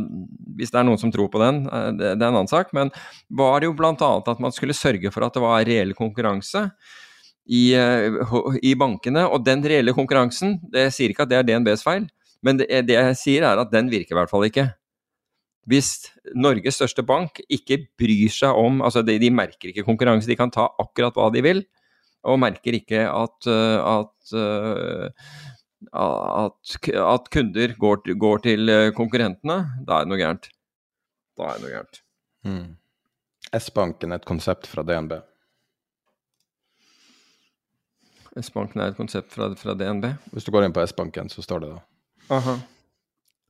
[0.59, 2.73] hvis det er noen som tror på den, eh, det, det er en annen sak,
[2.77, 2.91] men
[3.31, 3.95] var det jo bl.a.
[3.95, 6.66] at man skulle sørge for at det var reell konkurranse
[7.47, 8.35] i, eh,
[8.66, 9.28] i bankene.
[9.31, 12.11] Og den reelle konkurransen, det sier ikke at det er DNBs feil,
[12.43, 14.66] men det, det jeg sier er at den virker i hvert fall ikke.
[15.70, 20.39] Hvis Norges største bank ikke bryr seg om altså de, de merker ikke konkurranse, de
[20.39, 21.62] kan ta akkurat hva de vil,
[22.27, 24.35] og merker ikke at, eh, at
[25.89, 30.51] at, at kunder går, går til eh, konkurrentene, da er det noe gærent.
[31.39, 32.01] Da er det noe gærent.
[32.47, 32.66] Mm.
[33.57, 35.16] S-banken er et konsept fra DNB.
[38.39, 40.07] S-banken er et konsept fra, fra DNB.
[40.35, 41.81] Hvis du går inn på S-banken, så står det da.
[42.36, 42.59] Aha.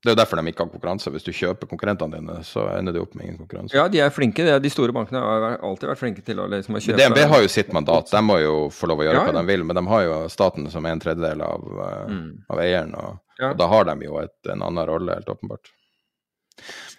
[0.00, 1.10] Det er jo derfor de ikke har konkurranse.
[1.12, 3.74] Hvis du kjøper konkurrentene dine, så ender du opp med ingen konkurranse.
[3.76, 4.46] Ja, de er flinke.
[4.64, 7.74] De, store bankene har alltid vært flinke til å, liksom, kjøpe DNB har jo sitt
[7.76, 10.06] mandat, de må jo få lov å gjøre Ja, hva de vil, men de har
[10.06, 12.30] jo staten som en tredjedel av, eh, Mm.
[12.48, 13.50] av eieren, og, Ja.
[13.50, 15.68] og da har de jo et, en annen rolle, helt åpenbart.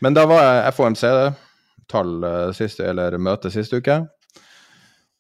[0.02, 4.08] Men da var FOMC-tall sist, siste, eller møte siste uke,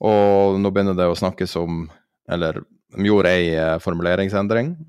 [0.01, 1.89] og nå begynner det å snakkes om,
[2.29, 2.61] eller
[2.95, 4.85] de gjorde ei eh, formuleringsendring eh,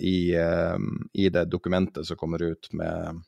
[0.00, 0.78] i, eh,
[1.12, 3.22] i det dokumentet som kommer ut med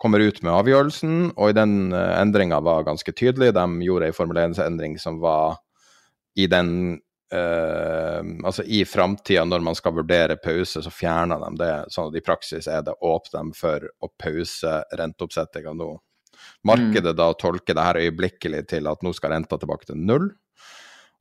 [0.00, 3.50] kommer ut med avgjørelsen, og i den uh, endringa var ganske tydelig.
[3.52, 5.60] De gjorde ei formuleringsendring som var
[6.40, 7.00] i den
[7.30, 11.74] Uh, Altså i framtida, når man skal vurdere pause, så fjerner de det.
[11.94, 15.92] Sånn at i praksis er det åpne dem for å pause renteoppsettinga nå.
[16.66, 20.26] Markedet da tolker det her øyeblikkelig til at nå skal renta tilbake til null.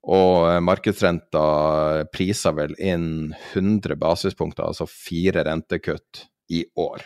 [0.07, 7.03] Og eh, markedsrenta priser vel inn 100 basispunkter, altså fire rentekutt i år.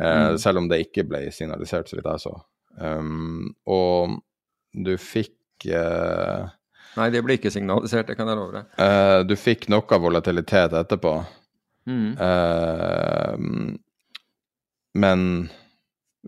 [0.00, 0.38] Eh, Mm.
[0.38, 2.34] Selv om det ikke ble signalisert, så vidt jeg så.
[2.76, 4.18] Um, og
[4.76, 6.44] du fikk uh,
[6.98, 8.64] Nei, det ble ikke signalisert, det kan jeg love deg.
[8.76, 11.14] Uh, Du fikk noe volatilitet etterpå.
[11.88, 12.12] Mm.
[12.20, 13.36] Uh,
[15.00, 15.48] men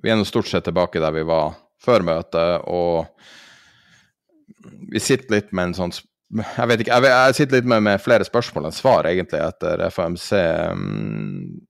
[0.00, 1.52] vi er nå stort sett tilbake der vi var
[1.84, 3.06] før møtet, og
[4.92, 5.94] vi sitter litt med en sånn
[6.28, 9.80] Jeg vet ikke, jeg, jeg sitter litt med, med flere spørsmål enn svar, egentlig, etter
[9.94, 10.26] FAMC.
[10.76, 11.68] Mm,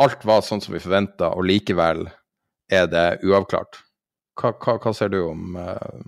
[0.00, 2.06] Alt var sånn som vi forventa, og likevel
[2.72, 3.82] er det uavklart.
[4.40, 5.98] Hva, hva, hva ser du om uh,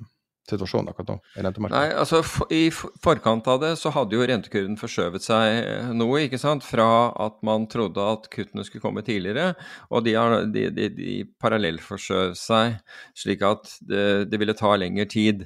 [0.49, 1.77] situasjonen akkurat nå i rentemarkedet?
[1.77, 6.23] Nei, altså for, I forkant av det så hadde jo rentekurven forskjøvet seg eh, noe,
[6.25, 6.65] ikke sant?
[6.65, 6.87] Fra
[7.27, 9.53] at man trodde at kuttene skulle komme tidligere,
[9.91, 12.79] og de, har, de, de, de parallellforskjøv seg
[13.19, 15.45] slik at det, det ville ta lengre tid.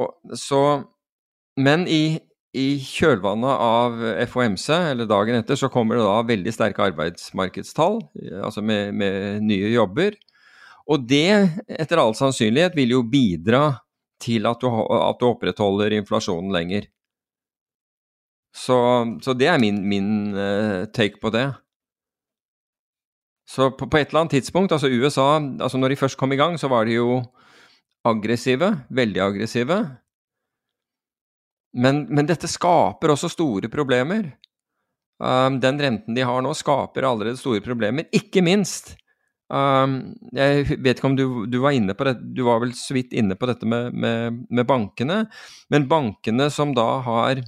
[0.00, 0.62] Og, så,
[1.60, 2.18] men i,
[2.56, 4.00] i kjølvannet av
[4.32, 9.46] FOMC, eller dagen etter, så kommer det da veldig sterke arbeidsmarkedstall, eh, altså med, med
[9.46, 10.16] nye jobber.
[10.90, 13.64] Og det, etter all sannsynlighet, vil jo bidra
[14.20, 16.88] til at du, at du opprettholder inflasjonen lenger.
[18.56, 18.76] Så,
[19.22, 21.46] så det er min, min eh, take på det.
[23.50, 26.38] Så på, på et eller annet tidspunkt, altså USA, altså når de først kom i
[26.38, 27.22] gang, så var det jo
[28.08, 29.80] aggressive, veldig aggressive.
[31.76, 34.32] Men, men dette skaper også store problemer.
[35.20, 38.94] Um, den renten de har nå, skaper allerede store problemer, ikke minst
[39.50, 42.94] Um, jeg vet ikke om du, du var inne på det, du var vel så
[42.94, 45.24] vidt inne på dette med, med, med bankene.
[45.74, 47.42] Men bankene som da har,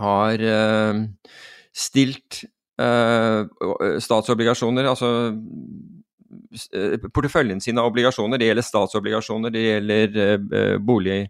[0.00, 1.04] har uh,
[1.70, 2.42] stilt
[2.82, 3.46] uh,
[4.02, 5.12] statsobligasjoner, altså
[7.14, 11.20] porteføljen sin av obligasjoner, det gjelder statsobligasjoner, det gjelder eh, bolig,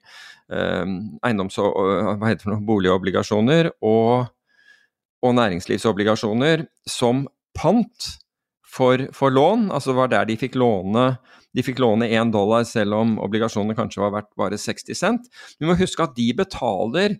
[0.52, 0.85] eh,
[1.27, 4.28] eiendoms- og det boligobligasjoner og,
[5.23, 8.12] og næringslivsobligasjoner som pant
[8.66, 9.70] for, for lån.
[9.73, 11.14] Altså var der de fikk låne
[11.56, 15.28] de fikk låne én dollar, selv om obligasjonene kanskje var verdt bare 60 cent.
[15.56, 17.16] Du må huske at de betaler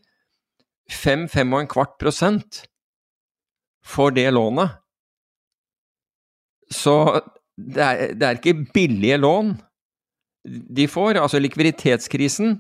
[0.93, 2.67] 5-5,25 prosent
[3.87, 4.77] for det lånet.
[6.69, 6.93] Så
[7.57, 9.55] det er, det er ikke billige lån
[10.77, 11.19] de får.
[11.23, 12.59] Altså likviditetskrisen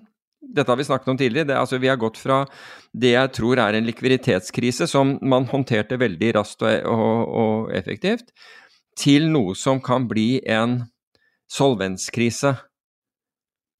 [0.54, 1.48] dette har vi snakket om tidligere.
[1.48, 2.44] Det, altså, vi har gått fra
[2.92, 8.30] det jeg tror er en likviditetskrise, som man håndterte veldig raskt og, og, og effektivt,
[8.96, 10.80] til noe som kan bli en
[11.52, 12.54] solvenskrise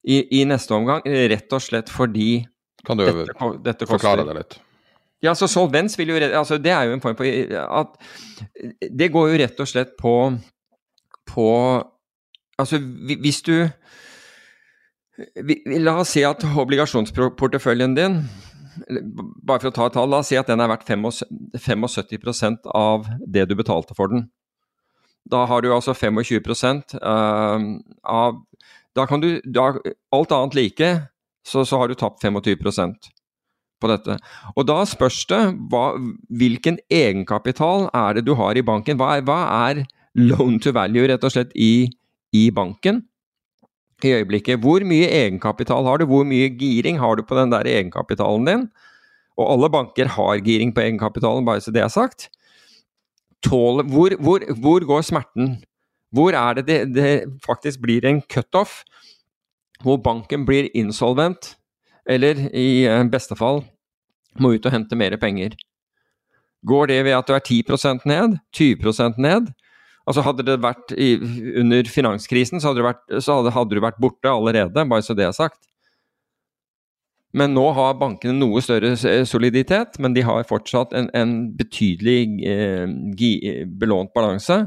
[0.07, 1.03] i, i neste omgang.
[1.05, 2.45] Rett og slett fordi
[2.87, 4.59] Kan du dette, dette forklare det litt?
[5.25, 7.95] Ja, så solvens vil jo altså Det er jo en form for at
[8.99, 10.11] Det går jo rett og slett på,
[11.27, 11.51] på
[12.57, 12.79] Altså,
[13.21, 13.69] hvis du
[15.77, 18.15] La oss si at obligasjonsporteføljen din
[19.47, 23.07] bare for å ta et tall, la oss si at den er verdt 75% av
[23.25, 24.27] det du betalte for den.
[25.27, 27.57] Da har du altså 25 uh,
[28.03, 28.41] av
[28.95, 29.73] Da kan du da,
[30.13, 30.89] Alt annet like,
[31.45, 33.11] så, så, har du tapt 25%
[33.81, 34.17] på dette.
[34.55, 35.41] Og da spørs det
[35.71, 35.91] hva,
[36.29, 38.97] hvilken egenkapital er det du har i banken.
[38.97, 39.83] Hva er, hva er
[40.17, 41.87] loan to value, rett og slett, i,
[42.35, 43.03] i banken?
[44.05, 44.61] i øyeblikket.
[44.61, 46.05] Hvor mye egenkapital har du?
[46.05, 48.67] Hvor mye giring har du på den der egenkapitalen din?
[49.37, 52.29] Og alle banker har giring på egenkapitalen, bare så det er sagt.
[53.43, 55.63] Tål, hvor, hvor, hvor, går smerten?
[56.11, 58.83] Hvor er det det, det faktisk blir en cutoff?
[59.81, 61.55] Hvor banken blir insolvent,
[62.05, 63.63] eller i eh, beste fall
[64.39, 65.53] må ut og hente mer penger?
[66.65, 68.37] Går det ved at du er 10% ned?
[68.57, 69.53] 20% ned?
[70.07, 71.15] Altså Hadde det vært i,
[71.59, 75.35] under finanskrisen, så, hadde, vært, så hadde, hadde, vært borte allerede, bare så det er
[75.35, 75.59] sagt.
[77.35, 78.93] Men nå har bankene noe større
[79.27, 84.61] soliditet, men de har fortsatt en, en betydelig eh, belånt balanse.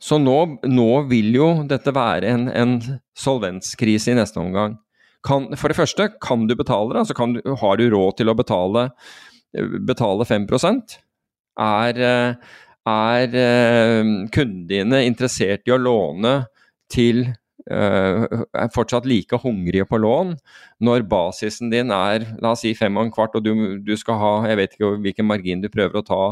[0.00, 0.36] Så nå,
[0.68, 2.78] nå, vil jo dette være en, en
[3.16, 4.78] solvenskrise i neste omgang.
[5.26, 7.02] Kan, for det første, kan du betale det?
[7.02, 8.86] Altså du, har du råd til å betale,
[9.88, 10.46] betale 5
[11.60, 16.34] Er, eh, er eh, kundene dine interessert i å låne
[16.90, 20.34] til eh, er fortsatt like hungrige på lån
[20.86, 24.18] når basisen din er la oss si fem og en kvart, og du, du, skal
[24.20, 26.22] ha jeg vet ikke hvilken margin du prøver å ta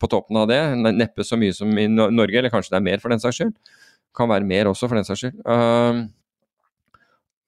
[0.00, 0.60] på toppen av det,
[0.96, 3.56] neppe så mye som i Norge, eller kanskje det er mer for den saks skyld.
[4.16, 5.42] Kan være mer også for den saks skyld.
[5.44, 6.08] Uh,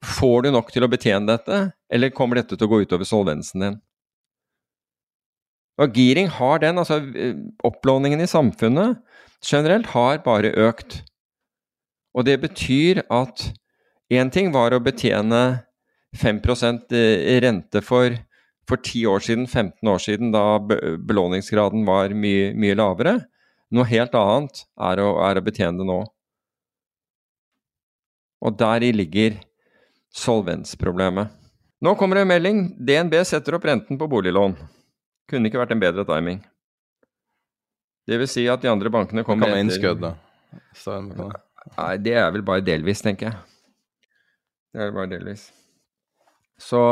[0.06, 3.64] får du nok til å betjene dette, eller kommer dette til å gå utover solvensen
[3.64, 3.80] din?
[5.80, 8.98] Og giring har den, altså eh, opplåningen i samfunnet
[9.44, 11.00] generelt har bare økt.
[12.16, 13.46] Og det betyr at
[14.10, 15.62] én ting var å betjene
[16.18, 16.40] 5
[16.92, 18.16] eh, rente for,
[18.68, 23.20] for 10 år siden, 15 år siden, da belåningsgraden var mye, mye lavere.
[23.70, 26.00] Noe helt annet er å, er å betjene det nå.
[28.40, 29.36] Og deri ligger
[30.16, 31.30] solvensproblemet.
[31.80, 32.58] Nå kommer det en melding.
[32.76, 34.56] DNB setter opp renten på boliglån.
[35.30, 36.42] Kunne ikke vært en bedre timing.
[38.10, 39.54] Det vil si at de andre bankene kommer etter.
[39.54, 40.14] Kan med innskudd, da?
[41.76, 43.40] Nei, det er vel bare delvis, tenker jeg.
[44.74, 45.48] Det er bare delvis.
[46.60, 46.82] Så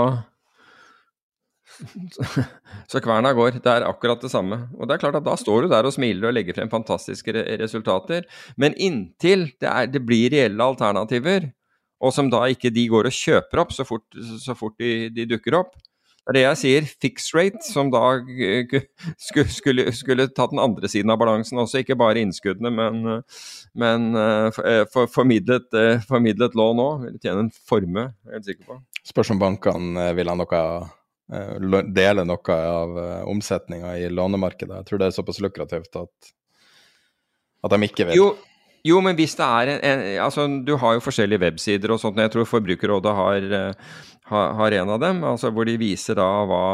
[2.91, 3.59] så kverna går.
[3.63, 4.61] Det er akkurat det samme.
[4.79, 7.35] Og det er klart at da står du der og smiler og legger frem fantastiske
[7.61, 8.27] resultater.
[8.57, 11.51] Men inntil det, er, det blir reelle alternativer,
[11.99, 14.07] og som da ikke de går og kjøper opp så fort,
[14.43, 15.75] så fort de, de dukker opp,
[16.29, 18.03] det er det jeg sier, Fix rate, som da
[19.17, 23.23] skulle, skulle, skulle, tatt den andre siden av balansen også, ikke bare innskuddene, men,
[23.81, 24.51] men uh,
[24.93, 27.07] for, formidlet, uh, formidlet lån òg.
[27.07, 28.77] Vil tjene en formue, jeg er helt sikker på.
[29.09, 30.63] Spørs om bankene vil ha noe
[31.97, 34.83] dele noe av omsetninga i lånemarkedet.
[34.83, 36.31] Jeg tror det er såpass lukrativt at,
[37.65, 38.21] at de ikke vil.
[38.21, 38.29] Jo,
[38.87, 42.21] jo, men hvis det er en, en, Altså, du har jo forskjellige websider og sånt.
[42.23, 43.47] Jeg tror Forbrukerrådet har,
[44.31, 46.65] har, en av dem, altså hvor de viser da hva,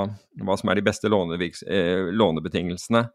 [0.45, 3.07] hva som er de beste eh, lånebetingelsene.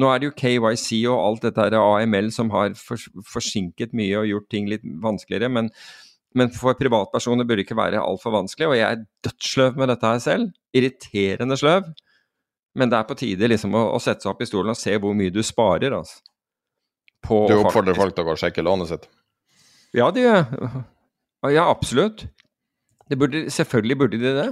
[0.00, 4.30] Nå er det jo KYC og alt dette her AML som har forsinket mye og
[4.30, 5.68] gjort ting litt vanskeligere, men,
[6.32, 8.70] men for privatpersoner burde det ikke være altfor vanskelig.
[8.70, 10.56] Og jeg er dødssløv med dette her selv.
[10.72, 11.92] Irriterende sløv.
[12.80, 14.96] Men det er på tide liksom å, å sette seg opp i stolen og se
[14.96, 15.92] hvor mye du sparer.
[15.92, 16.22] altså.
[17.28, 19.08] Du oppfordrer folk til å gå og sjekke lånet sitt?
[19.94, 20.82] Ja, det gjør jeg.
[21.52, 22.26] Ja, absolutt.
[23.12, 24.48] Burde, selvfølgelig burde de det.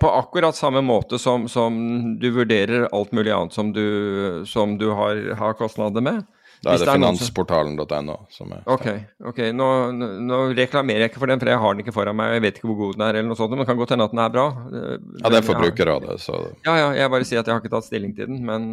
[0.00, 1.76] På akkurat samme måte som, som,
[2.20, 6.22] du vurderer alt mulig annet som du, som du har, har, kostnader med.
[6.64, 8.86] Da er det, det finansportalen.no som er Ok,
[9.28, 9.42] ok.
[9.56, 12.34] Nå, nå, reklamerer jeg ikke for den, for jeg har den ikke foran meg.
[12.36, 14.08] Jeg vet ikke hvor god den er, eller noe sånt, men det kan godt hende
[14.08, 14.46] at den er bra.
[14.72, 16.88] Ja, det er forbrukerrådet, så Ja, ja.
[16.96, 18.68] Jeg bare sier at jeg har ikke tatt stilling til den, men,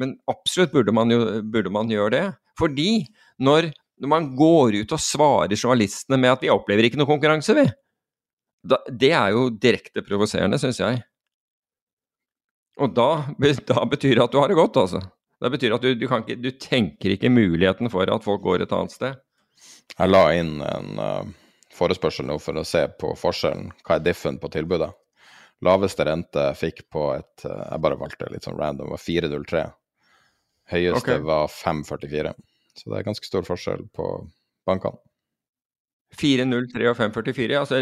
[0.00, 2.26] men absolutt burde man, jo, burde man gjøre det.
[2.58, 3.04] Fordi
[3.42, 3.72] når
[4.02, 7.66] når man går ut og svarer journalistene med at vi opplever ikke noe konkurranse, vi.
[8.64, 11.02] Da, det er jo direkte provoserende, syns jeg.
[12.80, 13.08] Og da,
[13.68, 15.02] da, betyr det at du har det godt, altså.
[15.44, 18.74] Det betyr at du, du, ikke, du, tenker ikke muligheten for at folk går et
[18.74, 19.22] annet sted.
[19.94, 21.22] Jeg la inn en uh,
[21.74, 23.70] forespørsel nå for å se på forskjellen.
[23.84, 24.90] Hva er diffen på tilbudet?
[25.64, 29.66] Laveste rente jeg fikk på et uh, Jeg bare valgte litt sånn random, var 403.
[30.72, 31.24] Høyeste okay.
[31.24, 32.32] var 544.
[32.74, 34.06] Så det er ganske stor forskjell på
[34.68, 34.98] bankene.
[36.14, 37.58] 403 og 544.
[37.58, 37.80] Altså,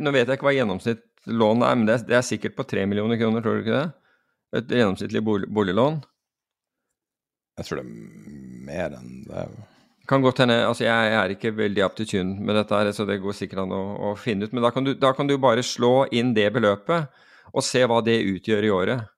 [0.00, 3.20] nå vet jeg ikke hva gjennomsnittslånet er, men det, det er sikkert på 3 millioner
[3.20, 3.86] kroner, tror du ikke det?
[4.60, 6.02] Et gjennomsnittlig bolig, boliglån.
[7.58, 9.46] Jeg tror det er mer enn det.
[10.08, 13.06] Kan godt hende, altså jeg er ikke veldig up to tune med dette, her, så
[13.08, 14.54] det går sikkert an å, å finne ut.
[14.54, 17.08] Men da kan, du, da kan du bare slå inn det beløpet,
[17.52, 19.11] og se hva det utgjør i året.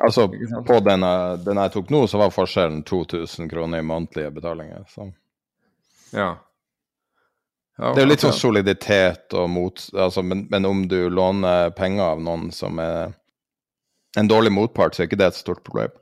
[0.00, 0.28] Altså,
[0.66, 4.84] på den jeg, den jeg tok nå, så var forskjellen 2000 kroner i månedlige betalinger.
[4.88, 5.10] Så.
[6.16, 6.30] Ja.
[7.76, 7.90] ja.
[7.92, 9.82] Det er jo litt sånn soliditet og mot...
[9.92, 13.12] Altså, men, men, om du låner penger av noen som er
[14.18, 15.92] en dårlig motpart, så er ikke det et stort problem.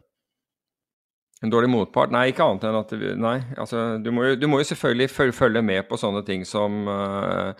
[1.42, 2.10] En dårlig motpart?
[2.10, 3.36] Nei, ikke annet enn at Nei.
[3.62, 7.52] Altså, du, må jo, du må jo selvfølgelig følge med på sånne ting som, uh,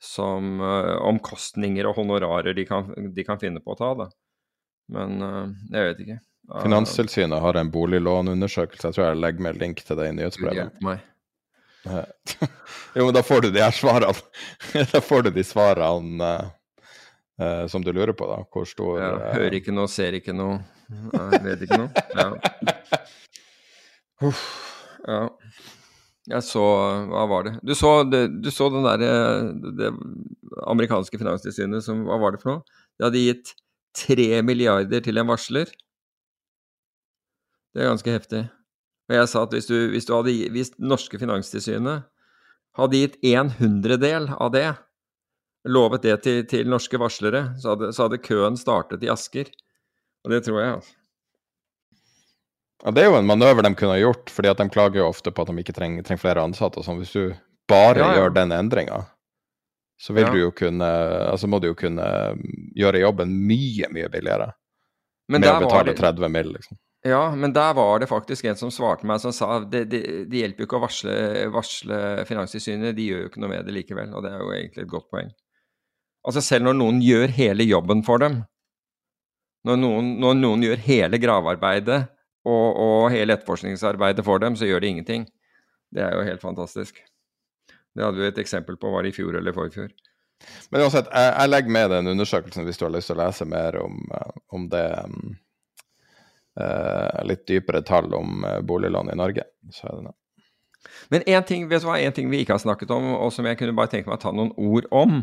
[0.00, 3.92] som uh, omkostninger og honorarer de kan, de kan, finne på å ta.
[4.04, 4.08] da.
[4.92, 6.18] Men uh, jeg vet ikke.
[6.62, 8.88] Finanstilsynet har en boliglånundersøkelse.
[8.88, 10.82] Jeg tror jeg legger med link til det i nyhetsbrevet.
[12.96, 14.08] Jo, men da får du de her svarene.
[14.92, 16.30] da får du de svarene
[17.70, 18.40] som du lurer på, da.
[18.50, 20.56] Hvor stor ja, Hører ikke noe, ser ikke noe.
[20.88, 22.04] Jeg vet ikke noe.
[22.16, 22.26] Ja.
[24.26, 24.42] Uff,
[25.06, 25.20] ja.
[26.26, 26.64] Jeg så
[27.10, 27.52] Hva var det?
[27.62, 29.10] Du så, det, du så den derre
[29.78, 29.92] Det
[30.66, 32.80] amerikanske finanstilsynet som Hva var det for noe?
[32.96, 33.52] De hadde gitt
[33.96, 35.70] tre milliarder til en varsler.
[37.74, 38.42] Det er ganske heftig.
[39.06, 42.06] Og jeg sa at hvis, du, hvis, du hadde, hvis norske finanstilsynet
[42.76, 44.68] hadde gitt en hundredel av det,
[45.66, 49.50] lovet det til, til norske varslere, så hadde, så hadde køen startet i Asker.
[50.26, 50.96] Og det tror jeg, altså.
[52.84, 55.08] Ja, Det er jo en manøver de kunne ha gjort, fordi at de klager jo
[55.08, 56.82] ofte på at de ikke trenger, trenger flere ansatte.
[56.84, 57.00] Sånn.
[57.00, 57.32] Hvis du
[57.70, 58.18] bare ja, ja.
[58.20, 59.00] gjør den endringa,
[60.00, 60.32] så vil ja.
[60.32, 60.88] du jo kunne
[61.30, 62.06] Altså må du jo kunne
[62.76, 64.50] gjøre jobben mye, mye billigere.
[65.32, 66.00] Men med å betale det...
[66.02, 66.78] 30 mill., liksom.
[67.06, 70.00] Ja, men der var det faktisk en som svarte meg som sa det, det,
[70.30, 71.14] det hjelper jo ikke å varsle,
[71.54, 74.10] varsle Finanstilsynet, de gjør jo ikke noe med det likevel.
[74.16, 75.30] Og det er jo egentlig et godt poeng.
[76.26, 78.40] Altså selv når noen gjør hele jobben for dem,
[79.66, 82.00] når noen, når noen gjør hele gravearbeidet
[82.46, 85.26] og, og hele etterforskningsarbeidet for dem, så gjør de ingenting.
[85.94, 86.98] Det er jo helt fantastisk.
[87.96, 89.94] Det hadde vi et eksempel på, var det i fjor eller forfjor.
[90.70, 93.46] Men uansett, jeg, jeg, legger med den undersøkelsen hvis du har lyst til å lese
[93.48, 95.30] mer om, eh, om det um,
[96.60, 99.46] uh, Litt dypere tall om uh, boliglån i Norge.
[99.72, 100.16] Så er det det.
[101.12, 103.48] Men en ting, vet du hva, en ting vi ikke har snakket om, og som
[103.48, 105.22] jeg kunne bare tenke meg å ta noen ord om,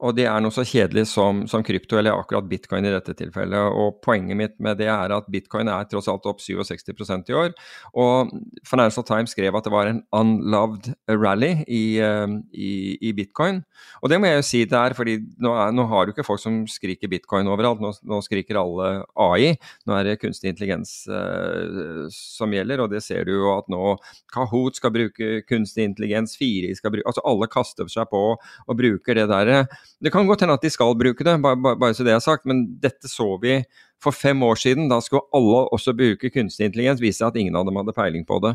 [0.00, 3.76] og det er noe så kjedelig som, som, krypto, eller akkurat bitcoin i dette tilfellet.
[3.76, 7.52] Og poenget mitt med det er at bitcoin er tross alt opp 67% i år.
[8.00, 8.32] Og
[8.68, 12.72] Financial Times skrev at det var en unloved rally i, ehm, i,
[13.10, 13.60] i bitcoin.
[14.00, 16.24] Og det må jeg jo si det er, fordi nå, er, nå har du ikke
[16.26, 17.84] folk som skriker bitcoin overalt.
[17.84, 18.90] Nå, nå, skriker alle
[19.20, 19.52] AI.
[19.88, 23.94] Nå er det kunstig intelligens uh, som gjelder, og det ser du jo at nå
[24.32, 29.16] Kahoot skal bruke kunstig intelligens, Firi skal bruke Altså alle kaster seg på og bruker
[29.18, 29.64] det derre
[30.00, 32.46] det kan godt hende at de skal bruke det, bare, bare, så det er sagt,
[32.48, 33.58] men dette så vi
[34.00, 34.88] for fem år siden.
[34.88, 37.02] Da skulle alle også bruke kunstig intelligens.
[37.02, 38.54] Viste at ingen av dem hadde peiling på det.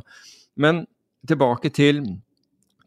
[0.57, 0.85] Men
[1.29, 2.01] tilbake til,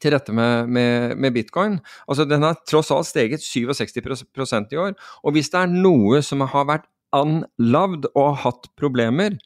[0.02, 1.78] til dette med, med, med, bitcoin.
[2.08, 4.98] Altså, den har tross alt steget 67% i år.
[5.22, 9.38] Og hvis det er noe som har vært unloved og hatt problemer,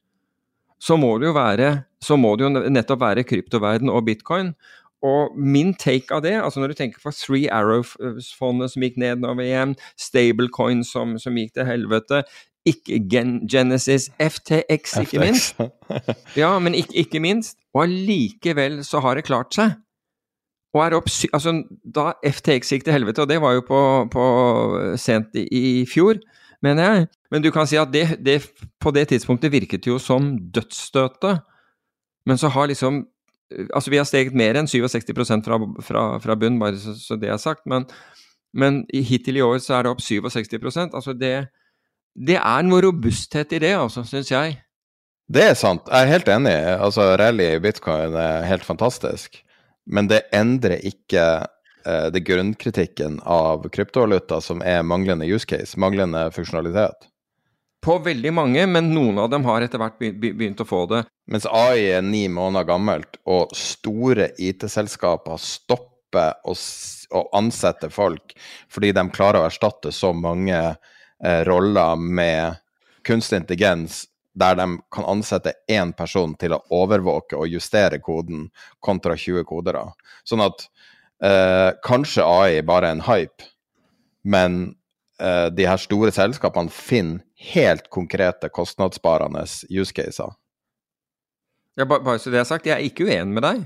[0.82, 1.72] så må det jo være
[2.02, 4.52] så må det jo nettopp være kryptoverden og bitcoin.
[5.02, 9.42] Og min take av det, altså når du tenker på Three Arrow-fondet som gikk nedover
[9.42, 12.22] igjen, Stablecoin som, som gikk til helvete,
[12.66, 15.58] ikke Gen Genesis, FTX ikke minst.
[16.38, 17.58] Ja, men ikke, ikke minst.
[17.74, 19.74] Og allikevel så har det klart seg.
[20.72, 23.80] Og er opp, altså, da FTX gikk til helvete, og det var jo på,
[24.12, 24.26] på
[24.96, 26.22] sent i, i, fjor,
[26.64, 28.38] mener jeg, men du kan si at det, det
[28.80, 31.42] på det tidspunktet virket jo som dødsstøtet.
[32.24, 33.02] Men så har liksom
[33.72, 35.12] Altså, vi har steget mer enn 67
[35.44, 37.64] fra, fra, fra bunn, bare så, så, det er sagt.
[37.68, 37.86] Men,
[38.52, 41.34] men hittil i år så er det opp 67% Altså, det,
[42.14, 44.58] det er noe robusthet i det, altså, syns jeg.
[45.32, 45.86] Det er sant.
[45.88, 46.56] Jeg er helt enig.
[46.76, 49.40] Altså, rally i bitcoin er helt fantastisk.
[49.86, 56.28] Men det endrer ikke eh, det grunnkritikken av kryptovaluta, som er manglende use case, manglende
[56.34, 57.08] funksjonalitet
[57.82, 61.02] på veldig mange, men noen av dem har etter hvert begynt å få det.
[61.30, 66.54] Mens AI er ni måneder gammelt, og store IT-selskaper stopper å,
[67.36, 68.34] ansette folk
[68.72, 72.60] fordi de klarer å erstatte så mange eh, roller med
[73.04, 78.46] kunstig intelligens der de kan ansette én person til å overvåke og justere koden,
[78.80, 79.84] kontra 20 kodere.
[80.24, 80.64] Sånn at
[81.24, 83.50] eh, kanskje AI bare er en hype,
[84.24, 84.62] men
[85.22, 87.22] uh, de her store selskapene finner
[87.52, 90.34] helt konkrete kostnadssparende use caser.
[91.78, 93.62] Ja, bare, bare så det er sagt, jeg er ikke uenig med deg.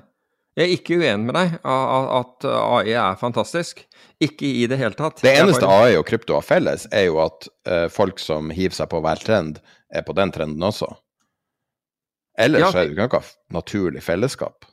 [0.57, 3.83] Jeg er ikke uenig med deg at AI er fantastisk.
[4.23, 5.19] Ikke i det hele tatt.
[5.21, 5.91] Det eneste bare...
[5.91, 9.21] AI og krypto har felles, er jo at uh, folk som hiver seg på hver
[9.21, 9.59] trend,
[9.93, 10.89] er på den trenden også.
[12.41, 14.65] Ellers ja, er det jo ikke noe naturlig fellesskap.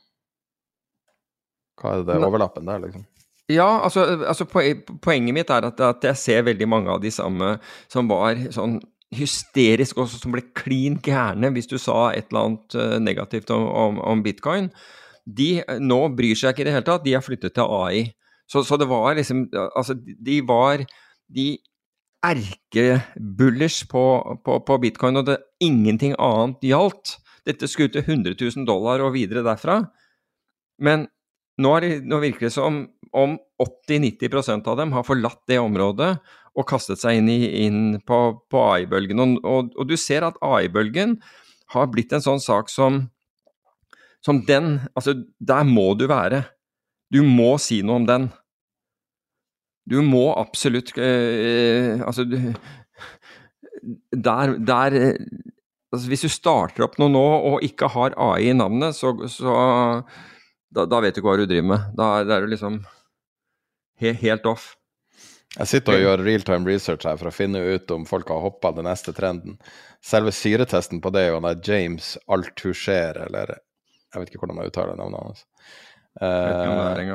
[1.80, 3.04] Hva er det overlappen der, liksom?
[3.52, 7.58] Ja, altså, altså poenget mitt er at, at, jeg ser veldig mange av de samme
[7.92, 8.78] som var sånn
[9.14, 13.66] hysterisk også, som ble klin gærne hvis du sa et eller annet uh, negativt om,
[13.68, 14.70] om, om, bitcoin.
[15.24, 18.08] De nå bryr seg ikke i det hele tatt, de har flyttet til AI.
[18.48, 20.82] Så, så det var liksom Altså, de var
[21.32, 21.46] de
[22.24, 24.04] erkebullers på,
[24.44, 27.18] på, på, bitcoin, og det, ingenting annet gjaldt.
[27.44, 29.82] Dette skulle til 100 000 dollar og videre derfra.
[30.80, 31.06] Men
[31.60, 36.16] nå, det, nå virker det som om 80-90% av dem har forlatt det området
[36.54, 38.20] og kastet seg inn, i, inn på,
[38.50, 39.22] på AI-bølgen.
[39.22, 41.18] Og, og, og, du ser at AI-bølgen
[41.74, 43.04] har blitt en sånn sak som,
[44.24, 46.44] som den Altså, der må du være.
[47.10, 48.28] Du må si noe om den.
[49.90, 52.38] Du må absolutt øh, Altså, du,
[54.14, 54.96] der, der
[55.92, 59.54] altså Hvis du starter opp noe nå og ikke har AI i navnet, så, så
[60.74, 61.90] da, da, vet du ikke hva du driver med.
[61.98, 62.80] Da, da er du liksom
[64.00, 64.72] he, helt off.
[65.54, 68.72] Jeg sitter og gjør realtime research her for å finne ut om folk har hoppa
[68.74, 69.54] den neste trenden.
[70.02, 74.72] Selve syretesten på det er jo han James Altucher, eller jeg vet ikke hvordan jeg
[74.72, 75.44] uttaler navnet hans.
[76.18, 77.14] Uh,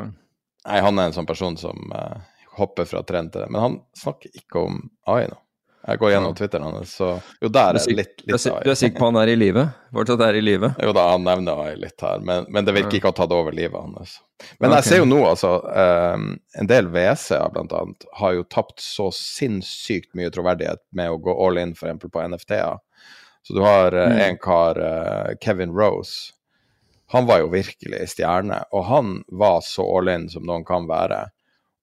[0.67, 2.15] nei, han er en sånn person som uh,
[2.59, 3.51] hopper fra trend til det.
[3.51, 4.81] Men han snakker ikke om
[5.11, 5.39] AI nå.
[5.87, 7.07] Jeg går gjennom Twitteren hans, så
[7.39, 8.25] jo, der er litt, litt.
[8.27, 9.63] Du er sikker på han er i live?
[9.95, 10.73] Fortsatt er i live?
[10.85, 13.35] Jo da, han nevner meg litt her, men, men det virker ikke å ha tatt
[13.35, 14.17] over livet hans.
[14.59, 16.27] Men jeg ser jo nå, altså um,
[16.59, 21.35] En del WC-er blant annet har jo tapt så sinnssykt mye troverdighet med å gå
[21.47, 22.05] all in f.eks.
[22.11, 22.83] på NFT-er.
[23.47, 26.35] Så du har uh, en kar, uh, Kevin Rose.
[27.15, 31.23] Han var jo virkelig stjerne, og han var så all in som noen kan være.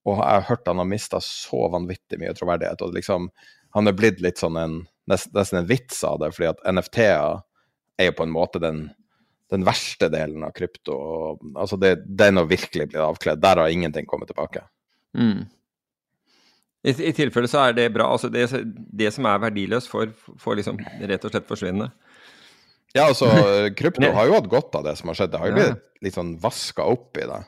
[0.07, 2.85] Og jeg har hørt han har mista så vanvittig mye troverdighet.
[2.85, 3.33] og liksom
[3.77, 4.77] han er blitt litt sånn en
[5.07, 7.43] nesten en vits av det, fordi at NFT-er
[7.97, 8.89] er jo på en måte den,
[9.53, 10.97] den verste delen av krypto.
[11.55, 13.43] altså det, Den noe virkelig blitt avkledd.
[13.43, 14.65] Der har ingenting kommet tilbake.
[15.17, 15.47] Mm.
[16.87, 18.11] I, I, tilfelle så er det bra.
[18.13, 20.11] altså Det, det som er verdiløst, får,
[20.43, 21.91] får liksom rett og slett forsvinne.
[22.97, 23.31] Ja, altså
[23.79, 25.33] krypto har jo hatt godt av det som har skjedd.
[25.35, 27.41] Det har jo blitt litt sånn vaska opp i det.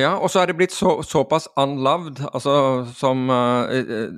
[0.00, 3.70] Ja, og så er det blitt så, såpass unloved, altså som uh,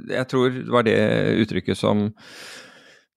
[0.09, 0.97] Jeg tror det var det
[1.43, 2.07] uttrykket som,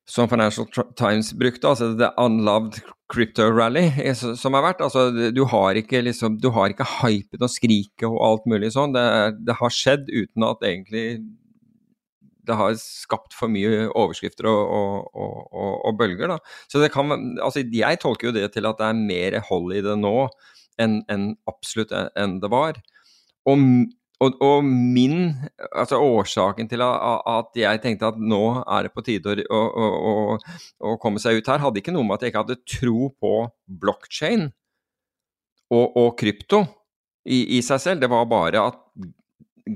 [0.03, 0.67] som Financial
[0.99, 4.83] Times brukte, altså det unloved crypto rally som har vært.
[4.85, 8.93] Altså, du har ikke liksom, du har ikke hypet og skriket og alt mulig sånn.
[8.93, 9.05] Det,
[9.47, 11.05] det, har skjedd uten at egentlig
[12.49, 14.61] det har skapt for mye overskrifter og,
[15.15, 16.35] og, og, og bølger.
[16.35, 16.39] Da.
[16.69, 19.83] Så det kan, altså, jeg tolker jo det til at det er mer hold i
[19.85, 20.15] det nå
[20.79, 22.79] enn en absolutt enn det var.
[23.49, 23.63] Og,
[24.19, 25.31] og, og, min
[25.69, 30.15] altså årsaken til at jeg tenkte at nå er det på tide å, å,
[30.83, 33.33] å, komme seg ut her, hadde ikke noe med at jeg ikke hadde tro på
[33.81, 34.51] blokkjede
[35.69, 36.63] og, og, krypto
[37.29, 38.03] i, i, seg selv.
[38.03, 38.79] Det var bare at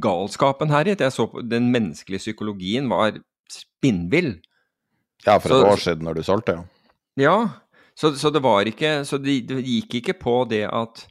[0.04, 3.20] galskapen her så på den menneskelige psykologien var
[3.52, 4.36] spinnvill.
[5.24, 6.64] Ja, for et så, år siden når du solgte, ja.
[7.14, 7.36] Ja,
[8.00, 11.08] så, så, det var ikke Så det, de gikk ikke på det at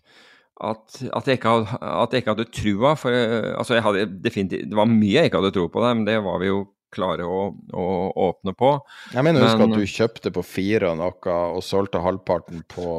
[0.63, 2.93] at, at, jeg hadde, at, jeg ikke hadde, trua.
[2.95, 3.15] For
[3.59, 6.21] altså jeg hadde definitivt Det var mye jeg ikke hadde tro på der, men det
[6.23, 6.61] var vi jo
[6.93, 7.41] klare å,
[7.73, 7.87] å
[8.29, 8.75] åpne på.
[9.15, 12.99] Jeg mener husk at du kjøpte på fire noe, og solgte halvparten på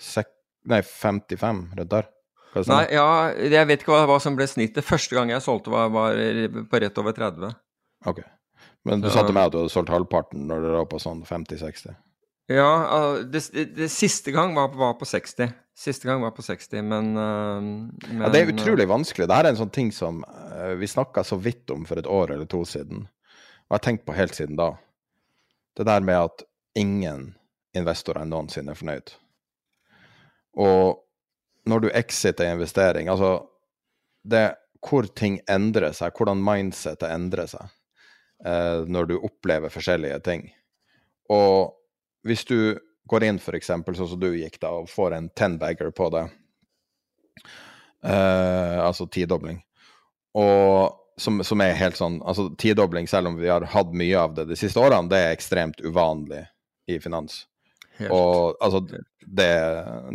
[0.00, 0.30] sek,
[0.70, 2.08] nei, 55, rett der.
[2.68, 4.84] Nei, ja, jeg vet ikke hva, hva, som ble snittet.
[4.86, 6.16] Første gang jeg solgte, var, var
[6.70, 7.58] på rett over 30.
[8.12, 8.22] Ok.
[8.88, 11.22] Men du sa til meg at du hadde solgt halvparten når det var på sånn
[11.26, 11.94] 50-60?
[12.52, 15.52] Ja, det, det, det, siste gang var, var, på 60.
[15.78, 19.26] Siste gang var på 60, men, men ja, Det er utrolig vanskelig.
[19.30, 22.34] Dette er en sånn ting som uh, vi snakka så vidt om for et år
[22.34, 23.06] eller to siden.
[23.06, 24.74] Og jeg har tenkt på helt siden da.
[25.76, 26.44] Det der med at
[26.78, 27.30] ingen
[27.76, 29.14] investorer noensinne er fornøyd.
[30.60, 31.00] Og
[31.64, 33.38] når du exiter investering, altså
[34.28, 34.50] det
[34.82, 37.70] hvor ting endrer seg, hvordan mindsetet endrer seg
[38.46, 40.48] uh, når du opplever forskjellige ting.
[41.32, 41.72] Og
[42.26, 42.78] hvis du
[43.10, 43.66] går inn f.eks.
[43.66, 46.24] sånn som du gikk, da, og får en ten-bagger på det,
[48.06, 49.62] uh, altså tidobling,
[50.38, 54.32] og som, som, er helt sånn Altså tidobling, selv om vi har hatt mye av
[54.36, 56.40] det de siste årene, det er ekstremt uvanlig
[56.88, 57.42] i finans.
[57.98, 58.10] Helt.
[58.10, 58.80] Og altså,
[59.20, 59.50] det,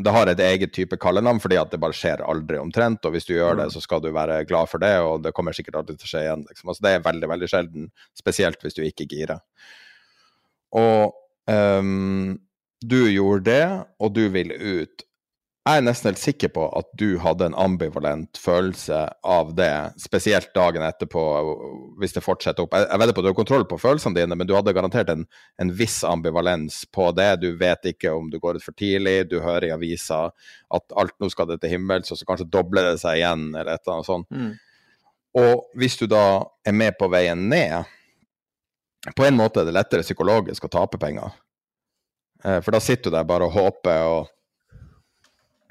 [0.03, 3.05] det, har et eget type kallenavn fordi at det bare skjer aldri omtrent.
[3.05, 3.75] Og hvis du gjør det, mm.
[3.75, 6.25] så skal du være glad for det, og det kommer sikkert alltid til å skje
[6.25, 6.43] igjen.
[6.49, 6.73] Liksom.
[6.73, 9.39] Altså, det er veldig, veldig sjelden, spesielt hvis du ikke girer.
[10.75, 11.13] Og
[11.47, 12.39] Um,
[12.85, 13.67] du gjorde det,
[13.99, 15.03] og du ville ut.
[15.67, 20.53] jeg er nesten helt sikker på at du hadde en ambivalent følelse av det, spesielt
[20.55, 21.23] dagen etterpå,
[21.99, 22.77] hvis det fortsetter opp.
[22.77, 25.11] Jeg, jeg vedder på at du har kontroll på følelsene dine, men du hadde garantert
[25.11, 25.25] en,
[25.59, 27.41] en, viss ambivalens på det.
[27.43, 30.29] Du vet ikke om du går ut for tidlig, du hører i avisa
[30.71, 33.73] at alt nå skal det til himmels, og så kanskje dobler det seg igjen, eller
[33.73, 34.31] et eller annet sånt.
[34.31, 34.55] Mm.
[35.43, 37.96] Og hvis du da er med på veien ned,
[39.15, 41.35] på en måte er det lettere psykologisk å tape penger.
[42.43, 44.33] Eh, for da sitter du der bare og håper og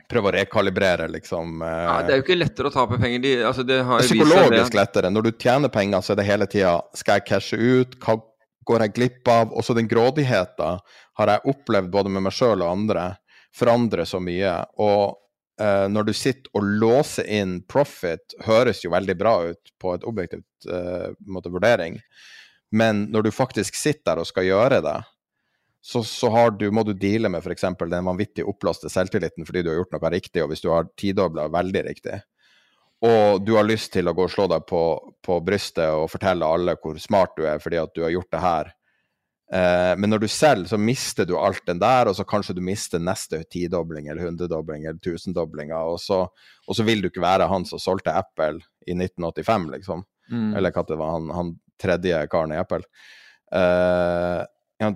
[0.07, 1.61] prøver å rekalibrere, liksom.
[1.67, 3.23] Ja, det er jo ikke lettere å tape penger.
[3.25, 5.11] De, altså, det har det er psykologisk lettere.
[5.11, 7.99] Når du tjener penger, så er det hele tida Skal jeg cashe ut?
[8.03, 8.19] Hva
[8.67, 9.55] går jeg glipp av?
[9.59, 10.83] Også den grådigheten
[11.19, 13.09] har jeg opplevd både med meg sjøl og andre
[13.57, 14.55] forandrer så mye.
[14.83, 15.17] Og
[15.63, 20.07] eh, når du sitter og låser inn profit, høres jo veldig bra ut på et
[20.07, 21.99] objektivt eh, måte, vurdering.
[22.77, 24.99] Men når du faktisk sitter der og skal gjøre det,
[25.87, 27.69] så, så du, må du deale med f.eks.
[27.79, 31.47] den vanvittig oppblåste selvtilliten fordi du har gjort noe riktig, og hvis du har tidobla
[31.55, 32.17] veldig riktig,
[33.07, 34.81] og du har lyst til å gå og slå deg på,
[35.23, 38.41] på brystet og fortelle alle hvor smart du er fordi at du har gjort det
[38.43, 38.73] her,
[39.53, 42.65] eh, men når du selger, så mister du alt den der, og så kanskje du
[42.67, 46.25] mister neste tidobling eller hundredobling eller tusendoblinga, og, så,
[46.67, 48.59] og så vil du ikke være han som solgte Apple
[48.89, 50.03] i 1985, liksom.
[50.33, 50.57] Mm.
[50.59, 52.85] Eller hva det var, han, han tredje karen i Apple.
[53.55, 54.45] Uh,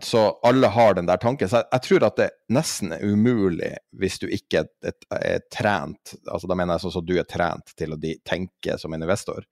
[0.02, 1.48] så alle har den der tanken.
[1.48, 6.16] Så jeg, jeg, tror at det nesten er umulig hvis du ikke er, er trent,
[6.26, 9.46] altså da mener jeg sånn som du er trent til å tenke som en investor,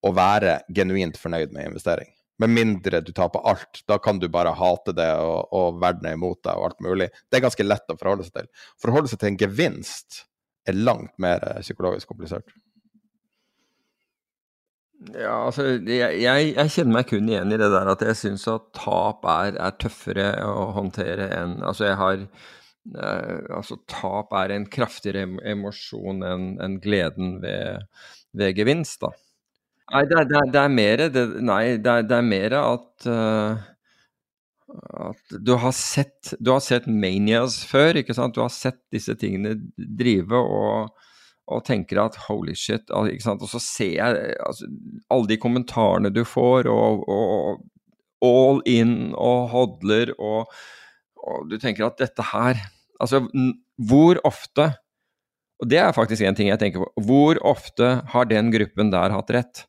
[0.00, 2.08] å være genuint fornøyd med investering.
[2.40, 3.82] Med mindre du taper alt.
[3.88, 7.10] Da kan du bare hate det, og, og verden er imot deg og alt mulig.
[7.28, 8.48] Det er ganske lett å forholde seg til.
[8.80, 10.22] Forholde seg til en gevinst
[10.68, 12.48] er langt mer psykologisk komplisert.
[15.00, 18.66] Ja, altså, jeg, jeg, kjenner meg kun igjen i det der at jeg syns at
[18.76, 24.68] tap er, er, tøffere å håndtere enn Altså, jeg har eh, Altså, tap er en
[24.68, 25.24] kraftigere
[25.54, 27.88] emosjon enn en gleden ved,
[28.36, 29.14] ved, gevinst, da.
[29.94, 33.66] Nei, det, det, det er mer det, Nei, det det er mer at uh,
[35.10, 38.36] at du har sett du har sett manias før, ikke sant?
[38.36, 41.08] Du har sett disse tingene drive og
[41.50, 42.90] og tenker at holy shit?
[42.94, 43.10] Og
[43.50, 44.68] så ser jeg altså,
[45.10, 47.66] alle de kommentarene du får, og, og,
[48.20, 50.50] all in og hodler, og,
[51.16, 52.60] og, du tenker at dette her
[53.00, 53.22] Altså,
[53.88, 54.66] hvor ofte
[55.62, 57.04] Og det er faktisk en ting jeg tenker på.
[57.08, 59.62] Hvor ofte har den gruppen der hatt rett?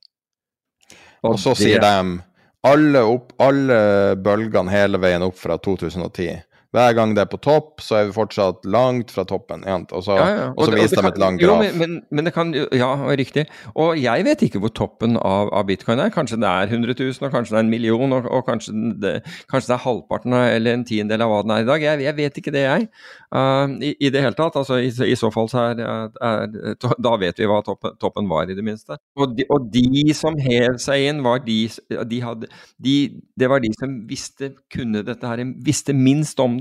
[1.24, 2.20] Og, så det, sier de
[2.68, 3.80] alle, opp, alle
[4.20, 6.42] bølgene hele veien opp fra 2010
[6.72, 9.66] hver gang det er på topp, så er vi fortsatt langt fra toppen.
[9.68, 10.46] Og så, ja, ja.
[10.56, 11.66] Og så viser de et langt graf.
[11.66, 13.46] Jo, men, men, det kan Ja, riktig.
[13.76, 16.14] Og jeg vet ikke hvor toppen av, av, bitcoin er.
[16.16, 19.12] Kanskje det er 100 000, og kanskje det er en million, og, og kanskje, det,
[19.52, 21.84] kanskje, det, er halvparten eller en tiendedel av hva den er i dag.
[21.90, 22.88] Jeg, jeg vet ikke det, jeg.
[23.36, 24.56] Uh, i, i, det hele tatt.
[24.62, 25.84] Altså, i, i så fall så er,
[26.24, 26.56] er,
[27.04, 28.96] Da vet vi hva toppen, toppen, var, i det minste.
[29.20, 31.60] Og de, og de som hev seg inn, var de,
[32.08, 32.48] de hadde
[32.80, 32.96] de,
[33.36, 36.61] Det var de som visste, kunne dette her, visste minst om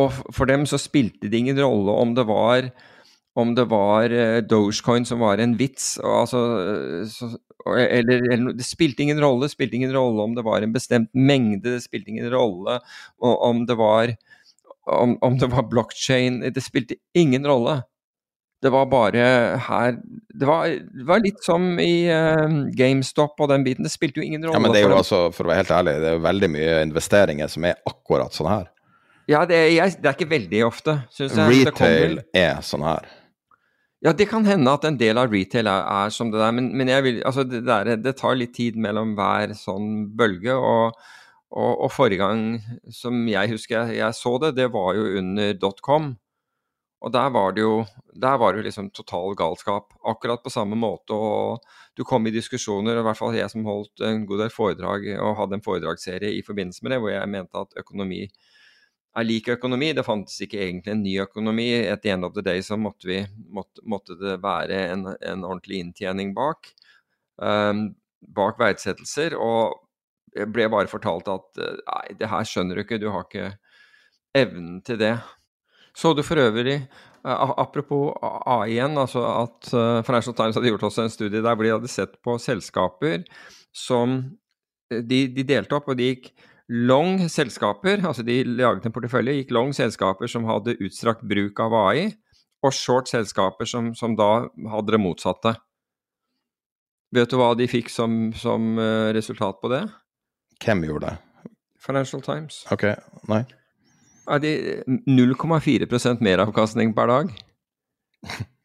[0.00, 2.70] Og for dem så spilte det ingen rolle om det var
[3.36, 6.40] om det var uh, Dogecoin som var en vits, altså,
[7.12, 7.28] så,
[7.66, 9.44] eller, eller, Det spilte ingen rolle.
[9.44, 12.78] Det spilte ingen rolle om det var en bestemt mengde, det spilte ingen rolle
[13.20, 14.14] om det var
[14.86, 16.40] om, om det var blockchain.
[16.54, 17.82] Det spilte ingen rolle.
[18.62, 19.24] Det var bare
[19.60, 19.98] her
[20.40, 23.84] Det var, det var litt som i uh, GameStop og den biten.
[23.84, 24.56] Det spilte jo ingen rolle.
[24.56, 26.50] Ja, men det er jo altså, for å være helt ærlig, det er jo veldig
[26.54, 28.70] mye investeringer som er akkurat sånn her.
[29.26, 31.64] Ja, det er, jeg, det er ikke veldig ofte, syns jeg.
[31.66, 33.08] Retail er sånn her.
[34.04, 36.68] Ja, det kan hende at en del av retail er, er som det der, men,
[36.78, 40.54] men vil, altså det, der, det, tar litt tid mellom hver sånn bølge.
[40.54, 40.94] Og,
[41.50, 42.44] og, og forrige gang
[42.92, 46.12] som jeg husker jeg, jeg, så det, det var jo under dotcom.
[47.06, 47.80] Og der var det jo
[48.20, 49.92] der var det jo liksom total galskap.
[50.06, 51.16] Akkurat på samme måte.
[51.16, 51.60] Og
[51.96, 55.36] du kom i diskusjoner, i hvert fall jeg som holdt en god del foredrag og
[55.40, 58.24] hadde en foredragsserie i forbindelse med det, hvor jeg mente at økonomi
[59.16, 59.92] er lik økonomi.
[59.96, 61.68] Det fantes ikke egentlig en ny økonomi.
[61.88, 63.22] At the end of the day så måtte, vi,
[63.52, 66.70] måtte, måtte det være en, en, ordentlig inntjening bak.
[67.40, 67.88] Um,
[68.36, 69.36] bak verdsettelser.
[69.40, 69.76] Og
[70.36, 73.54] jeg ble bare fortalt at eh, nei, det her skjønner du ikke, du har ikke
[74.36, 75.14] evnen til det.
[75.96, 76.82] Så du for øvrig,
[77.24, 81.56] uh, apropos AI igjen, altså at uh, Financial Times hadde gjort også en studie der
[81.56, 83.24] hvor de hadde sett på selskaper
[83.72, 84.18] som
[84.92, 86.28] de, de delte opp, og de gikk
[86.72, 91.76] long selskaper, altså de laget en portefølje, gikk long selskaper som hadde utstrakt bruk av
[91.78, 92.08] AI,
[92.64, 95.54] og short selskaper som, som da hadde det motsatte.
[97.14, 98.74] Vet du hva de fikk som, som
[99.14, 99.84] resultat på det?
[100.64, 101.52] Hvem gjorde det?
[101.86, 102.64] Financial Times.
[102.74, 102.88] Ok,
[103.30, 103.44] nei.
[104.26, 104.52] Er de
[105.06, 107.32] 0,4% meravkastning per dag?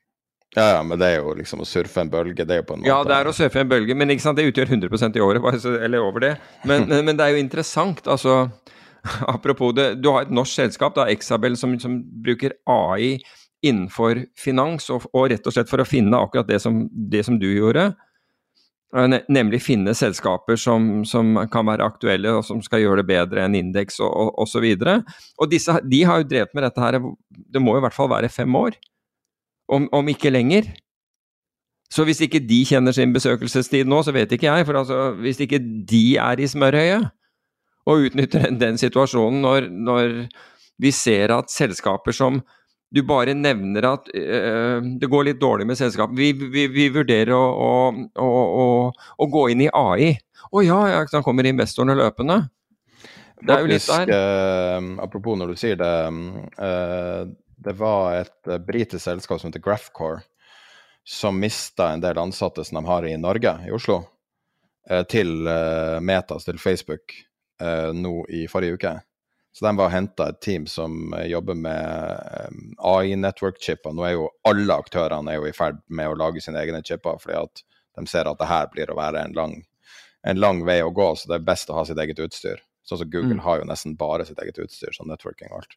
[0.55, 2.43] Ja, ja, men det er jo liksom å surfe en bølge.
[2.43, 4.25] Det er jo på en måte Ja, det er å surfe en bølge, men ikke
[4.25, 6.33] sant, det utgjør 100% i året, eller over det.
[6.67, 8.43] Men, men, men det er jo interessant, altså
[9.33, 13.15] Apropos det, du har et norsk selskap, da, Exabel, som, som bruker AI
[13.65, 17.39] innenfor finans, og, og rett og slett for å finne akkurat det som, det som
[17.41, 17.91] du gjorde.
[18.97, 23.45] Eh, Nemlig finne selskaper som, som kan være aktuelle og som skal gjøre det bedre
[23.45, 24.61] enn indeks og, og, og så.
[25.39, 26.99] Og disse, de har jo drevet med dette her,
[27.31, 28.77] det må i hvert fall være fem år,
[29.71, 30.69] om, om ikke lenger.
[31.91, 34.67] Så hvis ikke de kjenner sin besøkelsestid nå, så vet ikke jeg.
[34.67, 37.09] For altså, hvis ikke de er i smørhøyet
[37.89, 40.09] og utnytter den, den situasjonen når, når
[40.81, 42.39] vi ser at selskaper som
[42.91, 46.17] du bare nevner at øh, det går litt dårlig med selskapet.
[46.17, 47.43] Vi, vi, vi vurderer å,
[47.91, 50.11] å, å, å, gå inn i AI.
[50.51, 52.41] Å ja, ja, da kommer investorene løpende.
[53.41, 54.11] Det er jo litt Faktisk, der.
[54.11, 55.93] eh, apropos når du sier det,
[56.61, 57.23] eh,
[57.63, 60.23] det var et uh, britisk selskap som heter Graphcore,
[61.07, 64.03] som mista en del ansatte som de har i Norge, i Oslo,
[64.89, 67.15] eh, til uh, Metas, til Facebook,
[67.61, 68.91] eh, nå i forrige uke.
[69.51, 72.61] Så de var henta et team som eh, jobber med um,
[72.93, 73.91] AI-network-chipper.
[73.97, 77.17] Nå er jo alle aktørene er jo i ferd med å lage sine egne chipper,
[77.19, 77.63] fordi at
[77.99, 79.57] de ser at det her blir å være en lang,
[80.23, 82.61] en lang vei å gå, så det er best å ha sitt eget utstyr.
[82.87, 83.43] Sånn som Google Mm.
[83.43, 85.75] har jo nesten bare sitt eget utstyr, sånn networking og alt.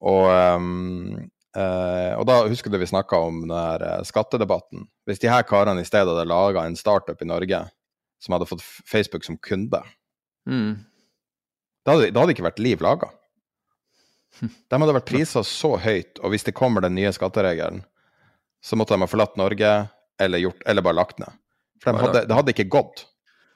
[0.00, 1.14] Og, um,
[1.56, 4.86] uh, og da husker du vi snakka om den der eh, skattedebatten.
[5.08, 7.64] Hvis de her karene i stedet hadde laga en startup i Norge
[8.20, 9.82] som hadde fått Facebook som kunde,
[10.48, 10.78] Mm.
[11.84, 13.10] da hadde, da hadde ikke vært liv laga.
[14.40, 17.82] De hadde vært prisa så høyt, og hvis det kommer den nye skatteregelen,
[18.64, 19.68] så måtte de ha forlatt Norge
[20.20, 21.36] eller, gjort, eller bare lagt ned.
[21.82, 23.04] For de hadde, det hadde ikke gått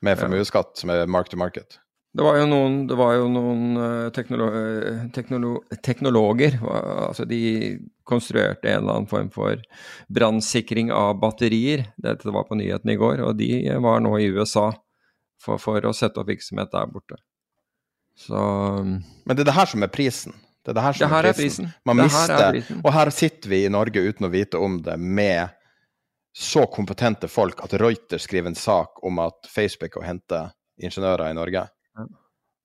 [0.05, 1.79] med formuesskatt som er mark to market.
[2.15, 7.41] Det var jo noen, det var jo noen eh, teknolo eh, teknolo teknologer, altså de
[8.07, 9.59] konstruerte en eller annen form for
[10.15, 11.89] brannsikring av batterier.
[11.99, 13.51] Dette var på nyhetene i går, og de
[13.83, 14.69] var nå i USA
[15.43, 17.19] for, for å sette opp virksomhet der borte.
[18.15, 18.39] Så
[18.85, 20.37] Men det er det her som er prisen.
[20.65, 21.67] Det er det her som Det her er er prisen.
[21.67, 21.83] prisen.
[21.85, 22.81] Man Det er mister, prisen.
[22.85, 25.49] og her sitter vi i Norge uten å vite om det, med
[26.35, 31.37] så kompetente folk at Reuters skriver en sak om at Facebook har hentet ingeniører i
[31.37, 31.67] Norge.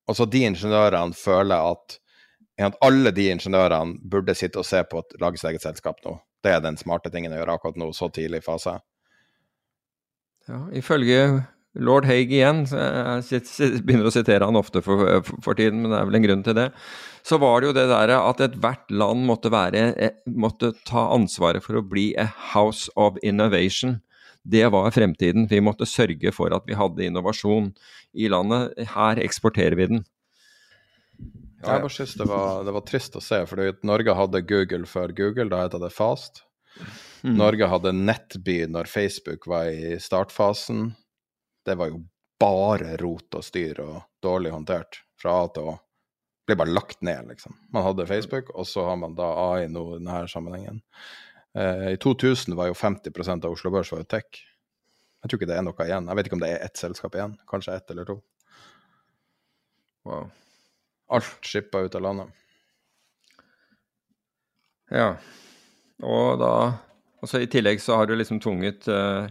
[0.10, 2.00] Og så de ingeniørene føler at,
[2.58, 6.18] at alle de ingeniørene burde sitte og se på et lage sitt eget selskap nå.
[6.44, 8.80] Det er den smarte tingen å gjøre akkurat nå, så tidlig i fase.
[10.50, 11.44] ja, ifølge
[11.78, 16.08] lord Haig igjen, jeg begynner å sitere han ofte for, for, tiden, men det er
[16.10, 16.68] vel en grunn til det,
[17.28, 21.64] så var det jo det der at ethvert land måtte, være, eh, måtte ta ansvaret
[21.66, 22.26] for å bli a
[22.56, 24.00] house of innovation.
[24.50, 25.48] Det var fremtiden.
[25.50, 27.72] Vi måtte sørge for at vi hadde innovasjon
[28.18, 28.78] i landet.
[28.96, 30.06] Her eksporterer vi den.
[31.60, 35.12] Jeg bare synes det var, det var trist å se, for Norge hadde Google før
[35.16, 36.46] Google, da het det Fast.
[37.26, 37.36] Mm.
[37.36, 40.94] Norge hadde Nettby når Facebook var i startfasen.
[41.68, 42.06] Det var jo
[42.40, 45.78] bare rot og styr og dårlig håndtert fra A til Å.
[46.48, 47.58] Ble bare lagt ned, liksom.
[47.76, 50.80] Man hadde Facebook, og så har man da AI nå i denne sammenhengen.
[51.60, 54.44] Eh, I 2000 var jo 50% av Oslo Børs var jo tech.
[55.20, 56.08] Jeg tror ikke det er noe igjen.
[56.08, 57.36] Jeg vet ikke om det er ett selskap igjen.
[57.50, 58.20] Kanskje ett eller to.
[60.08, 60.30] Wow.
[61.12, 62.32] Alt skippa ut av landet.
[64.90, 65.10] Ja.
[66.00, 66.54] Og da
[67.20, 69.28] altså I tillegg så har du liksom tvunget uh,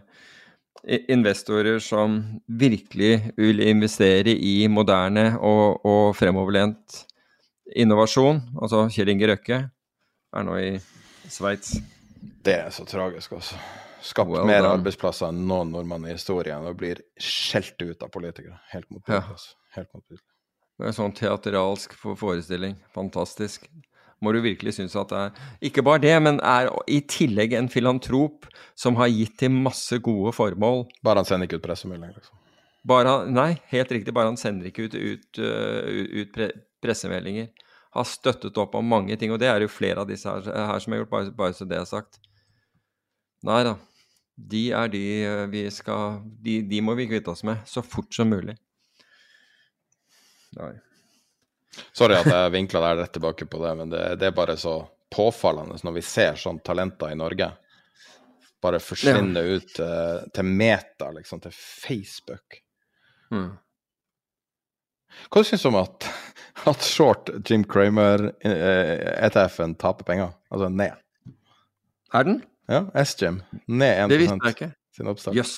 [0.85, 7.05] investorer som virkelig vil investere i moderne og, og fremoverlent
[7.73, 8.45] innovasjon.
[8.61, 10.75] Altså Kjell Inge Røkke er nå i
[11.33, 11.79] Sveits.
[12.49, 13.61] Det er så tragisk, altså.
[14.09, 14.79] Skapt Well mer done.
[14.79, 18.57] arbeidsplasser enn noen nordmann i historien, og blir skjelt ut av politikere.
[18.73, 19.21] Helt motbydelig.
[19.21, 19.35] Ja.
[19.35, 19.55] altså.
[19.77, 20.25] Helt motbydelig.
[20.79, 22.77] Det er en sånn teateralsk forestilling.
[22.95, 23.67] Fantastisk.
[24.23, 27.71] Må du virkelig synes at det er Ikke bare det, men er i tillegg en
[27.71, 28.49] filantrop
[28.79, 30.87] som har gitt til masse gode formål.
[31.07, 32.39] Bare han sender ikke ut pressemelding, liksom.
[32.89, 34.15] Bare han, nei, helt riktig.
[34.15, 36.53] Bare han sender ikke ut, ut, øh, ut pre
[36.83, 37.51] pressemeldinger.
[37.97, 40.83] Har støttet opp om mange ting, og det er jo flere av disse her, her
[40.83, 42.21] som har gjort, bare, bare så det er sagt.
[43.47, 43.77] Nei da.
[44.39, 48.15] De er de øh, vi skal de, de må vi kvitte oss med så fort
[48.15, 48.55] som mulig.
[50.59, 50.75] Nei.
[51.95, 54.81] Sorry at jeg vinkla deg rett tilbake på det, men det, det er bare så
[55.15, 57.51] påfallende når vi ser sånne talenter i Norge
[58.63, 62.59] bare forsvinne ut til, til Meta, liksom, til Facebook.
[63.31, 63.53] Mm.
[65.33, 66.09] Hva syns du om at,
[66.71, 70.31] at short Jim Cramer-ETF-en taper penger?
[70.51, 70.95] Altså ned.
[72.15, 72.43] Er den?
[72.69, 73.41] Ja, S-Jim.
[73.67, 74.71] Ned 1 Det visste jeg ikke.
[74.97, 75.37] sin oppstart.
[75.39, 75.57] Jøss.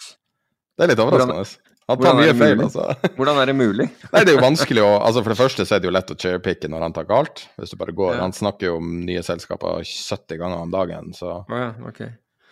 [0.78, 1.44] Det er litt overraskende.
[1.90, 2.84] Han tar mye feil, altså.
[3.16, 3.88] Hvordan er det mulig?
[4.12, 6.12] Nei, det er jo vanskelig å altså For det første så er det jo lett
[6.14, 7.42] å chairpicke når han tar galt.
[7.58, 8.14] Hvis du bare går.
[8.14, 8.22] Ja.
[8.22, 12.00] Han snakker jo om nye selskaper 70 ganger om dagen, så ja, ok.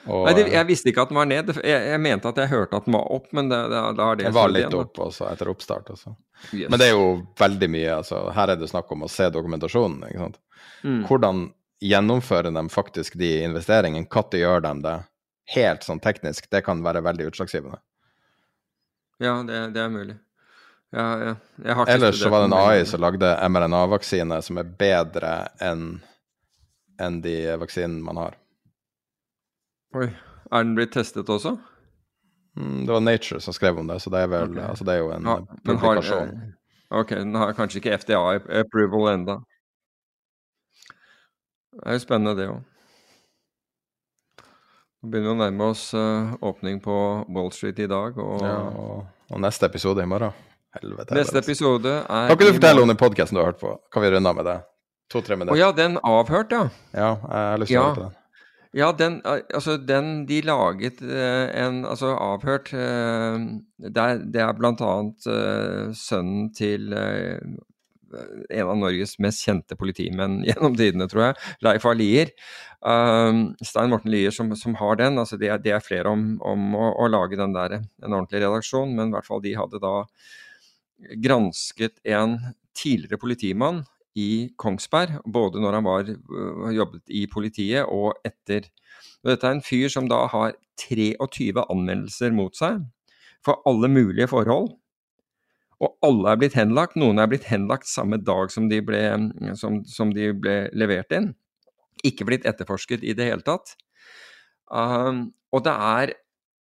[0.08, 1.52] og, Nei, det, jeg visste ikke at den var ned.
[1.62, 4.18] Jeg, jeg mente at jeg hørte at den var opp, men det, det, da er
[4.18, 5.94] det Det var litt igjen, opp også etter oppstart.
[5.94, 6.16] Også.
[6.50, 6.66] Yes.
[6.66, 7.06] Men det er jo
[7.38, 7.94] veldig mye.
[8.00, 10.02] altså Her er det snakk om å se dokumentasjonen.
[10.10, 10.42] ikke sant?
[10.82, 11.00] Mm.
[11.06, 11.46] Hvordan
[11.84, 14.06] gjennomfører de faktisk de investeringene?
[14.10, 14.96] Når gjør de det?
[15.54, 17.78] Helt sånn teknisk, det kan være veldig utslagsgivende.
[19.18, 20.16] Ja, det, det er mulig.
[20.92, 21.06] Ja,
[21.64, 21.84] ja.
[21.88, 25.98] Ellers så var det en AI som lagde mRNA-vaksine som er bedre enn
[26.98, 28.36] enn de vaksinene man har.
[29.94, 30.08] Oi.
[30.50, 31.52] Er den blitt testet også?
[32.58, 34.64] Mm, Det var Nature som skrev om det, så det er vel okay.
[34.66, 35.78] altså det er jo en ha, publikasjon.
[35.78, 36.54] har- publikasjon.
[36.90, 38.18] Ok, den har kanskje ikke FDA
[38.62, 39.36] approval enda.
[41.78, 42.62] Det er jo spennende, det òg.
[44.98, 46.94] Nå begynner vi å nærme oss uh, åpning på
[47.30, 50.34] Wall Street i dag, og Ja, og, og neste episode i morgen.
[50.74, 51.14] Helvete.
[51.16, 53.70] neste episode er Kan ikke du fortelle om den podkasten du har hørt på?
[53.94, 54.56] Kan vi runde av med det?
[55.14, 55.54] To-tre minutter.
[55.54, 56.66] Å ja, den avhørt, ja.
[56.92, 58.16] Ja, jeg har lyst til å høre på den.
[58.76, 64.58] Ja, den, eh, altså den de laget eh, en Altså avhørt det, er, det er
[64.58, 65.30] blant annet
[65.96, 66.90] sønnen til
[68.14, 71.94] en av Norges mest kjente politimenn gjennom tidene, tror jeg, Leif A.
[71.96, 72.32] Lier.
[72.78, 75.18] Um, Stein Morten Lier som, som har den.
[75.18, 78.94] altså Det det er flere om, om å, å lage den der, en ordentlig redaksjon,
[78.96, 79.94] men i hvert fall de hadde da
[81.22, 82.38] gransket en
[82.78, 83.84] tidligere politimann
[84.18, 88.66] i Kongsberg, både når han var, øh, jobbet i politiet og etter.
[89.22, 92.82] Og dette er en fyr som da har 23 anmeldelser mot seg
[93.44, 94.72] for alle mulige forhold.
[95.78, 96.96] Og alle er blitt henlagt.
[96.98, 99.02] Noen er blitt henlagt samme dag som de ble,
[99.58, 101.32] som, som de ble levert inn.
[102.06, 103.76] Ikke blitt etterforsket i det hele tatt.
[104.68, 106.16] Um, og det er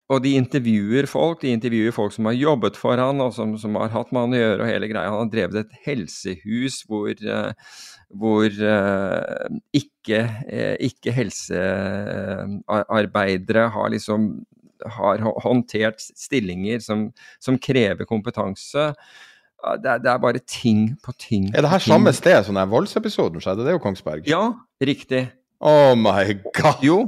[0.07, 3.75] og de intervjuer folk, de intervjuer folk som har jobbet for han, og som, som
[3.75, 5.11] har hatt med han å gjøre, og hele greia.
[5.11, 7.51] Han har drevet et helsehus hvor, eh,
[8.15, 14.47] hvor eh, ikke, eh, ikke helsearbeidere har liksom
[14.97, 17.07] har håndtert stillinger som,
[17.43, 18.91] som krever kompetanse.
[19.81, 21.49] Det er, det er bare ting på ting.
[21.55, 23.65] Er det her samme sted som den voldsepisoden skjedde?
[23.65, 24.27] Det er jo Kongsberg.
[24.29, 24.51] Ja,
[24.83, 25.27] riktig.
[25.59, 26.83] Oh my god!
[26.85, 26.99] Jo,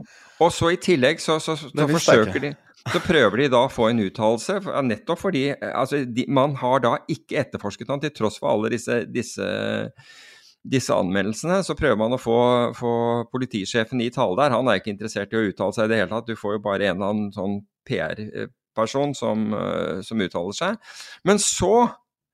[0.41, 2.55] og så i tillegg så, så, så, Det forsøker de
[2.87, 6.83] så prøver de da å få en uttalelse, nettopp fordi eh, altså, de, man har
[6.85, 9.49] da ikke etterforsket han til tross for alle disse, disse,
[10.63, 11.61] disse anmeldelsene.
[11.65, 12.39] Så prøver man å få,
[12.77, 12.93] få
[13.31, 14.55] politisjefen i tale der.
[14.55, 16.27] Han er ikke interessert i å uttale seg i det hele tatt.
[16.29, 17.57] Du får jo bare en eller annen sånn
[17.87, 20.95] PR-person som, eh, som uttaler seg.
[21.27, 21.87] Men så,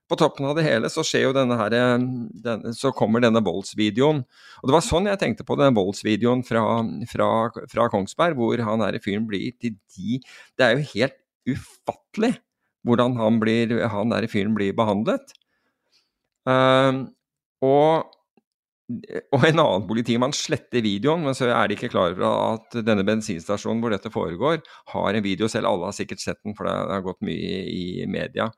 [0.10, 4.24] på toppen av det hele, så skjer jo denne her, den, så kommer denne voldsvideoen.
[4.62, 6.66] Og det var sånn jeg tenkte på den voldsvideoen fra,
[7.12, 7.30] fra,
[7.72, 10.20] fra Kongsberg, hvor han her fyren blir til de
[10.58, 12.36] Det er jo helt ufattelig
[12.86, 15.34] hvordan han, blir, han der fyren blir behandlet.
[16.46, 17.10] Uh,
[17.66, 18.12] og,
[18.86, 23.06] og en annen politimann sletter videoen, men så er de ikke klar over at denne
[23.07, 24.62] bensinstasjonen hvor dette foregår,
[24.94, 25.72] har en video selv.
[25.72, 28.52] Alle har sikkert sett den, for det har gått mye i, media.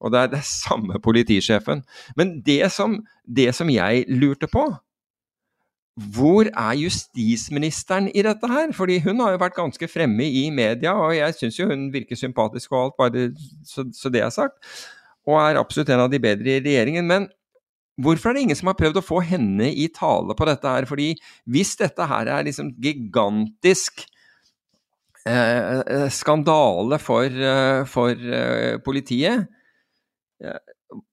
[0.00, 1.84] Og det er det samme politisjefen.
[2.16, 4.70] Men det som, det som jeg lurte på,
[6.14, 8.70] hvor er justisministeren i dette her?
[8.72, 12.16] Fordi hun har jo vært ganske fremme i media, og jeg syns jo hun virker
[12.16, 13.30] sympatisk og alt, bare
[13.66, 14.62] så, så det er sagt.
[15.28, 17.04] Og er absolutt en av de bedre i regjeringen.
[17.10, 17.26] Men
[18.02, 20.86] hvorfor er det ingen som har prøvd å få henne i tale på dette her?
[20.88, 21.10] Fordi
[21.50, 24.04] hvis dette her er liksom gigantisk
[25.26, 29.48] eh, eh, skandale for, eh, for eh, politiet,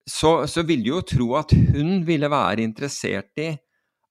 [0.05, 3.49] så, så ville jo tro at hun ville være interessert i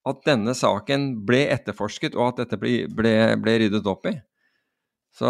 [0.04, 4.16] at denne saken ble etterforsket, og at dette ble, ble, ble ryddet opp i.
[5.14, 5.28] Så,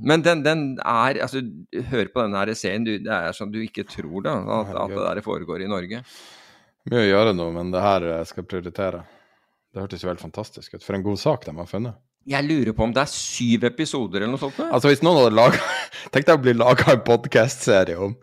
[0.00, 1.42] men den, den er altså,
[1.90, 2.86] Hør på denne her serien.
[2.86, 6.00] Du, det er som du ikke tror da, at, at det der foregår i Norge.
[6.86, 9.02] Mye å gjøre nå, men det her eh, skal jeg prioritere.
[9.74, 10.84] Det hørtes jo helt fantastisk ut.
[10.84, 11.98] For en god sak de har funnet.
[12.26, 14.58] Jeg lurer på om det er syv episoder eller noe sånt?
[14.66, 15.60] Altså Hvis noen hadde laga
[16.14, 18.16] Tenk deg å bli laga en podkastserie om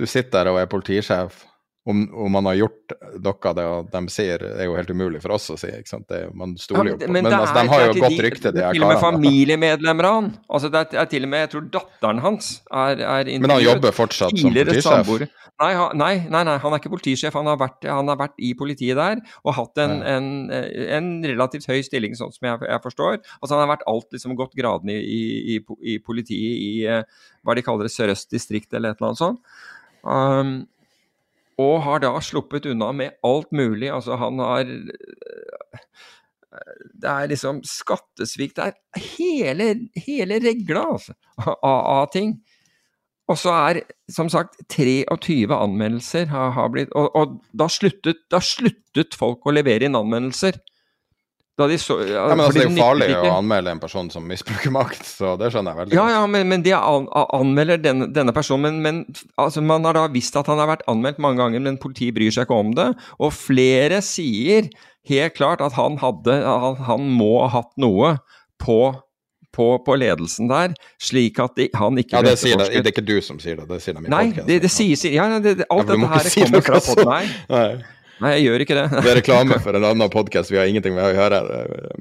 [0.00, 1.42] du sitter der og er politisjef,
[1.88, 2.92] om, om man har gjort
[3.24, 5.70] noe det de sier, er jo helt umulig for oss å si.
[5.72, 6.04] ikke sant?
[6.12, 8.58] Det, man stoler jo på Men, men altså, de har jo godt de- rykte, de
[8.58, 9.16] det er her Til og med karene.
[9.16, 10.28] familiemedlemmer av han.
[10.50, 13.62] Altså, det er, er til og med, jeg tror datteren hans er, er Men han
[13.64, 15.30] jobber fortsatt som politisjef?
[15.60, 17.32] Nei, han- nei, nei, nei, han er ikke politisjef.
[17.36, 20.16] Han har vært, han har vært i politiet der og hatt en, Ja.
[20.16, 20.50] en,
[21.00, 23.18] en relativt høy stilling, sånn som jeg, jeg forstår.
[23.40, 27.02] Altså, han har vært alt liksom gått gradene i, i, i, i politiet i eh,
[27.44, 29.40] hva de kaller det, Sør-Øst distrikt eller et eller annet sånt.
[30.04, 30.66] Um,
[31.60, 33.90] og har da sluppet unna med alt mulig.
[33.92, 34.70] Altså, han har
[37.00, 38.56] Det er liksom skattesvikt.
[38.56, 39.68] Det er hele,
[40.06, 41.14] hele regla altså,
[41.62, 42.34] av, ting.
[43.30, 48.42] Og så er, som sagt, 23 anmeldelser har, har blitt Og, og da, sluttet, da
[48.42, 50.58] sluttet folk å levere inn anmeldelser.
[51.68, 54.70] De så, Ja, men altså, det er jo farlig å anmelde en person som misbruker
[54.72, 56.14] makt, så det skjønner jeg veldig Ja, godt.
[56.14, 58.78] ja, men, men de an, anmelder denne, denne personen.
[58.80, 61.76] Men, men altså, man har da visst at han har vært anmeldt mange ganger, men
[61.82, 62.88] politiet bryr seg ikke om det.
[63.18, 64.70] Og flere sier
[65.10, 68.16] helt klart at han, hadde, han, han må ha hatt noe
[68.60, 68.80] på,
[69.56, 72.68] på, på ledelsen der, slik at de, han ikke Ja, det sier det.
[72.76, 74.46] Det er ikke du som sier det, det sier de i Nei, podcasten.
[74.50, 77.88] det, det sies ja, det, det, Ja, Alt for dette her si kommer fra sånt.
[78.20, 78.84] Nei, jeg gjør ikke det.
[78.92, 81.38] Det er reklame for en annen podkast vi har ingenting med å gjøre.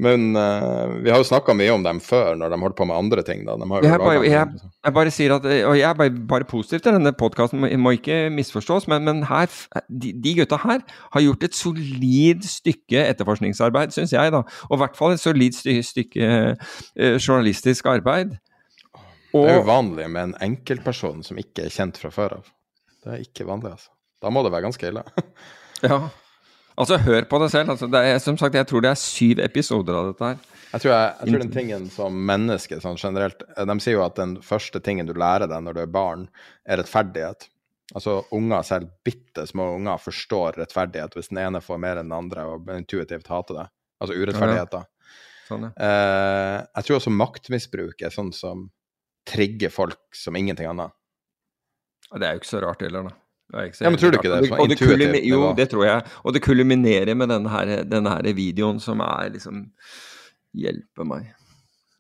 [0.03, 2.99] Men uh, vi har jo snakka mye om dem før, når de holdt på med
[2.99, 3.45] andre ting.
[3.47, 3.55] Da.
[3.59, 6.47] De har jo Jeg bare, jeg, jeg bare sier at Og jeg er bare, bare
[6.49, 9.47] positiv til denne podkasten, må, ikke misforstås, men, men her,
[9.87, 10.83] de, de gutta her
[11.15, 14.43] har gjort et solid stykke etterforskningsarbeid, syns jeg, da.
[14.67, 16.29] Og i hvert fall et solid stykke
[16.59, 18.35] uh, journalistisk arbeid.
[19.29, 22.51] Det er jo vanlig med en enkeltperson som ikke er kjent fra før av.
[23.05, 23.93] Det er ikke vanlig, altså.
[24.19, 25.05] Da må det være ganske ille.
[25.85, 25.99] ja.
[26.80, 27.73] Altså, hør på det selv.
[27.73, 30.60] Altså, det er, som sagt, jeg tror det er syv episoder av dette her.
[30.69, 34.03] Jeg tror, jeg, jeg tror den tingen som menneske sånn generelt eh, De sier jo
[34.06, 36.27] at den første tingen du lærer deg når du er barn,
[36.69, 37.49] er rettferdighet.
[37.97, 42.18] Altså unger, selv bitte små unger, forstår rettferdighet hvis den ene får mer enn den
[42.19, 43.68] andre og intuitivt hater det.
[43.99, 44.85] Altså urettferdigheter.
[45.49, 45.72] Sånn, ja.
[45.73, 48.68] Eh, jeg tror også maktmisbruk er sånn som
[49.30, 50.93] trigger folk som ingenting annet.
[52.14, 53.18] Det er jo ikke så rart heller, da.
[53.81, 54.49] Ja, men tror du ikke det?
[54.49, 56.03] Sånn det kulmi- Jo, det tror jeg.
[56.23, 59.67] Og det kulminerer med denne her, denne her videoen som er liksom
[60.57, 61.27] Hjelpe meg.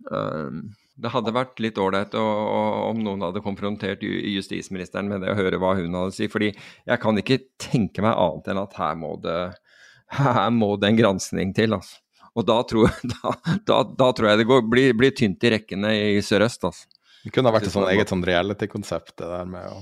[0.09, 5.59] Um, det hadde vært litt ålreit om noen hadde konfrontert justisministeren med det, å høre
[5.61, 6.27] hva hun hadde å si.
[6.27, 9.37] fordi jeg kan ikke tenke meg annet enn at her må det,
[10.19, 11.77] her må det en granskning til.
[11.77, 12.01] altså.
[12.35, 13.33] Og da tror, da,
[13.69, 16.65] da, da tror jeg det går, blir, blir tynt i rekkene i sørøst.
[16.67, 16.89] altså.
[17.23, 19.81] Det kunne ha vært et sånn eget sånn reality-konsept, det der med å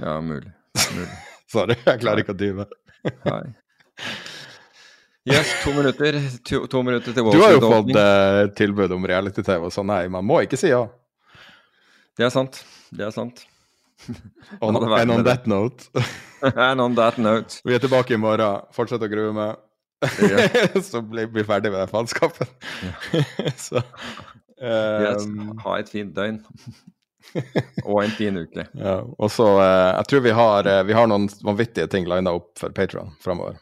[0.00, 0.50] Ja, mulig.
[0.98, 1.18] Mulig.
[1.52, 2.66] Sorry, jeg klarer ikke å.
[3.28, 3.42] Nei.
[5.24, 9.70] Yes, to minutter, to, to minutter til Du har jo fått eh, tilbud om reality-TV
[9.72, 9.88] sånn.
[9.88, 10.82] Nei, man må ikke si ja.
[12.18, 12.60] Det er sant.
[12.92, 13.46] Det er sant.
[14.60, 15.86] On, and on that note
[16.42, 17.62] And on that note.
[17.64, 18.66] Vi er tilbake i morgen.
[18.76, 19.62] Fortsett å grue meg.
[20.90, 22.50] Så blir vi ferdig med den faenskapen.
[23.56, 23.80] Så
[24.64, 26.38] Yes, ehm, ha et fint døgn.
[27.88, 28.66] Og en fin uke.
[28.72, 28.96] ja.
[29.18, 32.52] Og så eh, Jeg tror vi har, eh, vi har noen vanvittige ting lina opp
[32.60, 33.58] for Patron framover.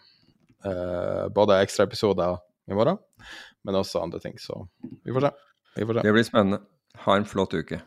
[0.65, 2.37] Eh, både ekstraepisoder
[2.71, 2.99] i morgen,
[3.65, 4.37] men også andre ting.
[4.39, 4.67] Så
[5.05, 5.33] vi får se.
[5.77, 6.07] Vi får se.
[6.07, 6.61] Det blir spennende.
[7.07, 7.81] Ha en flott uke.